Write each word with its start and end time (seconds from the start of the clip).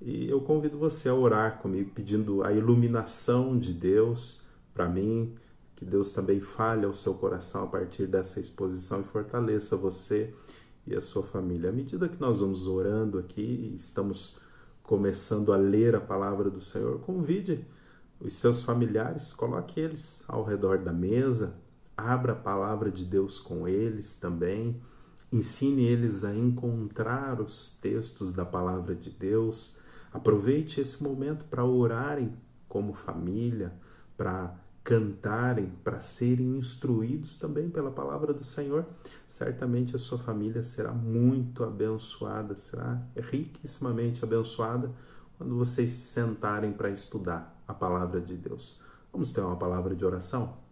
E 0.00 0.28
eu 0.28 0.40
convido 0.40 0.78
você 0.78 1.08
a 1.08 1.14
orar 1.14 1.58
comigo, 1.58 1.90
pedindo 1.94 2.42
a 2.42 2.52
iluminação 2.52 3.58
de 3.58 3.72
Deus 3.72 4.42
para 4.74 4.88
mim, 4.88 5.34
que 5.74 5.84
Deus 5.84 6.12
também 6.12 6.40
fale 6.40 6.84
ao 6.84 6.94
seu 6.94 7.14
coração 7.14 7.64
a 7.64 7.66
partir 7.66 8.06
dessa 8.06 8.40
exposição 8.40 9.00
e 9.00 9.04
fortaleça 9.04 9.76
você 9.76 10.32
e 10.86 10.94
a 10.94 11.00
sua 11.00 11.22
família. 11.22 11.70
À 11.70 11.72
medida 11.72 12.08
que 12.08 12.20
nós 12.20 12.40
vamos 12.40 12.66
orando 12.66 13.18
aqui, 13.18 13.74
estamos 13.76 14.36
começando 14.82 15.52
a 15.52 15.56
ler 15.56 15.96
a 15.96 16.00
palavra 16.00 16.48
do 16.48 16.60
Senhor, 16.60 17.00
convide 17.00 17.66
os 18.20 18.34
seus 18.34 18.62
familiares, 18.62 19.32
coloque 19.32 19.80
eles 19.80 20.24
ao 20.28 20.44
redor 20.44 20.78
da 20.78 20.92
mesa, 20.92 21.54
abra 21.96 22.32
a 22.32 22.36
palavra 22.36 22.90
de 22.90 23.04
Deus 23.04 23.40
com 23.40 23.66
eles 23.66 24.16
também, 24.16 24.80
ensine 25.32 25.84
eles 25.84 26.24
a 26.24 26.34
encontrar 26.34 27.40
os 27.40 27.76
textos 27.80 28.32
da 28.32 28.44
palavra 28.44 28.94
de 28.94 29.10
Deus. 29.10 29.76
Aproveite 30.16 30.80
esse 30.80 31.02
momento 31.02 31.44
para 31.44 31.62
orarem 31.62 32.32
como 32.66 32.94
família, 32.94 33.70
para 34.16 34.58
cantarem, 34.82 35.70
para 35.84 36.00
serem 36.00 36.56
instruídos 36.56 37.36
também 37.36 37.68
pela 37.68 37.90
palavra 37.90 38.32
do 38.32 38.42
Senhor. 38.42 38.86
Certamente 39.28 39.94
a 39.94 39.98
sua 39.98 40.16
família 40.16 40.62
será 40.62 40.90
muito 40.90 41.62
abençoada, 41.62 42.56
será 42.56 42.98
riquissimamente 43.14 44.24
abençoada 44.24 44.90
quando 45.36 45.54
vocês 45.54 45.90
se 45.90 46.14
sentarem 46.14 46.72
para 46.72 46.88
estudar 46.88 47.54
a 47.68 47.74
palavra 47.74 48.18
de 48.18 48.36
Deus. 48.36 48.80
Vamos 49.12 49.32
ter 49.32 49.42
uma 49.42 49.56
palavra 49.56 49.94
de 49.94 50.02
oração? 50.02 50.65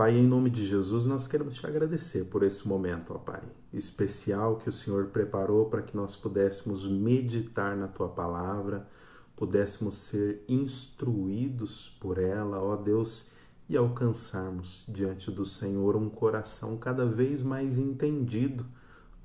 Pai, 0.00 0.16
em 0.16 0.26
nome 0.26 0.48
de 0.48 0.66
Jesus, 0.66 1.04
nós 1.04 1.26
queremos 1.26 1.56
te 1.56 1.66
agradecer 1.66 2.24
por 2.24 2.42
esse 2.42 2.66
momento, 2.66 3.12
ó 3.12 3.18
Pai, 3.18 3.42
especial 3.70 4.56
que 4.56 4.66
o 4.66 4.72
Senhor 4.72 5.08
preparou 5.08 5.66
para 5.66 5.82
que 5.82 5.94
nós 5.94 6.16
pudéssemos 6.16 6.88
meditar 6.88 7.76
na 7.76 7.86
tua 7.86 8.08
palavra, 8.08 8.88
pudéssemos 9.36 9.98
ser 9.98 10.42
instruídos 10.48 11.94
por 12.00 12.16
ela, 12.16 12.62
ó 12.62 12.76
Deus, 12.76 13.30
e 13.68 13.76
alcançarmos 13.76 14.86
diante 14.88 15.30
do 15.30 15.44
Senhor 15.44 15.94
um 15.96 16.08
coração 16.08 16.78
cada 16.78 17.04
vez 17.04 17.42
mais 17.42 17.76
entendido, 17.76 18.64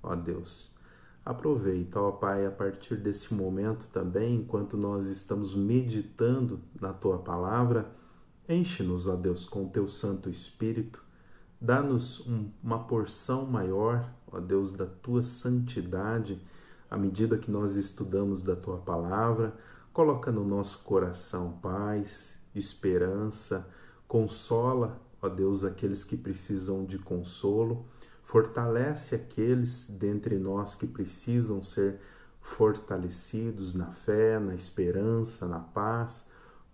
ó 0.04 0.14
Deus. 0.14 0.76
Aproveita, 1.26 2.02
ó 2.02 2.12
Pai, 2.12 2.46
a 2.46 2.52
partir 2.52 2.98
desse 2.98 3.34
momento 3.34 3.88
também, 3.94 4.42
enquanto 4.42 4.76
nós 4.76 5.08
estamos 5.08 5.56
meditando 5.56 6.60
na 6.82 6.92
tua 6.92 7.20
palavra, 7.20 7.90
Enche-nos, 8.48 9.08
ó 9.08 9.16
Deus, 9.16 9.50
com 9.50 9.66
o 9.66 9.70
teu 9.70 9.88
Santo 9.88 10.30
Espírito. 10.30 11.04
Dá-nos 11.60 12.20
um, 12.28 12.52
uma 12.64 12.84
porção 12.84 13.44
maior, 13.44 14.08
ó 14.32 14.40
Deus, 14.40 14.72
da 14.72 14.86
tua 14.86 15.24
santidade, 15.24 16.40
à 16.90 16.96
medida 16.96 17.40
que 17.40 17.50
nós 17.50 17.76
estudamos 17.76 18.44
da 18.44 18.56
tua 18.56 18.78
palavra. 18.78 19.56
Coloca 19.92 20.32
no 20.32 20.46
nosso 20.46 20.84
coração 20.84 21.54
paz, 21.60 22.40
esperança, 22.54 23.68
consola, 24.08 25.02
ó 25.20 25.28
Deus, 25.28 25.64
aqueles 25.64 26.04
que 26.04 26.16
precisam 26.16 26.86
de 26.86 27.00
consolo. 27.00 27.84
Fortalece 28.22 29.16
aqueles 29.16 29.88
dentre 29.90 30.38
nós 30.38 30.76
que 30.76 30.86
precisam 30.86 31.64
ser 31.64 32.00
fortalecidos 32.42 33.74
na 33.74 33.88
fé, 33.88 34.40
na 34.40 34.54
esperança, 34.54 35.48
na 35.48 35.60
paz. 35.60 36.28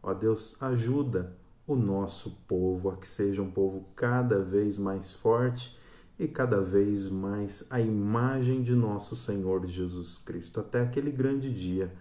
Ó 0.03 0.13
Deus, 0.13 0.57
ajuda 0.59 1.39
o 1.71 1.75
nosso 1.75 2.31
povo 2.47 2.89
a 2.89 2.97
que 2.97 3.07
seja 3.07 3.41
um 3.41 3.49
povo 3.49 3.85
cada 3.95 4.39
vez 4.39 4.77
mais 4.77 5.13
forte 5.13 5.77
e 6.19 6.27
cada 6.27 6.59
vez 6.59 7.07
mais 7.09 7.65
a 7.69 7.79
imagem 7.79 8.61
de 8.61 8.75
nosso 8.75 9.15
Senhor 9.15 9.65
Jesus 9.65 10.17
Cristo, 10.17 10.59
até 10.59 10.81
aquele 10.81 11.11
grande 11.11 11.51
dia. 11.51 11.93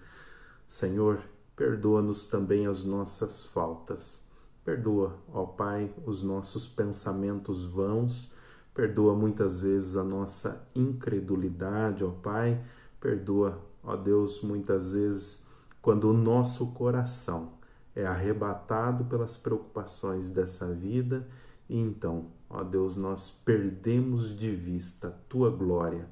Senhor, 0.66 1.20
perdoa-nos 1.54 2.26
também 2.26 2.66
as 2.66 2.84
nossas 2.84 3.44
faltas. 3.44 4.28
Perdoa, 4.64 5.16
ó 5.32 5.46
Pai, 5.46 5.92
os 6.04 6.22
nossos 6.22 6.68
pensamentos 6.68 7.64
vãos. 7.64 8.34
Perdoa 8.74 9.14
muitas 9.14 9.60
vezes 9.60 9.96
a 9.96 10.04
nossa 10.04 10.66
incredulidade, 10.74 12.04
ó 12.04 12.10
Pai. 12.10 12.60
Perdoa, 13.00 13.60
ó 13.84 13.96
Deus, 13.96 14.42
muitas 14.42 14.92
vezes 14.92 15.46
quando 15.80 16.10
o 16.10 16.12
nosso 16.12 16.72
coração 16.72 17.59
é 17.94 18.06
arrebatado 18.06 19.04
pelas 19.04 19.36
preocupações 19.36 20.30
dessa 20.30 20.72
vida 20.72 21.26
e 21.70 21.78
então, 21.78 22.32
ó 22.50 22.64
Deus, 22.64 22.96
nós 22.96 23.30
perdemos 23.44 24.36
de 24.36 24.50
vista 24.50 25.06
a 25.06 25.12
tua 25.28 25.50
glória. 25.50 26.04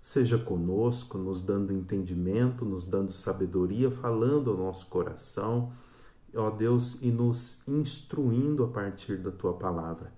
Seja 0.00 0.38
conosco, 0.38 1.18
nos 1.18 1.42
dando 1.42 1.70
entendimento, 1.70 2.64
nos 2.64 2.86
dando 2.86 3.12
sabedoria, 3.12 3.90
falando 3.90 4.50
ao 4.50 4.56
nosso 4.56 4.86
coração, 4.86 5.70
ó 6.34 6.48
Deus, 6.48 7.00
e 7.02 7.10
nos 7.10 7.62
instruindo 7.68 8.64
a 8.64 8.68
partir 8.68 9.18
da 9.18 9.30
tua 9.30 9.52
palavra. 9.52 10.10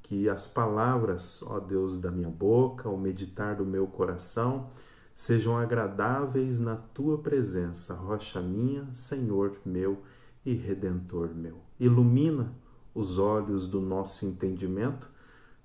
Que 0.00 0.28
as 0.28 0.46
palavras, 0.46 1.42
ó 1.42 1.58
Deus, 1.58 1.98
da 1.98 2.12
minha 2.12 2.30
boca, 2.30 2.88
o 2.88 2.96
meditar 2.96 3.56
do 3.56 3.66
meu 3.66 3.88
coração, 3.88 4.68
sejam 5.12 5.58
agradáveis 5.58 6.60
na 6.60 6.76
tua 6.76 7.18
presença, 7.18 7.94
rocha 7.94 8.40
minha, 8.40 8.88
Senhor 8.94 9.58
meu 9.66 10.02
e 10.46 10.54
redentor 10.54 11.34
meu. 11.34 11.58
Ilumina 11.78 12.52
os 12.94 13.18
olhos 13.18 13.66
do 13.66 13.80
nosso 13.80 14.24
entendimento 14.24 15.10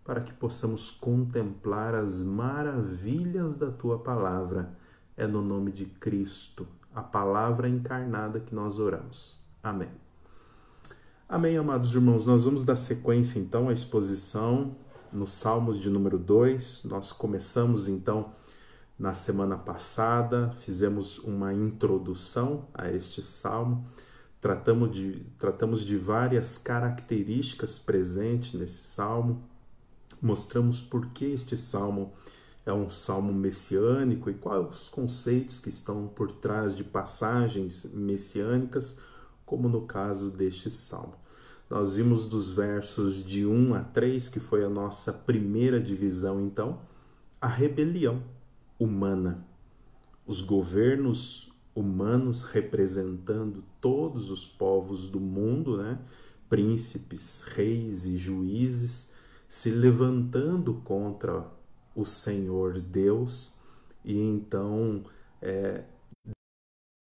para 0.03 0.19
que 0.19 0.33
possamos 0.33 0.89
contemplar 0.89 1.93
as 1.93 2.21
maravilhas 2.23 3.55
da 3.55 3.69
tua 3.69 3.99
palavra. 3.99 4.75
É 5.15 5.27
no 5.27 5.41
nome 5.41 5.71
de 5.71 5.85
Cristo, 5.85 6.67
a 6.93 7.01
palavra 7.01 7.69
encarnada, 7.69 8.39
que 8.39 8.55
nós 8.55 8.79
oramos. 8.79 9.39
Amém. 9.61 9.89
Amém, 11.29 11.55
amados 11.55 11.93
irmãos. 11.93 12.25
Nós 12.25 12.43
vamos 12.43 12.65
dar 12.65 12.75
sequência 12.75 13.39
então 13.39 13.69
à 13.69 13.73
exposição 13.73 14.75
nos 15.13 15.31
Salmos 15.33 15.79
de 15.79 15.89
número 15.89 16.17
2. 16.17 16.85
Nós 16.85 17.11
começamos 17.11 17.87
então 17.87 18.31
na 18.97 19.13
semana 19.13 19.57
passada, 19.57 20.53
fizemos 20.59 21.19
uma 21.19 21.53
introdução 21.53 22.65
a 22.73 22.91
este 22.91 23.21
salmo 23.21 23.83
Tratamos 24.41 24.91
de, 24.91 25.23
tratamos 25.37 25.85
de 25.85 25.95
várias 25.95 26.57
características 26.57 27.77
presentes 27.77 28.59
nesse 28.59 28.81
salmo, 28.81 29.43
mostramos 30.19 30.81
por 30.81 31.05
que 31.09 31.25
este 31.25 31.55
salmo 31.55 32.11
é 32.65 32.73
um 32.73 32.89
salmo 32.89 33.31
messiânico 33.31 34.31
e 34.31 34.33
quais 34.33 34.67
os 34.67 34.89
conceitos 34.89 35.59
que 35.59 35.69
estão 35.69 36.07
por 36.07 36.31
trás 36.31 36.75
de 36.75 36.83
passagens 36.83 37.85
messiânicas, 37.93 38.99
como 39.45 39.69
no 39.69 39.81
caso 39.81 40.31
deste 40.31 40.71
salmo. 40.71 41.13
Nós 41.69 41.95
vimos 41.95 42.25
dos 42.25 42.51
versos 42.51 43.23
de 43.23 43.45
1 43.45 43.75
a 43.75 43.81
3, 43.81 44.27
que 44.27 44.39
foi 44.39 44.65
a 44.65 44.69
nossa 44.69 45.13
primeira 45.13 45.79
divisão, 45.79 46.41
então, 46.41 46.79
a 47.39 47.47
rebelião 47.47 48.23
humana. 48.79 49.45
Os 50.25 50.41
governos 50.41 51.50
humanos 51.73 52.43
representando 52.43 53.63
todos 53.79 54.29
os 54.29 54.45
povos 54.45 55.09
do 55.09 55.19
mundo, 55.19 55.77
né? 55.77 55.99
príncipes, 56.49 57.43
reis 57.43 58.05
e 58.05 58.17
juízes 58.17 59.09
se 59.47 59.69
levantando 59.69 60.75
contra 60.83 61.49
o 61.95 62.05
Senhor 62.05 62.79
Deus 62.79 63.57
e 64.03 64.17
então 64.17 65.03
é, 65.41 65.83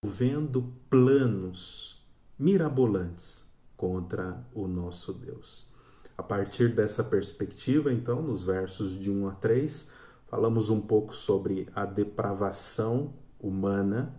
vendo 0.04 0.72
planos 0.88 2.04
mirabolantes 2.38 3.44
contra 3.76 4.44
o 4.54 4.66
nosso 4.66 5.12
Deus. 5.12 5.69
A 6.16 6.22
partir 6.22 6.72
dessa 6.72 7.03
perspectiva, 7.03 7.92
então, 7.92 8.22
nos 8.22 8.44
versos 8.44 8.98
de 8.98 9.10
1 9.10 9.28
a 9.28 9.34
3, 9.34 9.91
falamos 10.28 10.71
um 10.71 10.81
pouco 10.81 11.15
sobre 11.15 11.69
a 11.75 11.84
depravação 11.84 13.15
humana 13.41 14.15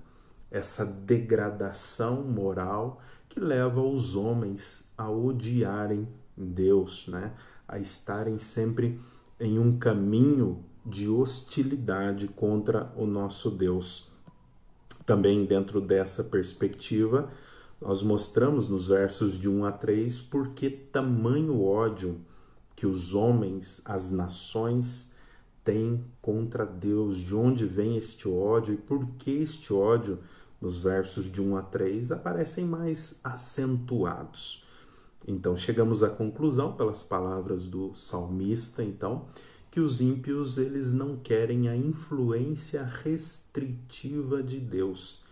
essa 0.50 0.86
degradação 0.86 2.24
moral 2.24 3.02
que 3.28 3.40
leva 3.40 3.82
os 3.82 4.16
homens 4.16 4.92
a 4.98 5.10
odiarem 5.10 6.08
Deus, 6.36 7.08
né? 7.08 7.34
a 7.68 7.80
estarem 7.80 8.38
sempre 8.38 9.00
em 9.40 9.60
um 9.60 9.78
caminho 9.78 10.64
de 10.86 11.10
hostilidade 11.10 12.28
contra 12.28 12.94
o 12.96 13.06
nosso 13.06 13.50
Deus. 13.50 14.12
Também 15.06 15.46
dentro 15.46 15.82
dessa 15.82 16.24
perspectiva, 16.24 17.30
nós 17.82 18.02
mostramos 18.02 18.68
nos 18.68 18.88
versos 18.88 19.38
de 19.38 19.50
1 19.50 19.66
a 19.66 19.72
3 19.72 20.22
por 20.22 20.50
que 20.50 20.70
tamanho 20.70 21.62
ódio 21.62 22.22
que 22.76 22.86
os 22.86 23.14
homens, 23.14 23.82
as 23.86 24.12
nações, 24.12 25.12
têm 25.64 26.04
contra 26.22 26.66
Deus, 26.66 27.18
de 27.18 27.36
onde 27.36 27.66
vem 27.66 27.98
este 27.98 28.28
ódio 28.28 28.74
e 28.74 28.78
por 28.78 29.06
que 29.18 29.32
este 29.32 29.74
ódio 29.74 30.20
nos 30.66 30.80
versos 30.80 31.32
de 31.32 31.40
1 31.40 31.58
a 31.58 31.62
3 31.62 32.12
aparecem 32.12 32.66
mais 32.66 33.20
acentuados. 33.24 34.66
Então 35.28 35.56
chegamos 35.56 36.02
à 36.02 36.10
conclusão 36.10 36.74
pelas 36.74 37.04
palavras 37.04 37.68
do 37.68 37.94
salmista, 37.94 38.84
então, 38.84 39.28
que 39.70 39.80
os 39.80 40.02
ímpios 40.02 40.58
eles 40.58 40.92
não 40.92 41.18
querem 41.18 41.70
a 41.70 41.76
influência 41.76 42.84
restritiva 42.84 44.42
de 44.42 44.60
Deus. 44.60 45.24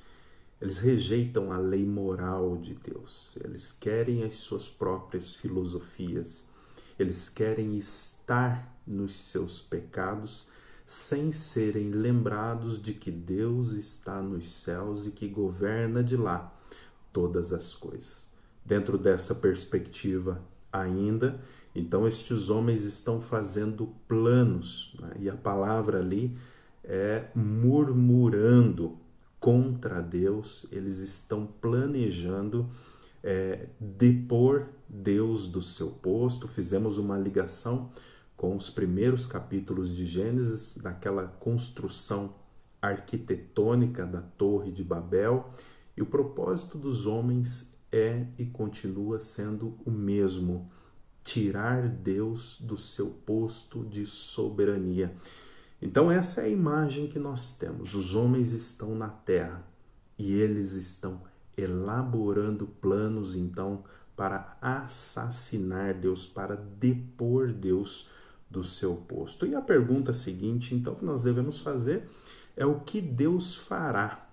Eles 0.62 0.78
rejeitam 0.78 1.52
a 1.52 1.58
lei 1.58 1.84
moral 1.84 2.56
de 2.58 2.76
Deus. 2.76 3.36
Eles 3.44 3.72
querem 3.72 4.24
as 4.24 4.36
suas 4.36 4.70
próprias 4.70 5.34
filosofias. 5.34 6.48
Eles 7.00 7.28
querem 7.28 7.76
estar 7.76 8.72
nos 8.86 9.16
seus 9.16 9.62
pecados 9.62 10.48
sem 10.94 11.32
serem 11.32 11.90
lembrados 11.90 12.80
de 12.80 12.94
que 12.94 13.10
Deus 13.10 13.72
está 13.72 14.22
nos 14.22 14.52
céus 14.52 15.08
e 15.08 15.12
que 15.12 15.28
governa 15.28 16.04
de 16.04 16.16
lá 16.16 16.56
todas 17.12 17.52
as 17.52 17.74
coisas. 17.74 18.30
Dentro 18.64 18.96
dessa 18.96 19.34
perspectiva, 19.34 20.40
ainda, 20.72 21.42
então 21.74 22.08
estes 22.08 22.52
homens 22.52 22.84
estão 22.84 23.20
fazendo 23.20 23.92
planos, 24.08 24.96
né? 25.02 25.14
e 25.20 25.30
a 25.32 25.36
palavra 25.36 25.98
ali 25.98 26.38
é 26.84 27.26
murmurando 27.34 28.96
contra 29.40 30.00
Deus, 30.00 30.68
eles 30.72 31.00
estão 31.00 31.48
planejando 31.60 32.70
é, 33.24 33.66
depor 33.80 34.68
Deus 34.88 35.48
do 35.48 35.62
seu 35.62 35.90
posto. 35.90 36.48
Fizemos 36.48 37.00
uma 37.00 37.18
ligação 37.18 37.90
com 38.36 38.56
os 38.56 38.70
primeiros 38.70 39.26
capítulos 39.26 39.96
de 39.96 40.06
Gênesis, 40.06 40.78
daquela 40.78 41.28
construção 41.28 42.36
arquitetônica 42.82 44.06
da 44.06 44.22
Torre 44.22 44.72
de 44.72 44.84
Babel, 44.84 45.50
e 45.96 46.02
o 46.02 46.06
propósito 46.06 46.78
dos 46.78 47.06
homens 47.06 47.74
é 47.92 48.26
e 48.38 48.46
continua 48.46 49.20
sendo 49.20 49.78
o 49.86 49.92
mesmo: 49.92 50.72
tirar 51.24 51.88
Deus 51.88 52.60
do 52.60 52.76
seu 52.76 53.08
posto 53.08 53.86
de 53.86 54.06
soberania. 54.06 55.16
Então, 55.82 56.10
essa 56.12 56.42
é 56.42 56.46
a 56.46 56.50
imagem 56.50 57.08
que 57.08 57.20
nós 57.20 57.56
temos. 57.58 57.94
Os 57.94 58.16
homens 58.16 58.52
estão 58.52 58.96
na 58.96 59.10
terra 59.10 59.66
e 60.18 60.34
eles 60.34 60.74
estão 60.74 61.22
elaborando 61.58 62.66
planos, 62.66 63.36
então, 63.36 63.84
para 64.16 64.58
assassinar 64.62 65.94
Deus, 65.94 66.26
para 66.26 66.56
depor 66.56 67.52
Deus 67.52 68.10
do 68.54 68.64
seu 68.64 68.96
posto. 68.96 69.48
E 69.48 69.56
a 69.56 69.62
pergunta 69.62 70.14
seguinte, 70.14 70.76
então, 70.76 70.94
que 70.94 71.04
nós 71.04 71.24
devemos 71.24 71.58
fazer 71.58 72.08
é 72.56 72.64
o 72.64 72.82
que 72.82 73.02
Deus 73.02 73.56
fará 73.56 74.30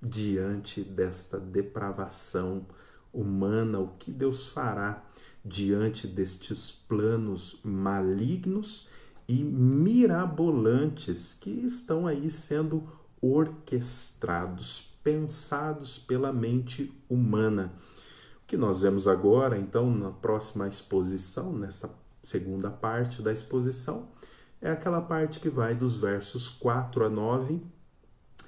diante 0.00 0.82
desta 0.82 1.40
depravação 1.40 2.66
humana, 3.10 3.78
o 3.78 3.88
que 3.98 4.10
Deus 4.10 4.48
fará 4.48 5.02
diante 5.42 6.06
destes 6.06 6.70
planos 6.70 7.58
malignos 7.64 8.88
e 9.26 9.42
mirabolantes 9.42 11.32
que 11.32 11.50
estão 11.50 12.06
aí 12.06 12.28
sendo 12.28 12.86
orquestrados, 13.22 14.92
pensados 15.02 15.98
pela 15.98 16.32
mente 16.32 16.92
humana. 17.08 17.72
O 18.42 18.46
que 18.46 18.56
nós 18.56 18.82
vemos 18.82 19.08
agora, 19.08 19.58
então, 19.58 19.90
na 19.94 20.10
próxima 20.10 20.68
exposição, 20.68 21.52
nessa 21.52 21.88
segunda 22.22 22.70
parte 22.70 23.20
da 23.20 23.32
exposição 23.32 24.08
é 24.60 24.70
aquela 24.70 25.00
parte 25.00 25.40
que 25.40 25.50
vai 25.50 25.74
dos 25.74 25.96
versos 25.96 26.48
4 26.48 27.04
a 27.04 27.10
9, 27.10 27.60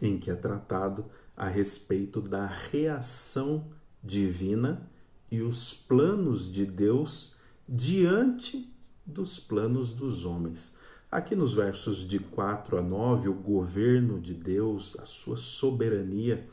em 0.00 0.16
que 0.16 0.30
é 0.30 0.36
tratado 0.36 1.06
a 1.36 1.48
respeito 1.48 2.20
da 2.20 2.46
reação 2.46 3.66
divina 4.02 4.88
e 5.30 5.42
os 5.42 5.74
planos 5.74 6.50
de 6.50 6.64
Deus 6.64 7.34
diante 7.68 8.72
dos 9.04 9.40
planos 9.40 9.90
dos 9.90 10.24
homens. 10.24 10.76
Aqui 11.10 11.34
nos 11.34 11.52
versos 11.52 12.06
de 12.08 12.18
4 12.18 12.78
a 12.78 12.82
9, 12.82 13.28
o 13.28 13.34
governo 13.34 14.20
de 14.20 14.34
Deus, 14.34 14.96
a 15.00 15.06
sua 15.06 15.36
soberania, 15.36 16.46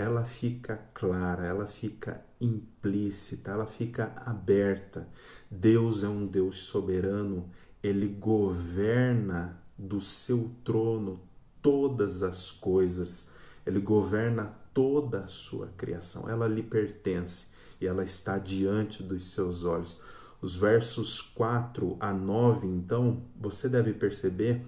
ela 0.00 0.24
fica 0.24 0.80
clara, 0.94 1.46
ela 1.46 1.66
fica 1.66 2.24
implícita, 2.40 3.50
ela 3.50 3.66
fica 3.66 4.12
aberta. 4.24 5.06
Deus 5.50 6.02
é 6.02 6.08
um 6.08 6.24
Deus 6.24 6.60
soberano, 6.60 7.50
ele 7.82 8.08
governa 8.08 9.60
do 9.76 10.00
seu 10.00 10.50
trono 10.64 11.20
todas 11.60 12.22
as 12.22 12.50
coisas, 12.50 13.30
ele 13.66 13.78
governa 13.78 14.54
toda 14.72 15.20
a 15.20 15.28
sua 15.28 15.66
criação, 15.76 16.28
ela 16.28 16.48
lhe 16.48 16.62
pertence 16.62 17.48
e 17.78 17.86
ela 17.86 18.02
está 18.02 18.38
diante 18.38 19.02
dos 19.02 19.32
seus 19.32 19.64
olhos. 19.64 20.00
Os 20.40 20.56
versos 20.56 21.20
4 21.20 21.98
a 22.00 22.10
9, 22.10 22.66
então, 22.66 23.22
você 23.38 23.68
deve 23.68 23.92
perceber 23.92 24.64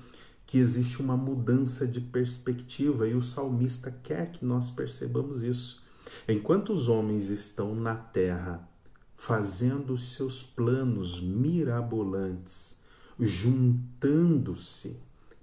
que 0.53 0.59
existe 0.59 1.01
uma 1.01 1.17
mudança 1.17 1.87
de 1.87 1.99
perspectiva 1.99 3.09
e 3.09 3.15
o 3.15 3.23
salmista 3.23 3.91
quer 3.91 4.33
que 4.33 4.45
nós 4.45 4.71
percebamos 4.71 5.43
isso. 5.43 5.83
Enquanto 6.29 6.75
os 6.75 6.91
homens 6.91 7.31
estão 7.31 7.75
na 7.75 7.95
terra 7.95 8.69
fazendo 9.17 9.97
seus 9.97 10.43
planos 10.43 11.23
mirabolantes, 11.23 12.79
juntando-se 13.19 14.99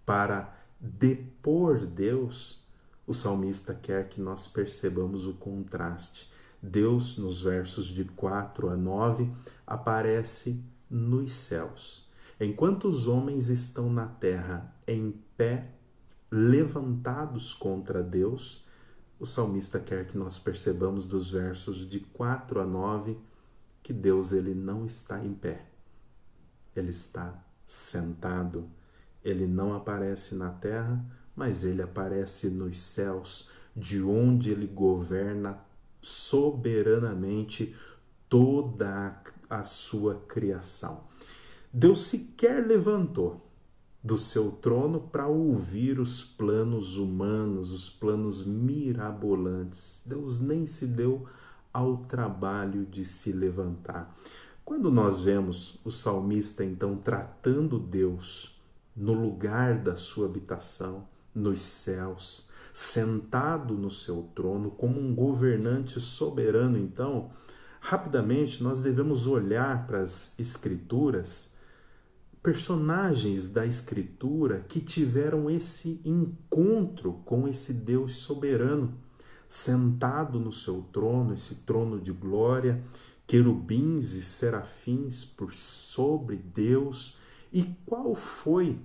para 0.06 0.56
depor 0.80 1.88
Deus, 1.88 2.64
o 3.08 3.14
salmista 3.16 3.74
quer 3.74 4.10
que 4.10 4.22
nós 4.22 4.48
percebamos 4.48 5.26
o 5.26 5.34
contraste. 5.34 6.30
Deus, 6.62 7.18
nos 7.18 7.42
versos 7.42 7.88
de 7.88 8.06
4 8.06 8.70
a 8.70 8.78
9, 8.78 9.28
aparece 9.66 10.64
nos 10.88 11.34
céus 11.34 12.08
Enquanto 12.40 12.88
os 12.88 13.08
homens 13.08 13.50
estão 13.50 13.92
na 13.92 14.08
terra 14.08 14.74
em 14.88 15.12
pé, 15.36 15.72
levantados 16.32 17.54
contra 17.54 18.02
Deus, 18.02 18.66
o 19.20 19.26
salmista 19.26 19.80
quer 19.80 20.08
que 20.08 20.18
nós 20.18 20.40
percebamos 20.40 21.06
dos 21.06 21.30
versos 21.32 21.90
de 21.90 22.00
4 22.00 22.62
a 22.62 22.66
9 22.66 23.18
que 23.84 23.92
Deus 23.92 24.32
ele 24.32 24.54
não 24.54 24.86
está 24.86 25.22
em 25.24 25.34
pé. 25.34 25.66
Ele 26.74 26.92
está 26.92 27.44
sentado. 27.68 28.70
Ele 29.22 29.46
não 29.46 29.76
aparece 29.76 30.34
na 30.34 30.50
terra, 30.50 31.04
mas 31.36 31.66
ele 31.66 31.82
aparece 31.82 32.50
nos 32.50 32.80
céus, 32.80 33.50
de 33.76 34.02
onde 34.02 34.50
ele 34.50 34.68
governa 34.68 35.60
soberanamente 36.02 37.76
toda 38.30 39.22
a 39.50 39.64
sua 39.64 40.22
criação. 40.28 41.09
Deus 41.72 42.08
sequer 42.08 42.66
levantou 42.66 43.46
do 44.04 44.18
seu 44.18 44.52
trono 44.52 45.02
para 45.02 45.28
ouvir 45.28 46.00
os 46.00 46.24
planos 46.24 46.98
humanos, 46.98 47.72
os 47.72 47.90
planos 47.92 48.44
mirabolantes. 48.44 50.02
Deus 50.04 50.40
nem 50.40 50.66
se 50.66 50.88
deu 50.88 51.28
ao 51.72 51.98
trabalho 51.98 52.88
de 52.88 53.06
se 53.06 53.32
levantar. 53.32 54.16
Quando 54.66 54.90
nós 54.90 55.22
vemos 55.22 55.80
o 55.86 55.92
salmista 55.92 56.66
então 56.66 56.96
tratando 56.96 57.78
Deus 57.78 58.60
no 58.96 59.14
lugar 59.14 59.78
da 59.78 59.96
sua 59.96 60.26
habitação, 60.26 61.08
nos 61.36 61.60
céus, 61.62 62.50
sentado 62.74 63.76
no 63.76 63.92
seu 63.92 64.28
trono 64.34 64.72
como 64.72 65.00
um 65.00 65.14
governante 65.14 66.00
soberano, 66.00 66.80
então, 66.80 67.30
rapidamente 67.80 68.64
nós 68.64 68.82
devemos 68.82 69.28
olhar 69.28 69.86
para 69.86 70.02
as 70.02 70.34
escrituras 70.40 71.49
personagens 72.42 73.50
da 73.50 73.66
Escritura 73.66 74.66
que 74.68 74.80
tiveram 74.80 75.50
esse 75.50 76.02
encontro 76.06 77.22
com 77.26 77.48
esse 77.48 77.74
Deus 77.74 78.16
soberano, 78.16 78.94
sentado 79.48 80.40
no 80.40 80.52
seu 80.52 80.82
trono, 80.94 81.34
esse 81.34 81.56
trono 81.56 82.00
de 82.00 82.12
glória, 82.12 82.82
querubins 83.28 84.14
e 84.14 84.22
serafins 84.22 85.26
por 85.26 85.52
sobre 85.52 86.38
Deus. 86.38 87.18
E 87.52 87.64
qual 87.86 88.16
foi, 88.16 88.80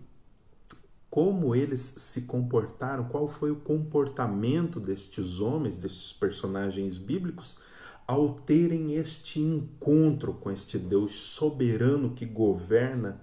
como 1.08 1.54
eles 1.54 1.80
se 1.80 2.22
comportaram, 2.22 3.04
qual 3.04 3.28
foi 3.28 3.52
o 3.52 3.56
comportamento 3.56 4.80
destes 4.80 5.38
homens, 5.38 5.76
destes 5.76 6.12
personagens 6.12 6.96
bíblicos? 6.96 7.60
Ao 8.06 8.34
terem 8.34 8.94
este 8.94 9.38
encontro 9.38 10.34
com 10.34 10.50
este 10.50 10.76
Deus 10.76 11.14
soberano 11.14 12.10
que 12.10 12.26
governa 12.26 13.20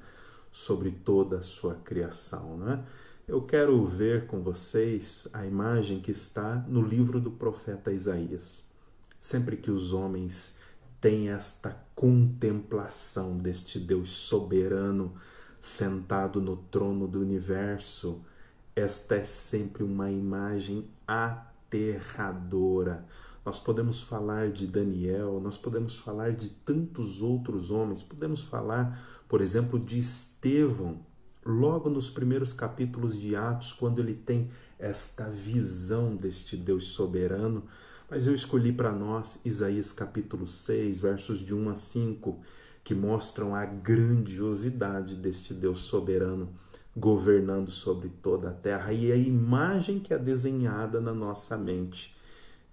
sobre 0.52 0.92
toda 0.92 1.38
a 1.38 1.42
sua 1.42 1.76
criação. 1.76 2.58
Né? 2.58 2.84
Eu 3.28 3.42
quero 3.42 3.84
ver 3.86 4.28
com 4.28 4.42
vocês 4.42 5.28
a 5.32 5.46
imagem 5.46 6.00
que 6.02 6.12
está 6.12 6.56
no 6.68 6.82
livro 6.82 7.20
do 7.20 7.32
profeta 7.32 7.92
Isaías. 7.92 8.64
Sempre 9.20 9.58
que 9.58 9.72
os 9.72 9.94
homens 9.94 10.58
têm 11.00 11.30
esta 11.30 11.78
contemplação 11.96 13.38
deste 13.38 13.80
Deus 13.80 14.12
soberano 14.12 15.16
sentado 15.60 16.42
no 16.42 16.58
trono 16.58 17.08
do 17.08 17.22
universo, 17.22 18.22
esta 18.76 19.16
é 19.16 19.24
sempre 19.24 19.84
uma 19.84 20.10
imagem 20.10 20.90
aterradora. 21.08 23.06
Nós 23.46 23.60
podemos 23.60 24.02
falar 24.02 24.52
de 24.52 24.66
Daniel, 24.66 25.40
nós 25.40 25.58
podemos 25.58 25.98
falar 25.98 26.32
de 26.32 26.50
tantos 26.50 27.22
outros 27.22 27.70
homens, 27.72 28.02
podemos 28.02 28.42
falar 28.42 29.11
por 29.32 29.40
exemplo, 29.40 29.80
de 29.80 29.98
Estevão, 29.98 31.00
logo 31.46 31.90
nos 31.90 32.10
primeiros 32.10 32.52
capítulos 32.52 33.18
de 33.18 33.34
Atos, 33.34 33.72
quando 33.72 34.00
ele 34.00 34.14
tem 34.14 34.52
esta 34.78 35.30
visão 35.30 36.18
deste 36.18 36.58
Deus 36.58 36.90
soberano. 36.90 37.64
Mas 38.10 38.28
eu 38.28 38.36
escolhi 38.36 38.74
para 38.74 38.92
nós 38.92 39.40
Isaías 39.46 39.94
capítulo 39.94 40.46
6, 40.46 41.00
versos 41.00 41.40
de 41.40 41.56
1 41.56 41.70
a 41.70 41.76
5, 41.78 42.42
que 42.84 42.94
mostram 42.94 43.56
a 43.56 43.64
grandiosidade 43.64 45.16
deste 45.16 45.54
Deus 45.54 45.80
soberano 45.80 46.50
governando 46.94 47.72
sobre 47.72 48.10
toda 48.10 48.50
a 48.50 48.54
terra. 48.54 48.92
E 48.92 49.14
a 49.14 49.16
imagem 49.16 50.02
que 50.02 50.14
é 50.14 50.20
desenhada 50.20 51.00
na 51.00 51.14
nossa 51.14 51.58
mente 51.58 52.14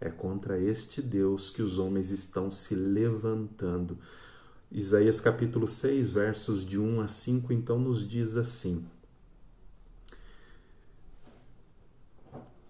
é 0.01 0.11
contra 0.11 0.59
este 0.59 1.01
Deus 1.01 1.51
que 1.51 1.63
os 1.63 1.79
homens 1.79 2.11
estão 2.11 2.51
se 2.51 2.75
levantando. 2.75 3.97
Isaías 4.71 5.19
capítulo 5.19 5.67
6, 5.67 6.11
versos 6.11 6.63
de 6.63 6.79
1 6.79 7.01
a 7.01 7.09
5, 7.09 7.55
então 7.55 7.79
nos 7.79 8.07
diz 8.07 8.37
assim: 8.37 8.85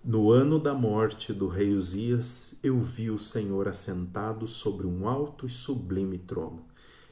No 0.05 0.31
ano 0.31 0.61
da 0.61 0.73
morte 0.73 1.33
do 1.33 1.49
rei 1.49 1.75
Uzias, 1.75 2.57
eu 2.63 2.79
vi 2.79 3.11
o 3.11 3.19
Senhor 3.19 3.67
assentado 3.67 4.47
sobre 4.47 4.87
um 4.87 5.09
alto 5.09 5.45
e 5.45 5.51
sublime 5.51 6.19
trono, 6.19 6.65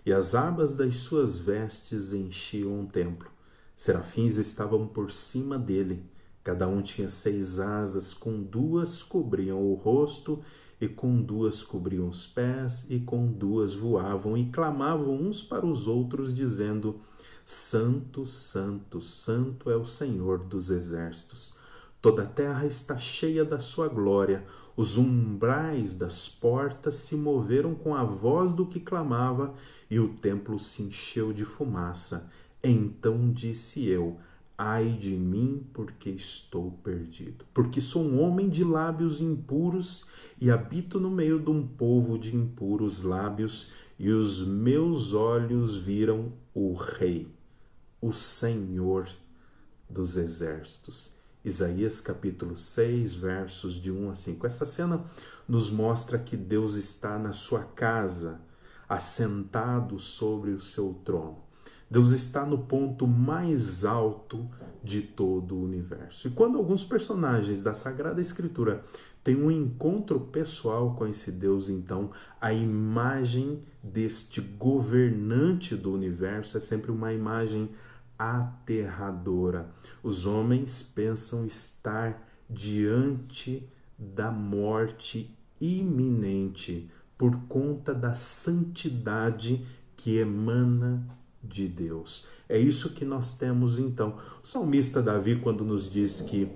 e 0.05 0.12
as 0.12 0.37
abas 0.37 0.73
das 0.73 0.95
suas 0.95 1.37
vestes 1.37 2.12
enchiam 2.12 2.85
o 2.85 2.87
templo. 2.87 3.28
Serafins 3.75 4.37
estavam 4.37 4.87
por 4.87 5.11
cima 5.11 5.59
dele, 5.59 6.05
cada 6.45 6.69
um 6.69 6.81
tinha 6.81 7.11
seis 7.11 7.59
asas, 7.59 8.14
com 8.14 8.40
duas 8.40 9.02
cobriam 9.02 9.61
o 9.61 9.75
rosto 9.75 10.45
e 10.80 10.88
com 10.88 11.23
duas 11.23 11.62
cobriam 11.62 12.09
os 12.09 12.26
pés, 12.26 12.87
e 12.90 13.00
com 13.00 13.26
duas 13.26 13.75
voavam, 13.75 14.37
e 14.37 14.47
clamavam 14.50 15.14
uns 15.14 15.42
para 15.42 15.64
os 15.64 15.87
outros, 15.87 16.35
dizendo: 16.35 17.00
Santo, 17.45 18.26
Santo, 18.26 19.00
Santo 19.00 19.71
é 19.71 19.76
o 19.76 19.87
Senhor 19.87 20.38
dos 20.38 20.71
exércitos. 20.71 21.54
Toda 22.02 22.23
a 22.23 22.26
terra 22.26 22.66
está 22.66 22.99
cheia 22.99 23.45
da 23.45 23.59
sua 23.59 23.88
glória. 23.88 24.45
Os 24.76 24.99
umbrais 24.99 25.95
das 25.95 26.28
portas 26.28 26.97
se 26.97 27.16
moveram 27.16 27.75
com 27.75 27.95
a 27.95 28.04
voz 28.04 28.52
do 28.52 28.66
que 28.66 28.78
clamava, 28.78 29.54
e 29.90 29.99
o 29.99 30.14
templo 30.14 30.59
se 30.59 30.83
encheu 30.83 31.33
de 31.33 31.45
fumaça. 31.45 32.30
Então 32.62 33.33
disse 33.33 33.87
eu: 33.87 34.18
Ai 34.59 34.93
de 34.93 35.15
mim, 35.15 35.67
porque 35.75 36.09
estou 36.09 36.71
perdido. 36.83 37.45
Porque 37.53 37.81
sou 37.81 38.03
um 38.03 38.21
homem 38.23 38.49
de 38.49 38.65
lábios 38.65 39.21
impuros 39.21 40.07
e 40.41 40.51
habito 40.51 40.99
no 40.99 41.11
meio 41.11 41.39
de 41.39 41.51
um 41.51 41.67
povo 41.67 42.19
de 42.19 42.35
impuros 42.35 43.03
lábios, 43.03 43.73
e 43.99 44.11
os 44.11 44.47
meus 44.47 45.13
olhos 45.13 45.77
viram 45.77 46.33
o 46.55 46.75
Rei, 46.75 47.29
o 48.01 48.13
Senhor 48.13 49.09
dos 49.89 50.17
exércitos. 50.17 51.15
Isaías 51.45 52.01
capítulo 52.01 52.57
6, 52.57 53.15
versos 53.15 53.75
de 53.75 53.91
1 53.91 54.11
a 54.11 54.15
5. 54.15 54.47
Essa 54.47 54.67
cena 54.67 55.05
nos 55.47 55.71
mostra 55.71 56.19
que 56.19 56.37
Deus 56.37 56.75
está 56.75 57.19
na 57.19 57.33
sua 57.33 57.63
casa, 57.63 58.41
assentado 58.89 59.99
sobre 59.99 60.51
o 60.51 60.61
seu 60.61 60.95
trono. 61.05 61.46
Deus 61.90 62.11
está 62.11 62.45
no 62.45 62.59
ponto 62.59 63.07
mais 63.07 63.85
alto 63.85 64.49
de 64.83 65.02
todo 65.02 65.55
o 65.55 65.64
universo. 65.64 66.28
E 66.28 66.31
quando 66.31 66.59
alguns 66.59 66.85
personagens 66.85 67.62
da 67.62 67.73
Sagrada 67.73 68.21
Escritura 68.21 68.83
têm 69.23 69.37
um 69.37 69.50
encontro 69.50 70.21
pessoal 70.21 70.95
com 70.95 71.07
esse 71.07 71.31
Deus, 71.31 71.69
então 71.69 72.11
a 72.40 72.52
imagem 72.52 73.61
deste 73.83 74.40
governante 74.40 75.76
do 75.76 75.93
universo 75.93 76.57
é 76.57 76.61
sempre 76.61 76.90
uma 76.90 77.12
imagem 77.12 77.71
aterradora. 78.19 79.71
Os 80.02 80.26
homens 80.26 80.83
pensam 80.83 81.47
estar 81.47 82.26
diante 82.49 83.69
da 83.99 84.31
morte 84.31 85.37
iminente 85.61 86.90
por 87.16 87.37
conta 87.49 87.95
da 87.95 88.14
santidade 88.14 89.66
que 89.97 90.19
emana 90.19 91.07
de 91.49 91.69
Deus. 91.69 92.26
É 92.49 92.59
isso 92.59 92.91
que 92.91 93.05
nós 93.05 93.37
temos 93.37 93.79
então. 93.79 94.17
O 94.43 94.47
salmista 94.47 95.03
Davi, 95.03 95.37
quando 95.41 95.65
nos 95.65 95.91
diz 95.91 96.21
que 96.21 96.49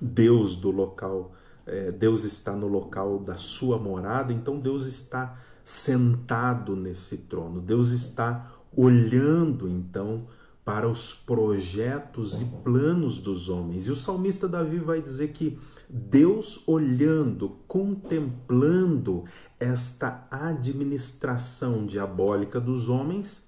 Deus 0.00 0.56
do 0.56 0.70
local, 0.70 1.32
é, 1.66 1.90
Deus 1.90 2.24
está 2.24 2.52
no 2.52 2.68
local 2.68 3.18
da 3.18 3.36
sua 3.36 3.78
morada, 3.78 4.32
então 4.32 4.58
Deus 4.58 4.86
está 4.86 5.38
sentado 5.64 6.76
nesse 6.76 7.16
trono, 7.16 7.60
Deus 7.60 7.90
está 7.90 8.52
olhando 8.76 9.68
então 9.68 10.26
para 10.64 10.88
os 10.88 11.14
projetos 11.14 12.40
e 12.40 12.44
planos 12.44 13.18
dos 13.18 13.48
homens. 13.48 13.86
E 13.86 13.90
o 13.90 13.96
salmista 13.96 14.48
Davi 14.48 14.78
vai 14.78 15.00
dizer 15.00 15.28
que 15.28 15.58
Deus 15.88 16.66
olhando, 16.66 17.58
contemplando 17.68 19.24
esta 19.60 20.26
administração 20.28 21.86
diabólica 21.86 22.60
dos 22.60 22.88
homens, 22.88 23.45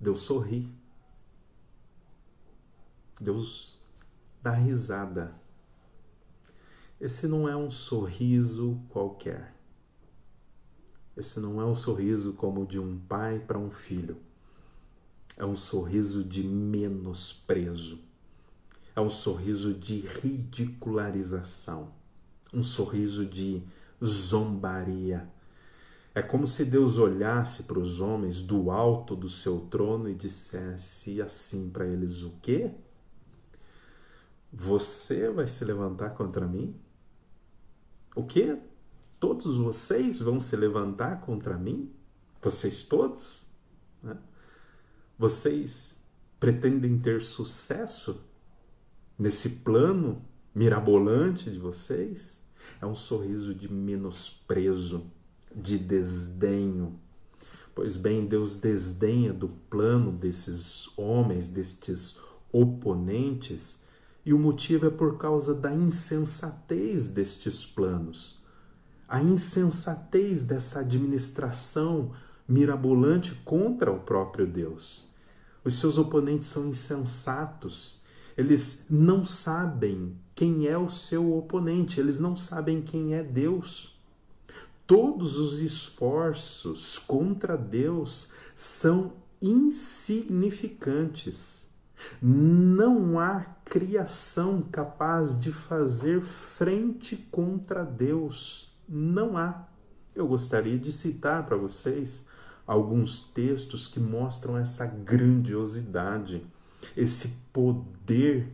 Deus 0.00 0.20
sorri. 0.20 0.66
Deus 3.20 3.78
dá 4.42 4.52
risada. 4.52 5.38
Esse 6.98 7.26
não 7.26 7.46
é 7.46 7.54
um 7.54 7.70
sorriso 7.70 8.80
qualquer. 8.88 9.54
Esse 11.14 11.38
não 11.38 11.60
é 11.60 11.66
um 11.66 11.74
sorriso 11.74 12.32
como 12.32 12.64
de 12.66 12.78
um 12.78 12.98
pai 12.98 13.38
para 13.40 13.58
um 13.58 13.70
filho. 13.70 14.16
É 15.36 15.44
um 15.44 15.54
sorriso 15.54 16.24
de 16.24 16.42
menosprezo. 16.42 17.98
É 18.96 19.00
um 19.02 19.10
sorriso 19.10 19.74
de 19.74 20.00
ridicularização. 20.00 21.92
Um 22.54 22.62
sorriso 22.62 23.26
de 23.26 23.62
zombaria 24.02 25.28
é 26.14 26.20
como 26.20 26.46
se 26.46 26.64
Deus 26.64 26.98
olhasse 26.98 27.64
para 27.64 27.78
os 27.78 28.00
homens 28.00 28.42
do 28.42 28.70
alto 28.70 29.14
do 29.14 29.28
seu 29.28 29.60
trono 29.70 30.08
e 30.08 30.14
dissesse 30.14 31.22
assim 31.22 31.70
para 31.70 31.86
eles: 31.86 32.22
O 32.22 32.32
quê? 32.42 32.72
Você 34.52 35.30
vai 35.30 35.46
se 35.46 35.64
levantar 35.64 36.10
contra 36.10 36.46
mim? 36.46 36.74
O 38.16 38.24
quê? 38.24 38.58
Todos 39.20 39.56
vocês 39.56 40.18
vão 40.18 40.40
se 40.40 40.56
levantar 40.56 41.20
contra 41.20 41.56
mim? 41.56 41.92
Vocês 42.42 42.82
todos? 42.82 43.46
Né? 44.02 44.16
Vocês 45.16 45.96
pretendem 46.40 46.98
ter 46.98 47.20
sucesso 47.20 48.24
nesse 49.16 49.48
plano 49.48 50.24
mirabolante 50.52 51.50
de 51.50 51.58
vocês? 51.58 52.42
É 52.80 52.86
um 52.86 52.94
sorriso 52.94 53.54
de 53.54 53.72
menosprezo 53.72 55.08
de 55.54 55.78
desdenho. 55.78 56.98
Pois 57.74 57.96
bem, 57.96 58.26
Deus 58.26 58.56
desdenha 58.56 59.32
do 59.32 59.48
plano 59.48 60.12
desses 60.12 60.88
homens, 60.98 61.48
destes 61.48 62.18
oponentes, 62.52 63.82
e 64.24 64.34
o 64.34 64.38
motivo 64.38 64.86
é 64.86 64.90
por 64.90 65.16
causa 65.16 65.54
da 65.54 65.74
insensatez 65.74 67.08
destes 67.08 67.64
planos. 67.64 68.38
A 69.08 69.22
insensatez 69.22 70.42
dessa 70.42 70.80
administração 70.80 72.12
mirabolante 72.46 73.34
contra 73.44 73.90
o 73.90 74.00
próprio 74.00 74.46
Deus. 74.46 75.08
Os 75.64 75.74
seus 75.74 75.98
oponentes 75.98 76.48
são 76.48 76.68
insensatos. 76.68 78.02
Eles 78.36 78.86
não 78.90 79.24
sabem 79.24 80.16
quem 80.34 80.66
é 80.66 80.76
o 80.76 80.88
seu 80.88 81.36
oponente, 81.36 82.00
eles 82.00 82.20
não 82.20 82.36
sabem 82.36 82.82
quem 82.82 83.14
é 83.14 83.22
Deus 83.22 83.99
todos 84.90 85.38
os 85.38 85.60
esforços 85.60 86.98
contra 86.98 87.56
Deus 87.56 88.32
são 88.56 89.12
insignificantes. 89.40 91.70
Não 92.20 93.20
há 93.20 93.46
criação 93.64 94.62
capaz 94.62 95.38
de 95.38 95.52
fazer 95.52 96.20
frente 96.20 97.16
contra 97.30 97.84
Deus. 97.84 98.74
Não 98.88 99.38
há. 99.38 99.68
Eu 100.12 100.26
gostaria 100.26 100.76
de 100.76 100.90
citar 100.90 101.46
para 101.46 101.56
vocês 101.56 102.26
alguns 102.66 103.22
textos 103.22 103.86
que 103.86 104.00
mostram 104.00 104.58
essa 104.58 104.86
grandiosidade, 104.86 106.44
esse 106.96 107.28
poder 107.52 108.48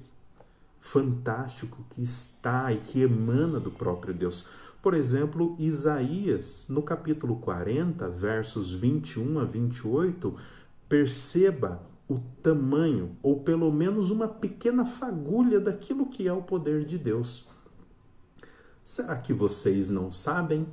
fantástico 0.80 1.82
que 1.94 2.02
está 2.02 2.70
e 2.74 2.76
que 2.76 3.00
emana 3.00 3.58
do 3.58 3.70
próprio 3.70 4.12
Deus. 4.12 4.44
Por 4.86 4.94
exemplo, 4.94 5.56
Isaías, 5.58 6.66
no 6.68 6.80
capítulo 6.80 7.40
40, 7.40 8.08
versos 8.08 8.72
21 8.72 9.40
a 9.40 9.44
28, 9.44 10.32
perceba 10.88 11.82
o 12.08 12.20
tamanho, 12.40 13.16
ou 13.20 13.40
pelo 13.40 13.72
menos 13.72 14.12
uma 14.12 14.28
pequena 14.28 14.84
fagulha 14.84 15.58
daquilo 15.58 16.06
que 16.06 16.28
é 16.28 16.32
o 16.32 16.40
poder 16.40 16.84
de 16.84 16.98
Deus. 16.98 17.48
Será 18.84 19.16
que 19.16 19.32
vocês 19.32 19.90
não 19.90 20.12
sabem? 20.12 20.68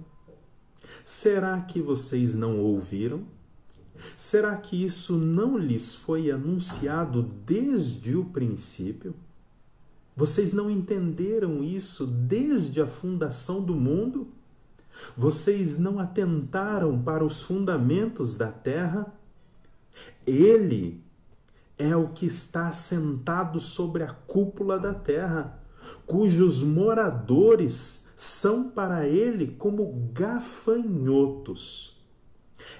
Será 1.03 1.59
que 1.61 1.81
vocês 1.81 2.35
não 2.35 2.59
ouviram? 2.59 3.23
Será 4.15 4.55
que 4.57 4.85
isso 4.85 5.17
não 5.17 5.57
lhes 5.57 5.95
foi 5.95 6.29
anunciado 6.29 7.23
desde 7.23 8.15
o 8.15 8.25
princípio? 8.25 9.15
Vocês 10.15 10.53
não 10.53 10.69
entenderam 10.69 11.63
isso 11.63 12.05
desde 12.05 12.79
a 12.81 12.87
fundação 12.87 13.61
do 13.61 13.73
mundo? 13.73 14.27
Vocês 15.17 15.79
não 15.79 15.99
atentaram 15.99 17.01
para 17.01 17.25
os 17.25 17.41
fundamentos 17.41 18.35
da 18.35 18.51
terra? 18.51 19.11
Ele 20.25 21.01
é 21.77 21.95
o 21.95 22.09
que 22.09 22.27
está 22.27 22.71
sentado 22.71 23.59
sobre 23.59 24.03
a 24.03 24.13
cúpula 24.13 24.79
da 24.79 24.93
terra, 24.93 25.59
cujos 26.05 26.61
moradores 26.61 28.07
são 28.15 28.69
para 28.69 29.07
ele 29.07 29.47
como 29.57 30.11
gafanhotos. 30.13 31.93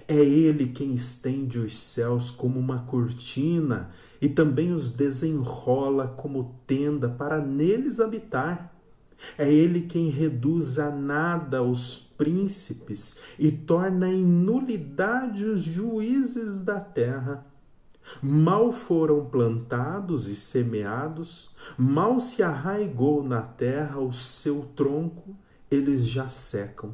É 0.08 0.16
ele 0.16 0.68
quem 0.68 0.94
estende 0.94 1.60
os 1.60 1.76
céus 1.76 2.32
como 2.32 2.60
uma 2.60 2.84
cortina 2.84 3.92
e 4.24 4.30
também 4.30 4.72
os 4.72 4.94
desenrola 4.94 6.08
como 6.08 6.56
tenda 6.66 7.10
para 7.10 7.42
neles 7.42 8.00
habitar. 8.00 8.74
É 9.38 9.54
ele 9.54 9.82
quem 9.82 10.10
reduz 10.10 10.80
a 10.80 10.90
nada 10.90 11.62
os 11.62 11.98
príncipes 12.18 13.18
e 13.38 13.52
torna 13.52 14.10
em 14.10 14.24
nulidade 14.24 15.44
os 15.44 15.64
juízes 15.64 16.60
da 16.60 16.80
terra. 16.80 17.46
Mal 18.22 18.72
foram 18.72 19.26
plantados 19.26 20.30
e 20.30 20.38
semeados, 20.38 21.52
mal 21.78 22.18
se 22.18 22.42
arraigou 22.42 23.22
na 23.22 23.42
terra 23.42 24.00
o 24.00 24.14
seu 24.14 24.70
tronco, 24.74 25.36
eles 25.70 26.08
já 26.08 26.30
secam. 26.30 26.94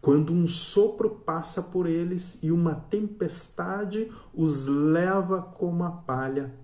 Quando 0.00 0.32
um 0.32 0.46
sopro 0.46 1.10
passa 1.10 1.60
por 1.60 1.86
eles 1.86 2.42
e 2.42 2.52
uma 2.52 2.74
tempestade 2.74 4.10
os 4.32 4.66
leva 4.66 5.42
como 5.42 5.84
a 5.84 5.90
palha. 5.90 6.54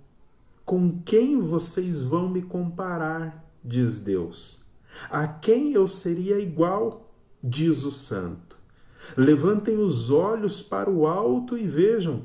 Com 0.65 1.03
quem 1.03 1.41
vocês 1.41 2.03
vão 2.03 2.29
me 2.29 2.43
comparar? 2.43 3.45
diz 3.63 3.99
Deus. 3.99 4.63
A 5.11 5.27
quem 5.27 5.73
eu 5.73 5.89
seria 5.89 6.39
igual? 6.39 7.13
diz 7.43 7.85
o 7.85 7.91
Santo. 7.91 8.57
Levantem 9.17 9.77
os 9.77 10.11
olhos 10.11 10.63
para 10.63 10.89
o 10.89 11.07
alto 11.07 11.59
e 11.59 11.67
vejam 11.67 12.23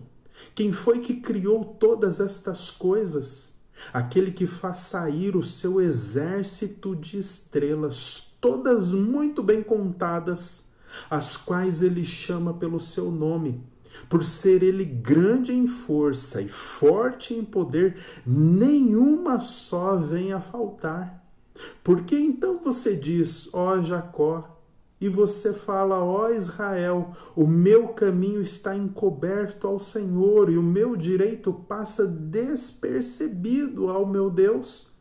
quem 0.56 0.72
foi 0.72 1.00
que 1.00 1.16
criou 1.16 1.66
todas 1.66 2.20
estas 2.20 2.72
coisas. 2.72 3.58
Aquele 3.92 4.32
que 4.32 4.46
faz 4.46 4.80
sair 4.80 5.36
o 5.36 5.44
seu 5.44 5.82
exército 5.82 6.96
de 6.96 7.18
estrelas, 7.18 8.34
todas 8.40 8.94
muito 8.94 9.42
bem 9.42 9.64
contadas 9.64 10.69
as 11.10 11.38
quais 11.38 11.82
ele 11.82 12.06
chama 12.06 12.54
pelo 12.54 12.80
seu 12.80 13.12
nome. 13.12 13.64
Por 14.08 14.24
ser 14.24 14.64
ele 14.64 14.86
grande 14.86 15.54
em 15.54 15.68
força 15.68 16.42
e 16.42 16.48
forte 16.48 17.34
em 17.34 17.44
poder, 17.44 17.98
nenhuma 18.26 19.40
só 19.40 19.96
vem 19.96 20.32
a 20.32 20.40
faltar. 20.40 21.26
Por 21.84 22.04
que 22.04 22.16
então 22.16 22.60
você 22.60 22.96
diz, 22.96 23.50
ó 23.54 23.82
Jacó, 23.82 24.60
e 25.02 25.08
você 25.08 25.54
fala, 25.54 26.04
ó 26.04 26.30
Israel, 26.30 27.16
o 27.36 27.48
meu 27.48 27.90
caminho 27.90 28.42
está 28.42 28.76
encoberto 28.76 29.66
ao 29.66 29.80
Senhor 29.80 30.50
e 30.50 30.58
o 30.58 30.64
meu 30.64 30.96
direito 30.96 31.54
passa 31.54 32.06
despercebido 32.06 33.90
ao 33.90 34.06
meu 34.06 34.30
Deus? 34.30 34.92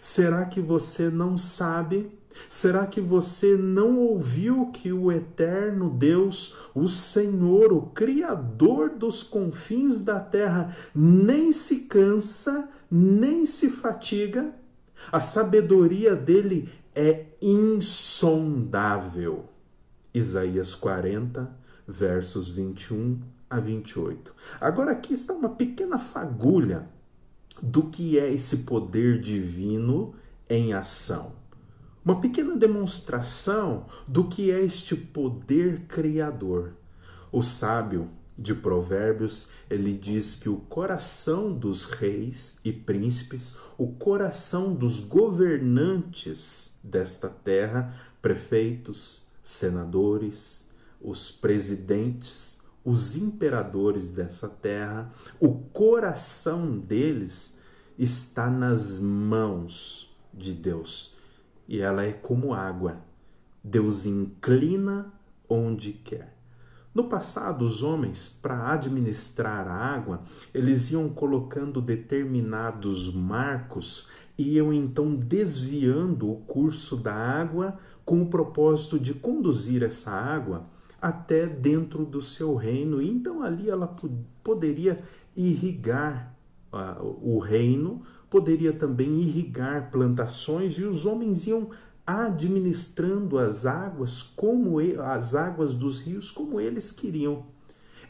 Será 0.00 0.44
que 0.44 0.60
você 0.60 1.10
não 1.10 1.36
sabe 1.36 2.16
Será 2.48 2.86
que 2.86 3.00
você 3.00 3.56
não 3.56 3.98
ouviu 3.98 4.70
que 4.72 4.92
o 4.92 5.10
eterno 5.10 5.90
Deus, 5.90 6.56
o 6.74 6.88
Senhor, 6.88 7.72
o 7.72 7.82
Criador 7.82 8.90
dos 8.90 9.22
confins 9.22 10.00
da 10.00 10.20
terra, 10.20 10.76
nem 10.94 11.52
se 11.52 11.80
cansa, 11.80 12.68
nem 12.90 13.46
se 13.46 13.70
fatiga? 13.70 14.54
A 15.10 15.20
sabedoria 15.20 16.14
dele 16.14 16.68
é 16.94 17.26
insondável. 17.40 19.46
Isaías 20.12 20.74
40, 20.74 21.50
versos 21.86 22.48
21 22.48 23.20
a 23.48 23.60
28. 23.60 24.34
Agora 24.60 24.92
aqui 24.92 25.14
está 25.14 25.32
uma 25.32 25.50
pequena 25.50 25.98
fagulha 25.98 26.88
do 27.62 27.84
que 27.84 28.18
é 28.18 28.32
esse 28.32 28.58
poder 28.58 29.20
divino 29.20 30.14
em 30.48 30.72
ação 30.72 31.39
uma 32.04 32.20
pequena 32.20 32.56
demonstração 32.56 33.86
do 34.08 34.24
que 34.24 34.50
é 34.50 34.60
este 34.62 34.96
poder 34.96 35.82
criador. 35.82 36.72
O 37.30 37.42
sábio 37.42 38.08
de 38.36 38.54
Provérbios, 38.54 39.48
ele 39.68 39.92
diz 39.92 40.34
que 40.34 40.48
o 40.48 40.56
coração 40.56 41.52
dos 41.52 41.84
reis 41.84 42.58
e 42.64 42.72
príncipes, 42.72 43.56
o 43.76 43.88
coração 43.88 44.74
dos 44.74 44.98
governantes 44.98 46.74
desta 46.82 47.28
terra, 47.28 47.94
prefeitos, 48.22 49.26
senadores, 49.42 50.66
os 51.02 51.30
presidentes, 51.30 52.58
os 52.82 53.14
imperadores 53.14 54.08
dessa 54.08 54.48
terra, 54.48 55.12
o 55.38 55.52
coração 55.54 56.78
deles 56.78 57.60
está 57.98 58.48
nas 58.48 58.98
mãos 58.98 60.10
de 60.32 60.52
Deus 60.54 61.19
e 61.70 61.80
ela 61.80 62.02
é 62.04 62.12
como 62.12 62.52
água. 62.52 62.98
Deus 63.62 64.04
inclina 64.04 65.14
onde 65.48 65.92
quer. 65.92 66.36
No 66.92 67.04
passado, 67.04 67.64
os 67.64 67.80
homens, 67.80 68.28
para 68.28 68.72
administrar 68.72 69.68
a 69.68 69.72
água, 69.72 70.22
eles 70.52 70.90
iam 70.90 71.08
colocando 71.08 71.80
determinados 71.80 73.14
marcos 73.14 74.08
e 74.36 74.56
iam 74.56 74.72
então 74.72 75.14
desviando 75.14 76.28
o 76.28 76.40
curso 76.40 76.96
da 76.96 77.14
água 77.14 77.78
com 78.04 78.20
o 78.20 78.26
propósito 78.26 78.98
de 78.98 79.14
conduzir 79.14 79.84
essa 79.84 80.10
água 80.10 80.66
até 81.00 81.46
dentro 81.46 82.04
do 82.04 82.20
seu 82.20 82.56
reino. 82.56 83.00
E 83.00 83.08
então 83.08 83.44
ali 83.44 83.70
ela 83.70 83.96
poderia 84.42 85.04
irrigar 85.36 86.34
uh, 86.72 87.04
o 87.22 87.38
reino 87.38 88.02
poderia 88.30 88.72
também 88.72 89.20
irrigar 89.20 89.90
plantações 89.90 90.78
e 90.78 90.84
os 90.84 91.04
homens 91.04 91.46
iam 91.46 91.70
administrando 92.06 93.38
as 93.38 93.66
águas 93.66 94.22
como 94.22 94.78
as 95.02 95.34
águas 95.34 95.74
dos 95.74 96.00
rios 96.00 96.30
como 96.30 96.60
eles 96.60 96.90
queriam. 96.90 97.44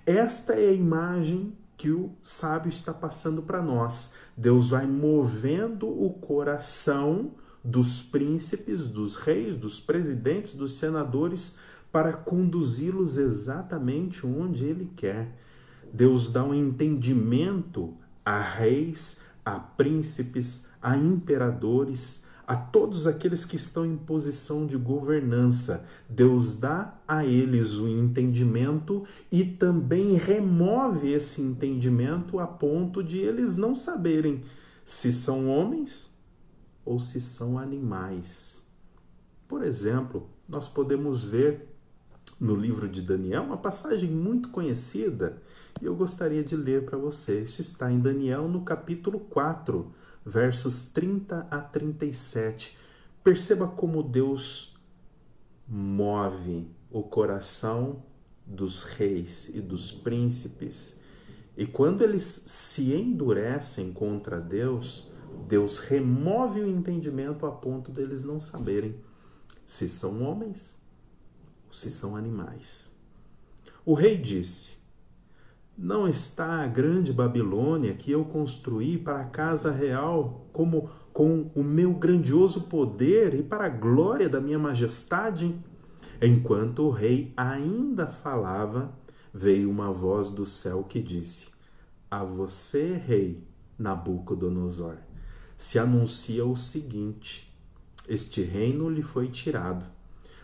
Esta 0.07 0.53
é 0.53 0.69
a 0.69 0.73
imagem 0.73 1.53
que 1.77 1.91
o 1.91 2.11
sábio 2.23 2.69
está 2.69 2.93
passando 2.93 3.43
para 3.43 3.63
nós. 3.63 4.13
Deus 4.37 4.71
vai 4.71 4.87
movendo 4.87 5.89
o 5.89 6.11
coração 6.11 7.33
dos 7.65 8.01
príncipes, 8.03 8.87
dos 8.87 9.17
reis, 9.17 9.57
dos 9.57 9.81
presidentes, 9.81 10.53
dos 10.53 10.79
senadores 10.79 11.59
para 11.93 12.13
conduzi-los 12.13 13.17
exatamente 13.17 14.27
onde 14.27 14.65
ele 14.65 14.91
quer. 14.97 15.37
Deus 15.93 16.31
dá 16.31 16.45
um 16.45 16.55
entendimento 16.55 17.95
a 18.25 18.41
reis, 18.41 19.21
a 19.45 19.59
príncipes, 19.59 20.67
a 20.81 20.97
imperadores, 20.97 22.25
a 22.47 22.57
todos 22.57 23.07
aqueles 23.07 23.45
que 23.45 23.55
estão 23.55 23.87
em 23.87 23.97
posição 23.97 24.67
de 24.67 24.77
governança. 24.77 25.87
Deus 26.09 26.57
dá 26.57 26.99
a 27.07 27.25
eles 27.25 27.75
o 27.75 27.89
entendimento 27.89 29.05
e 29.31 29.45
também 29.45 30.15
remove 30.15 31.13
esse 31.13 31.41
entendimento 31.41 32.41
a 32.41 32.47
ponto 32.49 33.05
de 33.05 33.19
eles 33.19 33.57
não 33.57 33.73
saberem 33.75 34.43
se 34.85 35.13
são 35.13 35.49
homens 35.49 36.11
ou 36.85 36.99
se 36.99 37.21
são 37.21 37.57
animais. 37.57 38.61
Por 39.47 39.63
exemplo, 39.63 40.29
nós 40.49 40.69
podemos 40.69 41.23
ver 41.23 41.69
no 42.41 42.57
livro 42.57 42.89
de 42.89 43.01
Daniel 43.01 43.45
uma 43.45 43.59
passagem 43.59 44.11
muito 44.11 44.49
conhecida 44.49 45.41
e 45.81 45.87
eu 45.87 45.95
gostaria 45.95 46.43
de 46.43 46.57
ler 46.57 46.85
para 46.85 46.99
você. 46.99 47.43
Isso 47.43 47.61
está 47.61 47.91
em 47.91 47.99
Daniel 47.99 48.49
no 48.49 48.63
capítulo 48.63 49.21
4, 49.21 49.93
versos 50.25 50.87
30 50.91 51.47
a 51.51 51.61
37. 51.61 52.77
Perceba 53.23 53.67
como 53.67 54.03
Deus 54.03 54.77
move 55.69 56.69
o 56.91 57.03
coração 57.03 58.03
dos 58.45 58.83
reis 58.83 59.49
e 59.55 59.61
dos 59.61 59.93
príncipes. 59.93 60.99
E 61.57 61.67
quando 61.67 62.03
eles 62.03 62.25
se 62.25 62.93
endurecem 62.93 63.93
contra 63.93 64.41
Deus, 64.41 65.09
Deus 65.47 65.79
remove 65.79 66.61
o 66.61 66.69
entendimento 66.69 67.47
a 67.47 67.53
ponto 67.53 67.93
deles 67.93 68.25
não 68.25 68.41
saberem 68.41 68.97
se 69.65 69.89
são 69.89 70.23
homens 70.23 70.77
ou 71.69 71.73
se 71.73 71.91
são 71.91 72.17
animais. 72.17 72.91
O 73.85 73.95
rei 73.95 74.17
disse: 74.17 74.80
não 75.83 76.07
está 76.07 76.63
a 76.63 76.67
grande 76.67 77.11
Babilônia 77.11 77.95
que 77.95 78.11
eu 78.13 78.23
construí 78.23 78.99
para 78.99 79.23
a 79.23 79.25
casa 79.25 79.73
real 79.73 80.47
como 80.53 80.91
com 81.11 81.51
o 81.55 81.65
meu 81.65 81.95
grandioso 81.95 82.63
poder 82.65 83.33
e 83.35 83.43
para 83.43 83.65
a 83.65 83.71
glória 83.71 84.29
da 84.29 84.43
minha 84.43 84.59
majestade? 84.59 85.59
Enquanto 86.21 86.83
o 86.83 86.91
rei 86.91 87.33
ainda 87.35 88.07
falava, 88.07 88.93
veio 89.33 89.71
uma 89.71 89.91
voz 89.91 90.29
do 90.29 90.45
céu 90.45 90.85
que 90.85 91.01
disse: 91.01 91.49
A 92.11 92.23
você, 92.25 92.93
rei 92.93 93.43
Nabucodonosor, 93.79 94.97
se 95.57 95.79
anuncia 95.79 96.45
o 96.45 96.57
seguinte: 96.57 97.51
Este 98.07 98.43
reino 98.43 98.91
lhe 98.91 99.01
foi 99.01 99.29
tirado. 99.29 99.87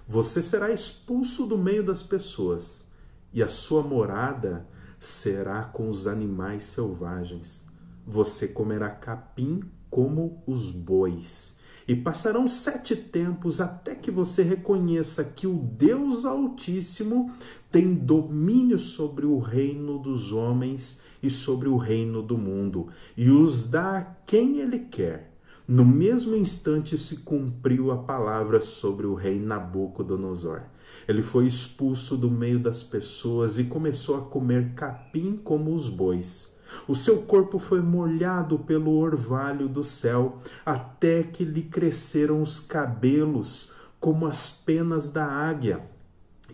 Você 0.08 0.40
será 0.40 0.72
expulso 0.72 1.46
do 1.46 1.58
meio 1.58 1.84
das 1.84 2.02
pessoas, 2.02 2.90
e 3.34 3.42
a 3.42 3.48
sua 3.50 3.82
morada 3.82 4.66
será 5.06 5.62
com 5.62 5.88
os 5.88 6.06
animais 6.06 6.64
selvagens. 6.64 7.64
Você 8.04 8.48
comerá 8.48 8.90
capim 8.90 9.62
como 9.88 10.42
os 10.46 10.70
bois. 10.70 11.58
E 11.86 11.94
passarão 11.94 12.48
sete 12.48 12.96
tempos 12.96 13.60
até 13.60 13.94
que 13.94 14.10
você 14.10 14.42
reconheça 14.42 15.22
que 15.22 15.46
o 15.46 15.54
Deus 15.54 16.24
Altíssimo 16.24 17.32
tem 17.70 17.94
domínio 17.94 18.78
sobre 18.80 19.24
o 19.24 19.38
reino 19.38 19.96
dos 20.00 20.32
homens 20.32 21.00
e 21.22 21.30
sobre 21.30 21.68
o 21.68 21.76
reino 21.76 22.20
do 22.20 22.36
mundo, 22.36 22.88
e 23.16 23.30
os 23.30 23.68
dá 23.68 23.98
a 23.98 24.04
quem 24.26 24.58
ele 24.58 24.80
quer. 24.80 25.32
No 25.68 25.84
mesmo 25.84 26.34
instante 26.34 26.98
se 26.98 27.18
cumpriu 27.18 27.92
a 27.92 27.98
palavra 27.98 28.60
sobre 28.60 29.06
o 29.06 29.14
rei 29.14 29.38
Nabucodonosor. 29.38 30.62
Ele 31.08 31.22
foi 31.22 31.46
expulso 31.46 32.16
do 32.16 32.30
meio 32.30 32.58
das 32.58 32.82
pessoas 32.82 33.58
e 33.58 33.64
começou 33.64 34.16
a 34.16 34.22
comer 34.22 34.72
capim 34.74 35.36
como 35.36 35.74
os 35.74 35.88
bois. 35.88 36.54
O 36.88 36.94
seu 36.94 37.22
corpo 37.22 37.58
foi 37.58 37.80
molhado 37.80 38.58
pelo 38.58 38.98
orvalho 38.98 39.68
do 39.68 39.84
céu, 39.84 40.38
até 40.64 41.22
que 41.22 41.44
lhe 41.44 41.62
cresceram 41.62 42.42
os 42.42 42.58
cabelos 42.58 43.72
como 44.00 44.26
as 44.26 44.50
penas 44.50 45.08
da 45.08 45.24
águia, 45.24 45.80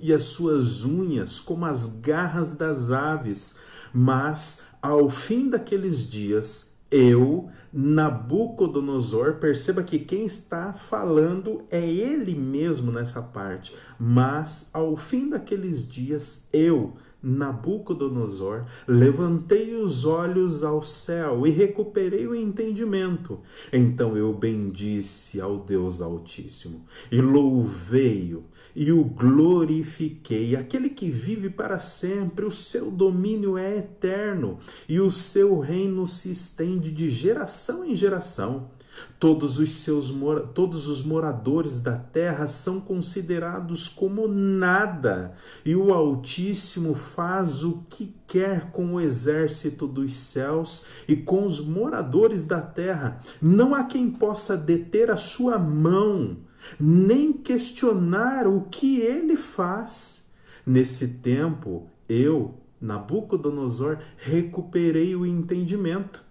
e 0.01 0.13
as 0.13 0.25
suas 0.25 0.85
unhas 0.85 1.41
como 1.41 1.65
as 1.65 1.87
garras 2.01 2.55
das 2.55 2.91
aves. 2.91 3.57
Mas, 3.93 4.65
ao 4.81 5.09
fim 5.11 5.49
daqueles 5.49 6.09
dias, 6.09 6.75
eu, 6.91 7.51
Nabucodonosor, 7.73 9.37
perceba 9.37 9.83
que 9.83 9.99
quem 9.99 10.27
está 10.27 10.75
falando 10.75 11.63
é 11.71 11.81
ele 11.81 12.35
mesmo 12.35 12.93
nessa 12.93 13.23
parte. 13.23 13.75
Mas, 13.99 14.69
ao 14.75 14.95
fim 14.95 15.31
daqueles 15.31 15.89
dias, 15.89 16.49
eu, 16.53 16.93
Nabucodonosor, 17.23 18.65
levantei 18.87 19.75
os 19.77 20.05
olhos 20.05 20.65
ao 20.65 20.83
céu 20.83 21.47
e 21.47 21.51
recuperei 21.51 22.27
o 22.27 22.35
entendimento. 22.35 23.41
Então 23.73 24.17
eu 24.17 24.35
bendisse 24.35 25.41
ao 25.41 25.59
Deus 25.59 26.01
Altíssimo 26.01 26.85
e 27.11 27.21
louvei-o 27.21 28.45
e 28.75 28.91
o 28.93 29.05
glorifiquei, 29.05 30.57
aquele 30.57 30.91
que 30.91 31.11
vive 31.11 31.51
para 31.51 31.79
sempre, 31.79 32.45
o 32.45 32.51
seu 32.51 32.91
domínio 32.91 33.59
é 33.59 33.79
eterno 33.79 34.59
e 34.89 35.01
o 35.01 35.11
seu 35.11 35.59
reino 35.59 36.07
se 36.07 36.31
estende 36.31 36.91
de 36.91 37.11
geração 37.11 37.85
em 37.85 37.95
geração. 37.95 38.71
Todos 39.19 39.59
os 39.59 39.71
seus 39.71 40.13
todos 40.53 40.87
os 40.87 41.03
moradores 41.03 41.81
da 41.81 41.97
terra 41.97 42.47
são 42.47 42.81
considerados 42.81 43.89
como 43.89 44.29
nada, 44.29 45.35
e 45.65 45.75
o 45.75 45.95
Altíssimo 45.95 46.95
faz 46.95 47.65
o 47.65 47.85
que 47.89 48.15
quer 48.27 48.71
com 48.71 48.95
o 48.95 49.01
exército 49.01 49.87
dos 49.87 50.13
céus 50.13 50.85
e 51.09 51.17
com 51.17 51.47
os 51.47 51.65
moradores 51.65 52.45
da 52.45 52.61
terra. 52.61 53.21
Não 53.41 53.75
há 53.75 53.85
quem 53.85 54.11
possa 54.11 54.57
deter 54.57 55.11
a 55.11 55.17
sua 55.17 55.59
mão, 55.59 56.37
nem 56.79 57.33
questionar 57.33 58.47
o 58.47 58.63
que 58.71 59.01
ele 59.01 59.37
faz. 59.37 60.31
Nesse 60.65 61.09
tempo, 61.09 61.89
eu, 62.09 62.55
Nabucodonosor, 62.81 63.99
recuperei 64.17 65.15
o 65.15 65.27
entendimento 65.27 66.25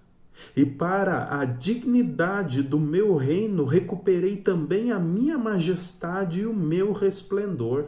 e 0.56 0.66
para 0.66 1.40
a 1.40 1.46
dignidade 1.46 2.62
do 2.62 2.80
meu 2.80 3.16
reino 3.16 3.66
recuperei 3.66 4.38
também 4.38 4.92
a 4.92 5.00
minha 5.00 5.38
majestade 5.38 6.42
e 6.42 6.46
o 6.46 6.54
meu 6.54 6.92
resplendor. 6.92 7.86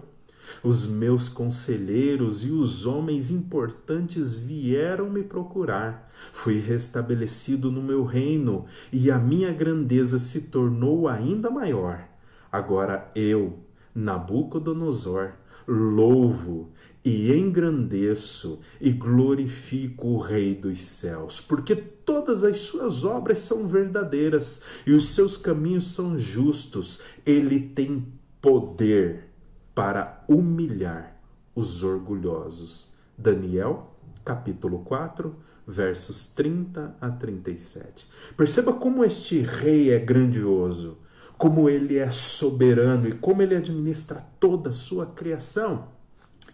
Os 0.61 0.85
meus 0.85 1.29
conselheiros 1.29 2.45
e 2.45 2.51
os 2.51 2.85
homens 2.85 3.31
importantes 3.31 4.35
vieram 4.35 5.09
me 5.09 5.23
procurar. 5.23 6.11
Fui 6.31 6.59
restabelecido 6.59 7.71
no 7.71 7.81
meu 7.81 8.03
reino 8.03 8.65
e 8.91 9.09
a 9.09 9.17
minha 9.17 9.51
grandeza 9.51 10.19
se 10.19 10.41
tornou 10.41 11.07
ainda 11.07 11.49
maior. 11.49 12.07
Agora 12.53 13.09
eu, 13.15 13.57
Nabucodonosor, 13.95 15.31
louvo 15.67 16.69
e 17.03 17.33
engrandeço 17.33 18.59
e 18.79 18.91
glorifico 18.91 20.09
o 20.09 20.19
Rei 20.19 20.53
dos 20.53 20.79
céus, 20.81 21.41
porque 21.41 21.75
todas 21.75 22.43
as 22.43 22.59
suas 22.59 23.03
obras 23.03 23.39
são 23.39 23.65
verdadeiras 23.67 24.61
e 24.85 24.91
os 24.91 25.15
seus 25.15 25.35
caminhos 25.35 25.93
são 25.93 26.19
justos. 26.19 27.01
Ele 27.25 27.59
tem 27.59 28.13
poder 28.39 29.29
para 29.73 30.23
humilhar 30.27 31.19
os 31.55 31.83
orgulhosos. 31.83 32.93
Daniel, 33.17 33.95
capítulo 34.23 34.83
4, 34.83 35.35
versos 35.67 36.27
30 36.27 36.95
a 37.01 37.09
37. 37.09 38.07
Perceba 38.37 38.73
como 38.73 39.03
este 39.03 39.39
rei 39.39 39.91
é 39.91 39.97
grandioso, 39.97 40.99
como 41.37 41.69
ele 41.69 41.97
é 41.97 42.11
soberano 42.11 43.07
e 43.07 43.11
como 43.13 43.41
ele 43.41 43.55
administra 43.55 44.23
toda 44.39 44.69
a 44.69 44.73
sua 44.73 45.05
criação. 45.05 45.87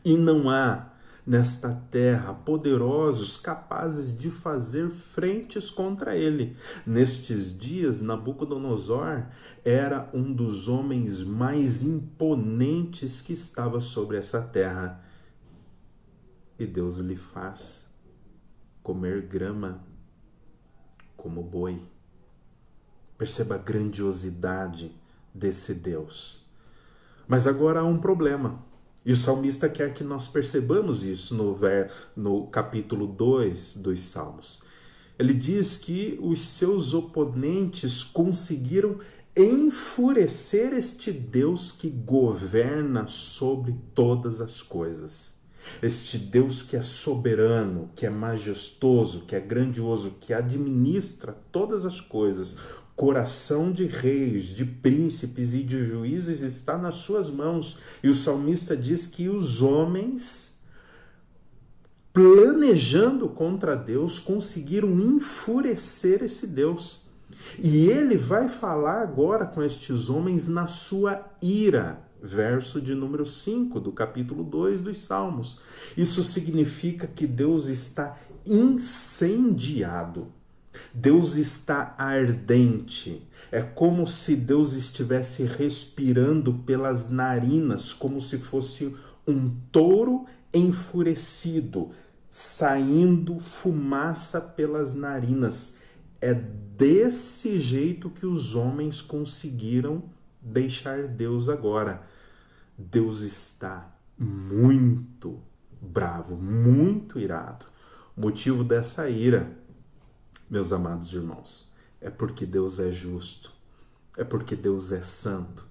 E 0.03 0.17
não 0.17 0.49
há 0.49 0.89
nesta 1.29 1.69
terra 1.91 2.33
poderosos 2.33 3.37
capazes 3.37 4.17
de 4.17 4.31
fazer 4.31 4.89
frentes 4.89 5.69
contra 5.69 6.15
ele. 6.15 6.57
Nestes 6.85 7.55
dias, 7.55 8.01
Nabucodonosor 8.01 9.25
era 9.63 10.09
um 10.11 10.33
dos 10.33 10.67
homens 10.67 11.23
mais 11.23 11.83
imponentes 11.83 13.21
que 13.21 13.33
estava 13.33 13.79
sobre 13.79 14.17
essa 14.17 14.41
terra. 14.41 15.03
E 16.57 16.65
Deus 16.65 16.97
lhe 16.97 17.15
faz 17.15 17.87
comer 18.81 19.21
grama 19.21 19.83
como 21.15 21.43
boi. 21.43 21.79
Perceba 23.19 23.55
a 23.55 23.57
grandiosidade 23.59 24.95
desse 25.31 25.73
Deus. 25.75 26.39
Mas 27.27 27.45
agora 27.45 27.81
há 27.81 27.83
um 27.83 27.99
problema. 27.99 28.63
E 29.05 29.11
o 29.11 29.17
salmista 29.17 29.67
quer 29.69 29.93
que 29.93 30.03
nós 30.03 30.27
percebamos 30.27 31.03
isso 31.03 31.35
no, 31.35 31.53
ver, 31.53 31.91
no 32.15 32.47
capítulo 32.47 33.05
2 33.05 33.75
dos 33.75 33.99
Salmos. 33.99 34.63
Ele 35.17 35.33
diz 35.33 35.75
que 35.75 36.17
os 36.21 36.41
seus 36.41 36.93
oponentes 36.93 38.03
conseguiram 38.03 38.99
enfurecer 39.35 40.73
este 40.73 41.11
Deus 41.11 41.73
que 41.73 41.89
governa 41.89 43.05
sobre 43.07 43.75
todas 43.93 44.39
as 44.39 44.61
coisas. 44.61 45.37
Este 45.81 46.17
Deus 46.17 46.61
que 46.61 46.75
é 46.75 46.81
soberano, 46.81 47.89
que 47.95 48.05
é 48.05 48.09
majestoso, 48.09 49.21
que 49.21 49.35
é 49.35 49.39
grandioso, 49.39 50.15
que 50.19 50.33
administra 50.33 51.37
todas 51.51 51.85
as 51.85 52.01
coisas, 52.01 52.57
coração 52.99 53.71
de 53.71 53.85
reis, 53.85 54.47
de 54.47 54.65
príncipes 54.65 55.53
e 55.53 55.63
de 55.63 55.85
juízes 55.85 56.41
está 56.41 56.77
nas 56.77 56.95
suas 56.95 57.29
mãos. 57.29 57.79
E 58.03 58.09
o 58.09 58.13
salmista 58.13 58.75
diz 58.75 59.07
que 59.07 59.29
os 59.29 59.61
homens, 59.61 60.59
planejando 62.11 63.29
contra 63.29 63.73
Deus, 63.73 64.19
conseguiram 64.19 64.99
enfurecer 64.99 66.21
esse 66.23 66.45
Deus. 66.45 67.05
E 67.57 67.87
ele 67.87 68.17
vai 68.17 68.49
falar 68.49 69.01
agora 69.01 69.45
com 69.45 69.63
estes 69.63 70.09
homens 70.09 70.49
na 70.49 70.67
sua 70.67 71.25
ira. 71.41 72.01
Verso 72.21 72.81
de 72.81 72.93
número 72.93 73.25
5 73.25 73.79
do 73.79 73.93
capítulo 73.93 74.43
2 74.43 74.81
dos 74.81 74.97
Salmos. 74.97 75.61
Isso 75.95 76.21
significa 76.21 77.07
que 77.07 77.25
Deus 77.25 77.67
está 77.67 78.19
incendiado. 78.45 80.37
Deus 80.93 81.35
está 81.35 81.95
ardente. 81.97 83.27
É 83.51 83.61
como 83.61 84.07
se 84.07 84.35
Deus 84.35 84.73
estivesse 84.73 85.43
respirando 85.43 86.53
pelas 86.53 87.09
narinas, 87.09 87.93
como 87.93 88.21
se 88.21 88.37
fosse 88.37 88.95
um 89.27 89.49
touro 89.71 90.25
enfurecido, 90.53 91.91
saindo 92.29 93.39
fumaça 93.39 94.39
pelas 94.39 94.93
narinas. 94.93 95.77
É 96.21 96.33
desse 96.33 97.59
jeito 97.59 98.09
que 98.09 98.25
os 98.25 98.55
homens 98.55 99.01
conseguiram 99.01 100.03
deixar 100.41 101.07
Deus 101.07 101.49
agora. 101.49 102.03
Deus 102.77 103.21
está 103.21 103.93
muito 104.17 105.39
bravo, 105.81 106.35
muito 106.35 107.19
irado. 107.19 107.65
O 108.15 108.21
motivo 108.21 108.63
dessa 108.63 109.09
ira 109.09 109.51
meus 110.49 110.73
amados 110.73 111.13
irmãos, 111.13 111.69
é 112.01 112.09
porque 112.09 112.45
Deus 112.45 112.79
é 112.79 112.91
justo, 112.91 113.53
é 114.17 114.23
porque 114.23 114.55
Deus 114.55 114.91
é 114.91 115.01
santo 115.01 115.67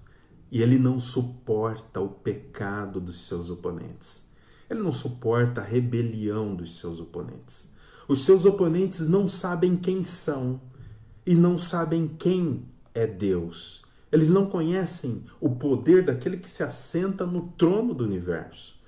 e 0.51 0.61
ele 0.61 0.79
não 0.79 0.99
suporta 0.99 1.99
o 1.99 2.09
pecado 2.09 2.99
dos 2.99 3.27
seus 3.27 3.49
oponentes. 3.49 4.27
Ele 4.69 4.81
não 4.81 4.91
suporta 4.91 5.61
a 5.61 5.63
rebelião 5.63 6.55
dos 6.55 6.79
seus 6.79 6.99
oponentes. 6.99 7.69
Os 8.07 8.23
seus 8.25 8.45
oponentes 8.45 9.07
não 9.07 9.27
sabem 9.27 9.75
quem 9.75 10.03
são 10.03 10.61
e 11.25 11.35
não 11.35 11.57
sabem 11.57 12.07
quem 12.07 12.65
é 12.93 13.05
Deus. 13.05 13.83
Eles 14.11 14.29
não 14.29 14.47
conhecem 14.47 15.23
o 15.39 15.51
poder 15.51 16.05
daquele 16.05 16.37
que 16.37 16.49
se 16.49 16.63
assenta 16.63 17.25
no 17.25 17.49
trono 17.49 17.93
do 17.93 18.03
universo. 18.03 18.79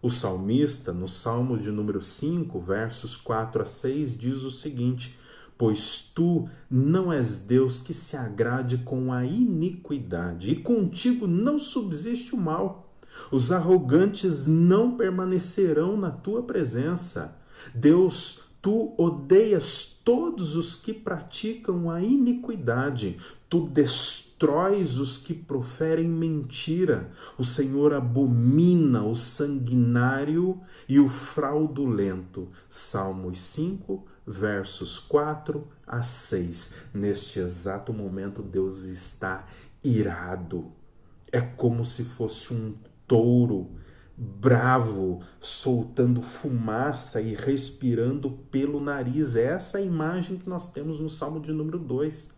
O 0.00 0.08
salmista, 0.08 0.94
no 0.94 1.06
Salmo 1.06 1.58
de 1.58 1.70
número 1.70 2.02
5, 2.02 2.58
versos 2.60 3.16
4 3.16 3.62
a 3.62 3.66
6, 3.66 4.16
diz 4.16 4.42
o 4.42 4.50
seguinte: 4.50 5.18
Pois 5.60 6.10
tu 6.14 6.48
não 6.70 7.12
és 7.12 7.36
Deus 7.36 7.80
que 7.80 7.92
se 7.92 8.16
agrade 8.16 8.78
com 8.78 9.12
a 9.12 9.26
iniquidade, 9.26 10.48
e 10.48 10.56
contigo 10.56 11.26
não 11.26 11.58
subsiste 11.58 12.34
o 12.34 12.38
mal. 12.38 12.94
Os 13.30 13.52
arrogantes 13.52 14.46
não 14.46 14.96
permanecerão 14.96 15.98
na 15.98 16.10
tua 16.10 16.44
presença. 16.44 17.36
Deus, 17.74 18.40
tu 18.62 18.94
odeias 18.96 20.00
todos 20.02 20.56
os 20.56 20.74
que 20.74 20.94
praticam 20.94 21.90
a 21.90 22.00
iniquidade, 22.00 23.18
tu 23.50 23.66
destróis 23.66 24.96
os 24.96 25.18
que 25.18 25.34
proferem 25.34 26.08
mentira. 26.08 27.12
O 27.36 27.44
Senhor 27.44 27.92
abomina 27.92 29.04
o 29.04 29.14
sanguinário 29.14 30.58
e 30.88 30.98
o 30.98 31.10
fraudulento. 31.10 32.48
Salmos 32.70 33.38
5, 33.40 34.06
versos 34.26 34.98
4 34.98 35.66
a 35.86 36.02
6. 36.02 36.74
Neste 36.92 37.38
exato 37.38 37.92
momento, 37.92 38.42
Deus 38.42 38.84
está 38.84 39.46
irado. 39.82 40.72
É 41.32 41.40
como 41.40 41.84
se 41.84 42.04
fosse 42.04 42.52
um 42.52 42.74
touro 43.06 43.70
bravo, 44.16 45.22
soltando 45.40 46.20
fumaça 46.20 47.22
e 47.22 47.34
respirando 47.34 48.30
pelo 48.50 48.78
nariz. 48.80 49.34
É 49.34 49.44
essa 49.44 49.80
imagem 49.80 50.36
que 50.36 50.48
nós 50.48 50.70
temos 50.70 51.00
no 51.00 51.08
Salmo 51.08 51.40
de 51.40 51.52
número 51.52 51.78
2. 51.78 52.28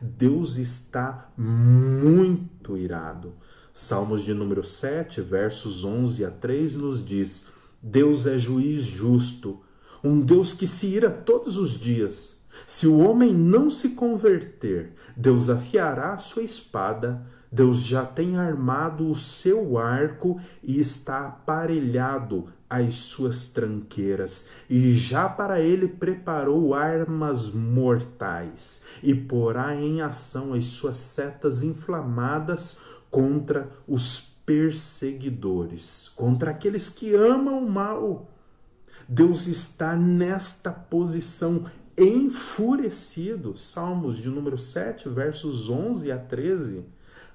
Deus 0.00 0.58
está 0.58 1.32
muito 1.36 2.76
irado. 2.76 3.32
Salmos 3.72 4.22
de 4.22 4.34
número 4.34 4.62
7, 4.62 5.20
versos 5.22 5.82
11 5.82 6.24
a 6.26 6.30
3 6.30 6.74
nos 6.74 7.04
diz: 7.04 7.46
Deus 7.82 8.26
é 8.26 8.38
juiz 8.38 8.82
justo, 8.82 9.60
um 10.04 10.20
Deus 10.20 10.52
que 10.52 10.66
se 10.66 10.86
ira 10.86 11.08
todos 11.08 11.56
os 11.56 11.80
dias. 11.80 12.38
Se 12.66 12.86
o 12.86 12.98
homem 12.98 13.32
não 13.32 13.70
se 13.70 13.90
converter, 13.90 14.92
Deus 15.16 15.48
afiará 15.48 16.12
a 16.12 16.18
sua 16.18 16.42
espada, 16.42 17.22
Deus 17.50 17.82
já 17.82 18.04
tem 18.04 18.36
armado 18.36 19.08
o 19.08 19.14
seu 19.14 19.78
arco 19.78 20.40
e 20.62 20.78
está 20.78 21.26
aparelhado 21.26 22.48
as 22.68 22.96
suas 22.96 23.48
tranqueiras, 23.48 24.48
e 24.68 24.92
já 24.92 25.28
para 25.28 25.60
ele 25.60 25.86
preparou 25.86 26.74
armas 26.74 27.50
mortais, 27.50 28.82
e 29.02 29.14
porá 29.14 29.74
em 29.74 30.02
ação 30.02 30.52
as 30.52 30.64
suas 30.66 30.96
setas 30.96 31.62
inflamadas 31.62 32.80
contra 33.10 33.70
os 33.86 34.20
perseguidores, 34.44 36.10
contra 36.16 36.50
aqueles 36.50 36.88
que 36.88 37.14
amam 37.14 37.64
o 37.64 37.70
mal. 37.70 38.33
Deus 39.08 39.46
está 39.46 39.94
nesta 39.94 40.70
posição 40.70 41.66
enfurecido. 41.96 43.56
Salmos 43.56 44.16
de 44.16 44.28
número 44.28 44.58
7, 44.58 45.08
versos 45.08 45.68
11 45.68 46.10
a 46.10 46.18
13. 46.18 46.84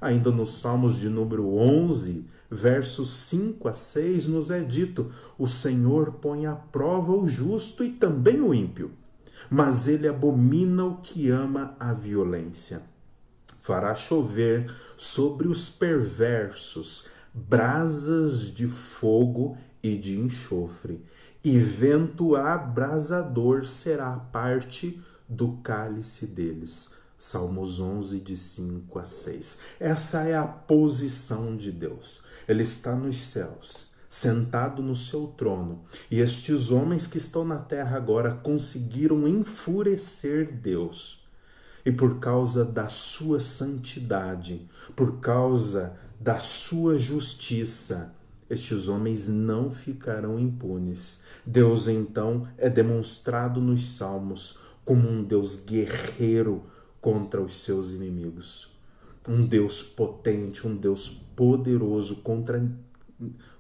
Ainda 0.02 0.32
nos 0.32 0.60
Salmos 0.60 0.98
de 0.98 1.10
número 1.10 1.54
11, 1.56 2.26
versos 2.50 3.12
5 3.12 3.68
a 3.68 3.74
6, 3.74 4.28
nos 4.28 4.50
é 4.50 4.62
dito: 4.62 5.12
O 5.38 5.46
Senhor 5.46 6.14
põe 6.14 6.46
à 6.46 6.56
prova 6.56 7.14
o 7.14 7.28
justo 7.28 7.84
e 7.84 7.92
também 7.92 8.42
o 8.42 8.54
ímpio, 8.54 8.92
mas 9.50 9.88
ele 9.88 10.08
abomina 10.08 10.86
o 10.86 10.98
que 10.98 11.30
ama 11.30 11.76
a 11.80 11.94
violência. 11.94 12.82
Fará 13.60 13.94
chover 13.94 14.74
sobre 14.98 15.48
os 15.48 15.70
perversos 15.70 17.08
brasas 17.34 18.54
de 18.54 18.68
fogo 18.68 19.58
e 19.84 19.96
de 19.98 20.18
enxofre 20.18 21.02
e 21.44 21.58
vento 21.58 22.36
abrasador 22.36 23.66
será 23.66 24.12
parte 24.12 25.02
do 25.28 25.54
cálice 25.64 26.28
deles. 26.28 26.94
Salmos 27.18 27.80
11, 27.80 28.20
de 28.20 28.36
5 28.36 29.00
a 29.00 29.06
6. 29.06 29.60
Essa 29.80 30.24
é 30.24 30.36
a 30.36 30.44
posição 30.44 31.56
de 31.56 31.72
Deus. 31.72 32.22
Ele 32.48 32.64
está 32.64 32.96
nos 32.96 33.22
céus, 33.22 33.90
sentado 34.10 34.82
no 34.82 34.96
seu 34.96 35.28
trono, 35.28 35.82
e 36.10 36.20
estes 36.20 36.72
homens 36.72 37.06
que 37.06 37.18
estão 37.18 37.46
na 37.46 37.58
terra 37.58 37.98
agora 37.98 38.34
conseguiram 38.36 39.28
enfurecer 39.28 40.52
Deus. 40.52 41.24
E 41.86 41.92
por 41.92 42.20
causa 42.20 42.66
da 42.66 42.88
sua 42.88 43.40
santidade, 43.40 44.68
por 44.96 45.20
causa 45.20 45.98
da 46.20 46.40
sua 46.40 46.98
justiça, 46.98 48.14
estes 48.50 48.88
homens 48.88 49.30
não 49.30 49.70
ficarão 49.70 50.40
impunes. 50.40 51.22
Deus, 51.46 51.88
então, 51.88 52.48
é 52.58 52.70
demonstrado 52.70 53.62
nos 53.62 53.96
Salmos 53.96 54.58
como 54.84 55.08
um 55.08 55.24
Deus 55.24 55.64
guerreiro 55.64 56.64
contra 57.00 57.42
os 57.42 57.62
seus 57.62 57.92
inimigos. 57.92 58.76
Um 59.28 59.46
Deus 59.46 59.84
potente, 59.84 60.68
um 60.68 60.76
Deus 60.76 61.10
poderoso 61.36 62.18
contra, 62.18 62.68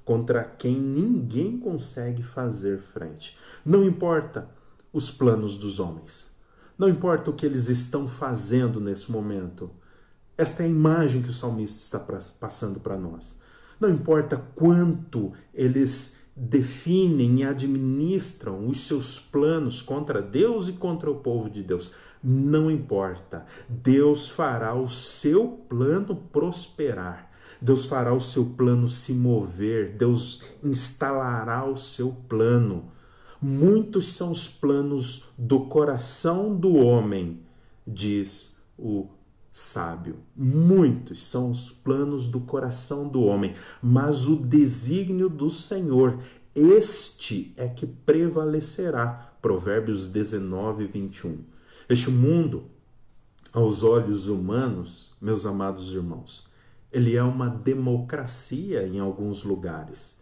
contra 0.04 0.44
quem 0.44 0.80
ninguém 0.80 1.60
consegue 1.60 2.24
fazer 2.24 2.80
frente. 2.80 3.38
Não 3.64 3.86
importa 3.86 4.50
os 4.92 5.12
planos 5.12 5.58
dos 5.58 5.80
homens, 5.80 6.36
não 6.76 6.90
importa 6.90 7.30
o 7.30 7.34
que 7.34 7.46
eles 7.46 7.68
estão 7.70 8.08
fazendo 8.08 8.80
nesse 8.80 9.12
momento. 9.12 9.70
Esta 10.36 10.64
é 10.64 10.66
a 10.66 10.70
imagem 10.70 11.22
que 11.22 11.30
o 11.30 11.34
salmista 11.34 11.80
está 11.80 12.00
passando 12.40 12.80
para 12.80 12.98
nós. 12.98 13.39
Não 13.80 13.90
importa 13.90 14.38
quanto 14.56 15.32
eles 15.54 16.20
definem 16.36 17.40
e 17.40 17.44
administram 17.44 18.68
os 18.68 18.88
seus 18.88 19.20
planos 19.20 19.82
contra 19.82 20.22
Deus 20.22 20.68
e 20.68 20.74
contra 20.74 21.10
o 21.10 21.20
povo 21.20 21.50
de 21.50 21.64
Deus. 21.64 21.92
Não 22.24 22.70
importa. 22.70 23.46
Deus 23.68 24.30
fará 24.30 24.74
o 24.74 24.90
seu 24.90 25.48
plano 25.70 26.16
prosperar. 26.16 27.30
Deus 27.62 27.86
fará 27.86 28.14
o 28.14 28.22
seu 28.22 28.46
plano 28.46 28.88
se 28.88 29.14
mover. 29.14 29.96
Deus 29.98 30.42
instalará 30.64 31.66
o 31.66 31.78
seu 31.78 32.16
plano. 32.28 32.92
Muitos 33.42 34.14
são 34.14 34.32
os 34.32 34.50
planos 34.50 35.30
do 35.38 35.62
coração 35.62 36.54
do 36.54 36.76
homem, 36.76 37.40
diz 37.88 38.58
o 38.78 39.08
sábio. 39.60 40.20
Muitos 40.36 41.26
são 41.26 41.52
os 41.52 41.70
planos 41.70 42.28
do 42.28 42.40
coração 42.40 43.08
do 43.08 43.24
homem, 43.24 43.56
mas 43.82 44.26
o 44.26 44.38
desígnio 44.38 45.28
do 45.28 45.50
Senhor, 45.50 46.20
este 46.56 47.54
é 47.58 47.68
que 47.68 47.86
prevalecerá. 47.86 49.34
Provérbios 49.42 50.08
19, 50.08 50.86
21. 50.86 51.44
Este 51.90 52.10
mundo, 52.10 52.66
aos 53.52 53.84
olhos 53.84 54.28
humanos, 54.28 55.14
meus 55.20 55.46
amados 55.46 55.94
irmãos, 55.94 56.50
ele 56.92 57.16
é 57.16 57.24
uma 57.24 57.50
democracia 57.50 58.88
em 58.88 59.00
alguns 59.00 59.44
lugares, 59.44 60.22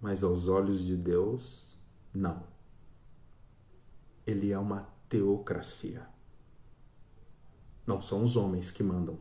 mas 0.00 0.22
aos 0.22 0.46
olhos 0.46 0.84
de 0.84 0.94
Deus, 0.94 1.74
não. 2.14 2.42
Ele 4.26 4.52
é 4.52 4.58
uma 4.58 4.88
teocracia. 5.08 6.15
Não 7.86 8.00
são 8.00 8.22
os 8.22 8.36
homens 8.36 8.70
que 8.70 8.82
mandam. 8.82 9.16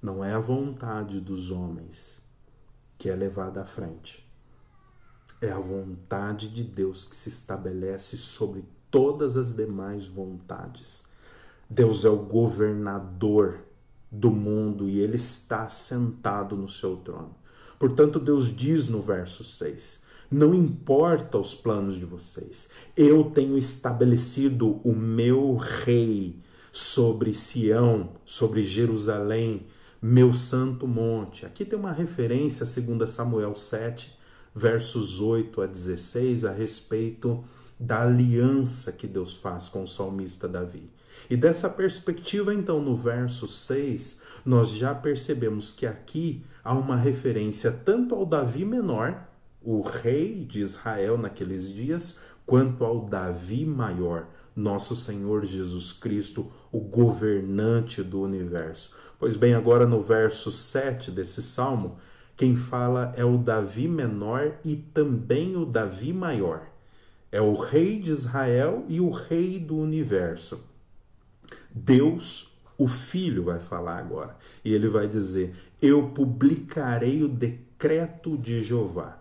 Não 0.00 0.24
é 0.24 0.32
a 0.32 0.38
vontade 0.38 1.20
dos 1.20 1.50
homens 1.50 2.24
que 2.96 3.10
é 3.10 3.16
levada 3.16 3.62
à 3.62 3.64
frente. 3.64 4.24
É 5.40 5.50
a 5.50 5.58
vontade 5.58 6.48
de 6.48 6.62
Deus 6.62 7.04
que 7.04 7.16
se 7.16 7.28
estabelece 7.28 8.16
sobre 8.16 8.64
todas 8.90 9.36
as 9.36 9.54
demais 9.54 10.06
vontades. 10.06 11.04
Deus 11.68 12.04
é 12.04 12.08
o 12.08 12.16
governador 12.16 13.58
do 14.10 14.30
mundo 14.30 14.88
e 14.88 15.00
ele 15.00 15.16
está 15.16 15.68
sentado 15.68 16.56
no 16.56 16.68
seu 16.68 16.96
trono. 16.96 17.34
Portanto, 17.78 18.20
Deus 18.20 18.54
diz 18.54 18.88
no 18.88 19.02
verso 19.02 19.42
6: 19.42 20.04
Não 20.30 20.54
importa 20.54 21.36
os 21.36 21.54
planos 21.54 21.96
de 21.96 22.04
vocês, 22.04 22.70
eu 22.96 23.24
tenho 23.24 23.58
estabelecido 23.58 24.80
o 24.84 24.94
meu 24.94 25.56
rei 25.56 26.40
sobre 26.76 27.32
Sião, 27.32 28.10
sobre 28.26 28.62
Jerusalém, 28.62 29.66
meu 30.00 30.34
santo 30.34 30.86
monte. 30.86 31.46
Aqui 31.46 31.64
tem 31.64 31.78
uma 31.78 31.90
referência, 31.90 32.66
segundo 32.66 33.06
Samuel 33.06 33.54
7, 33.54 34.14
versos 34.54 35.18
8 35.18 35.62
a 35.62 35.66
16, 35.66 36.44
a 36.44 36.52
respeito 36.52 37.42
da 37.80 38.02
aliança 38.02 38.92
que 38.92 39.06
Deus 39.06 39.34
faz 39.34 39.68
com 39.68 39.84
o 39.84 39.86
salmista 39.86 40.46
Davi. 40.46 40.90
E 41.30 41.36
dessa 41.36 41.70
perspectiva, 41.70 42.52
então, 42.52 42.78
no 42.78 42.94
verso 42.94 43.48
6, 43.48 44.20
nós 44.44 44.68
já 44.68 44.94
percebemos 44.94 45.72
que 45.72 45.86
aqui 45.86 46.44
há 46.62 46.74
uma 46.74 46.96
referência 46.96 47.72
tanto 47.72 48.14
ao 48.14 48.26
Davi 48.26 48.66
menor, 48.66 49.26
o 49.62 49.80
rei 49.80 50.44
de 50.44 50.60
Israel 50.60 51.16
naqueles 51.16 51.72
dias, 51.72 52.18
quanto 52.44 52.84
ao 52.84 53.06
Davi 53.06 53.64
maior, 53.64 54.28
nosso 54.56 54.96
Senhor 54.96 55.44
Jesus 55.44 55.92
Cristo, 55.92 56.50
o 56.72 56.80
governante 56.80 58.02
do 58.02 58.22
universo. 58.22 58.90
Pois 59.18 59.36
bem, 59.36 59.54
agora 59.54 59.86
no 59.86 60.00
verso 60.00 60.50
7 60.50 61.10
desse 61.10 61.42
salmo, 61.42 61.98
quem 62.36 62.56
fala 62.56 63.12
é 63.16 63.24
o 63.24 63.36
Davi 63.36 63.86
menor 63.86 64.58
e 64.64 64.76
também 64.76 65.56
o 65.56 65.66
Davi 65.66 66.12
maior. 66.12 66.66
É 67.30 67.40
o 67.40 67.54
rei 67.54 68.00
de 68.00 68.10
Israel 68.10 68.84
e 68.88 69.00
o 69.00 69.10
rei 69.10 69.58
do 69.58 69.76
universo. 69.76 70.60
Deus, 71.70 72.50
o 72.78 72.88
Filho, 72.88 73.44
vai 73.44 73.58
falar 73.58 73.98
agora. 73.98 74.36
E 74.64 74.72
ele 74.72 74.88
vai 74.88 75.06
dizer: 75.06 75.54
Eu 75.80 76.10
publicarei 76.10 77.22
o 77.22 77.28
decreto 77.28 78.36
de 78.36 78.62
Jeová. 78.62 79.18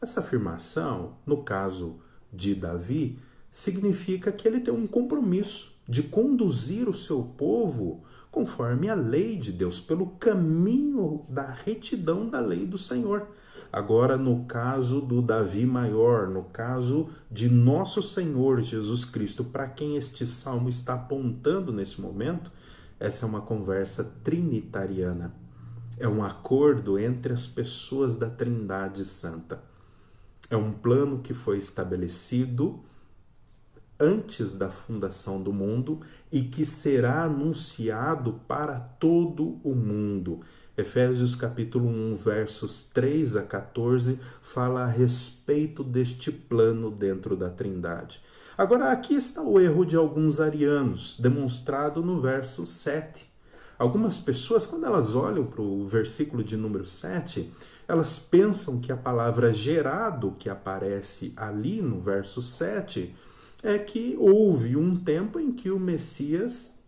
Essa 0.00 0.20
afirmação, 0.20 1.16
no 1.26 1.42
caso 1.42 2.00
de 2.32 2.54
Davi, 2.54 3.18
significa 3.52 4.32
que 4.32 4.48
ele 4.48 4.60
tem 4.60 4.72
um 4.72 4.86
compromisso 4.86 5.76
de 5.86 6.02
conduzir 6.02 6.88
o 6.88 6.94
seu 6.94 7.22
povo 7.22 8.02
conforme 8.30 8.88
a 8.88 8.94
lei 8.94 9.36
de 9.36 9.52
Deus, 9.52 9.78
pelo 9.78 10.06
caminho 10.06 11.26
da 11.28 11.50
retidão 11.50 12.26
da 12.26 12.40
lei 12.40 12.64
do 12.64 12.78
Senhor. 12.78 13.28
Agora, 13.70 14.16
no 14.16 14.46
caso 14.46 15.02
do 15.02 15.20
Davi 15.20 15.66
maior, 15.66 16.28
no 16.28 16.44
caso 16.44 17.10
de 17.30 17.48
nosso 17.50 18.02
Senhor 18.02 18.60
Jesus 18.60 19.04
Cristo, 19.04 19.44
para 19.44 19.68
quem 19.68 19.96
este 19.96 20.26
salmo 20.26 20.70
está 20.70 20.94
apontando 20.94 21.72
nesse 21.72 22.00
momento, 22.00 22.50
essa 22.98 23.26
é 23.26 23.28
uma 23.28 23.42
conversa 23.42 24.04
trinitariana. 24.24 25.34
É 25.98 26.08
um 26.08 26.24
acordo 26.24 26.98
entre 26.98 27.34
as 27.34 27.46
pessoas 27.46 28.14
da 28.14 28.30
Trindade 28.30 29.04
Santa. 29.04 29.62
É 30.48 30.56
um 30.56 30.72
plano 30.72 31.18
que 31.18 31.34
foi 31.34 31.58
estabelecido 31.58 32.80
antes 34.02 34.54
da 34.54 34.68
fundação 34.68 35.40
do 35.40 35.52
mundo 35.52 36.00
e 36.30 36.42
que 36.42 36.66
será 36.66 37.22
anunciado 37.22 38.40
para 38.48 38.80
todo 38.80 39.60
o 39.62 39.76
mundo. 39.76 40.40
Efésios 40.76 41.36
capítulo 41.36 41.86
1, 41.86 42.16
versos 42.16 42.82
3 42.92 43.36
a 43.36 43.42
14 43.42 44.18
fala 44.40 44.82
a 44.82 44.86
respeito 44.86 45.84
deste 45.84 46.32
plano 46.32 46.90
dentro 46.90 47.36
da 47.36 47.48
Trindade. 47.48 48.20
Agora 48.58 48.90
aqui 48.90 49.14
está 49.14 49.40
o 49.40 49.60
erro 49.60 49.84
de 49.84 49.94
alguns 49.94 50.40
arianos, 50.40 51.16
demonstrado 51.20 52.02
no 52.02 52.20
verso 52.20 52.66
7. 52.66 53.24
Algumas 53.78 54.18
pessoas, 54.18 54.66
quando 54.66 54.84
elas 54.84 55.14
olham 55.14 55.46
para 55.46 55.62
o 55.62 55.86
versículo 55.86 56.42
de 56.42 56.56
número 56.56 56.84
7, 56.84 57.52
elas 57.86 58.18
pensam 58.18 58.80
que 58.80 58.90
a 58.90 58.96
palavra 58.96 59.52
gerado 59.52 60.34
que 60.38 60.48
aparece 60.48 61.32
ali 61.36 61.80
no 61.80 62.00
verso 62.00 62.42
7 62.42 63.14
é 63.62 63.78
que 63.78 64.16
houve 64.18 64.76
um 64.76 64.96
tempo 64.96 65.38
em 65.38 65.52
que 65.52 65.70
o 65.70 65.78
Messias, 65.78 66.78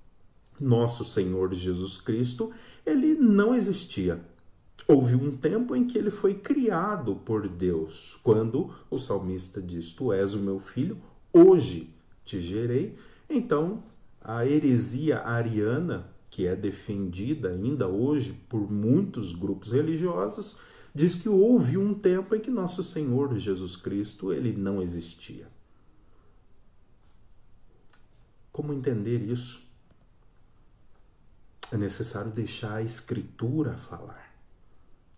nosso 0.61 1.05
Senhor 1.05 1.55
Jesus 1.55 2.01
Cristo, 2.01 2.51
ele 2.85 3.15
não 3.15 3.55
existia. 3.55 4.21
Houve 4.87 5.15
um 5.15 5.31
tempo 5.31 5.75
em 5.75 5.87
que 5.87 5.97
ele 5.97 6.11
foi 6.11 6.35
criado 6.35 7.17
por 7.25 7.49
Deus, 7.49 8.19
quando 8.23 8.71
o 8.91 8.99
salmista 8.99 9.63
diz: 9.63 9.93
Tu 9.93 10.13
és 10.13 10.35
o 10.35 10.41
meu 10.41 10.59
filho, 10.59 10.99
hoje 11.33 11.89
te 12.25 12.41
gerei. 12.41 12.95
Então, 13.31 13.83
a 14.21 14.45
heresia 14.45 15.21
ariana, 15.21 16.07
que 16.29 16.47
é 16.47 16.55
defendida 16.57 17.51
ainda 17.51 17.87
hoje 17.87 18.35
por 18.49 18.71
muitos 18.71 19.35
grupos 19.35 19.71
religiosos, 19.71 20.59
diz 20.95 21.15
que 21.15 21.29
houve 21.29 21.79
um 21.79 21.95
tempo 21.95 22.35
em 22.35 22.41
que 22.41 22.51
nosso 22.51 22.83
Senhor 22.83 23.39
Jesus 23.39 23.77
Cristo 23.77 24.33
ele 24.33 24.53
não 24.53 24.83
existia. 24.83 25.54
Como 28.55 28.73
entender 28.73 29.21
isso? 29.21 29.61
É 31.73 31.77
necessário 31.77 32.31
deixar 32.31 32.77
a 32.77 32.83
Escritura 32.83 33.77
falar. 33.77 34.33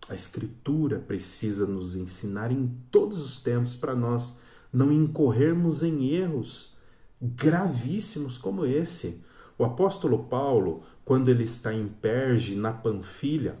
A 0.09 0.15
Escritura 0.15 0.97
precisa 0.97 1.67
nos 1.67 1.95
ensinar 1.95 2.51
em 2.51 2.75
todos 2.89 3.23
os 3.23 3.39
tempos 3.39 3.75
para 3.75 3.93
nós 3.93 4.35
não 4.73 4.91
incorrermos 4.91 5.83
em 5.83 6.15
erros 6.15 6.75
gravíssimos 7.21 8.39
como 8.39 8.65
esse. 8.65 9.21
O 9.55 9.63
apóstolo 9.63 10.23
Paulo, 10.23 10.81
quando 11.05 11.29
ele 11.29 11.43
está 11.43 11.71
em 11.71 11.87
Perge, 11.87 12.55
na 12.55 12.73
Panfilha, 12.73 13.59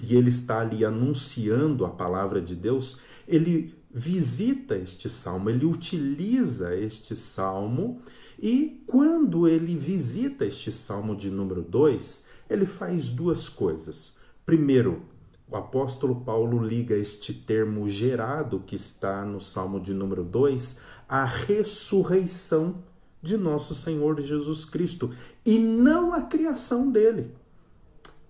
e 0.00 0.14
ele 0.14 0.30
está 0.30 0.60
ali 0.60 0.84
anunciando 0.84 1.84
a 1.84 1.90
palavra 1.90 2.40
de 2.40 2.54
Deus, 2.54 3.00
ele 3.26 3.74
visita 3.92 4.76
este 4.76 5.08
salmo, 5.08 5.50
ele 5.50 5.64
utiliza 5.64 6.76
este 6.76 7.16
salmo 7.16 8.00
e 8.38 8.82
quando 8.86 9.46
ele 9.48 9.76
visita 9.76 10.44
este 10.44 10.72
salmo 10.72 11.16
de 11.16 11.30
número 11.30 11.62
2, 11.62 12.24
ele 12.48 12.66
faz 12.66 13.10
duas 13.10 13.48
coisas. 13.48 14.16
Primeiro, 14.44 15.02
o 15.48 15.56
apóstolo 15.56 16.22
Paulo 16.22 16.62
liga 16.62 16.94
este 16.94 17.32
termo 17.32 17.88
gerado 17.88 18.62
que 18.66 18.76
está 18.76 19.24
no 19.24 19.40
salmo 19.40 19.78
de 19.80 19.92
número 19.92 20.24
2 20.24 20.80
à 21.08 21.24
ressurreição 21.24 22.82
de 23.22 23.36
nosso 23.36 23.74
Senhor 23.74 24.20
Jesus 24.20 24.64
Cristo 24.64 25.14
e 25.44 25.58
não 25.58 26.12
à 26.12 26.22
criação 26.22 26.90
dele. 26.90 27.30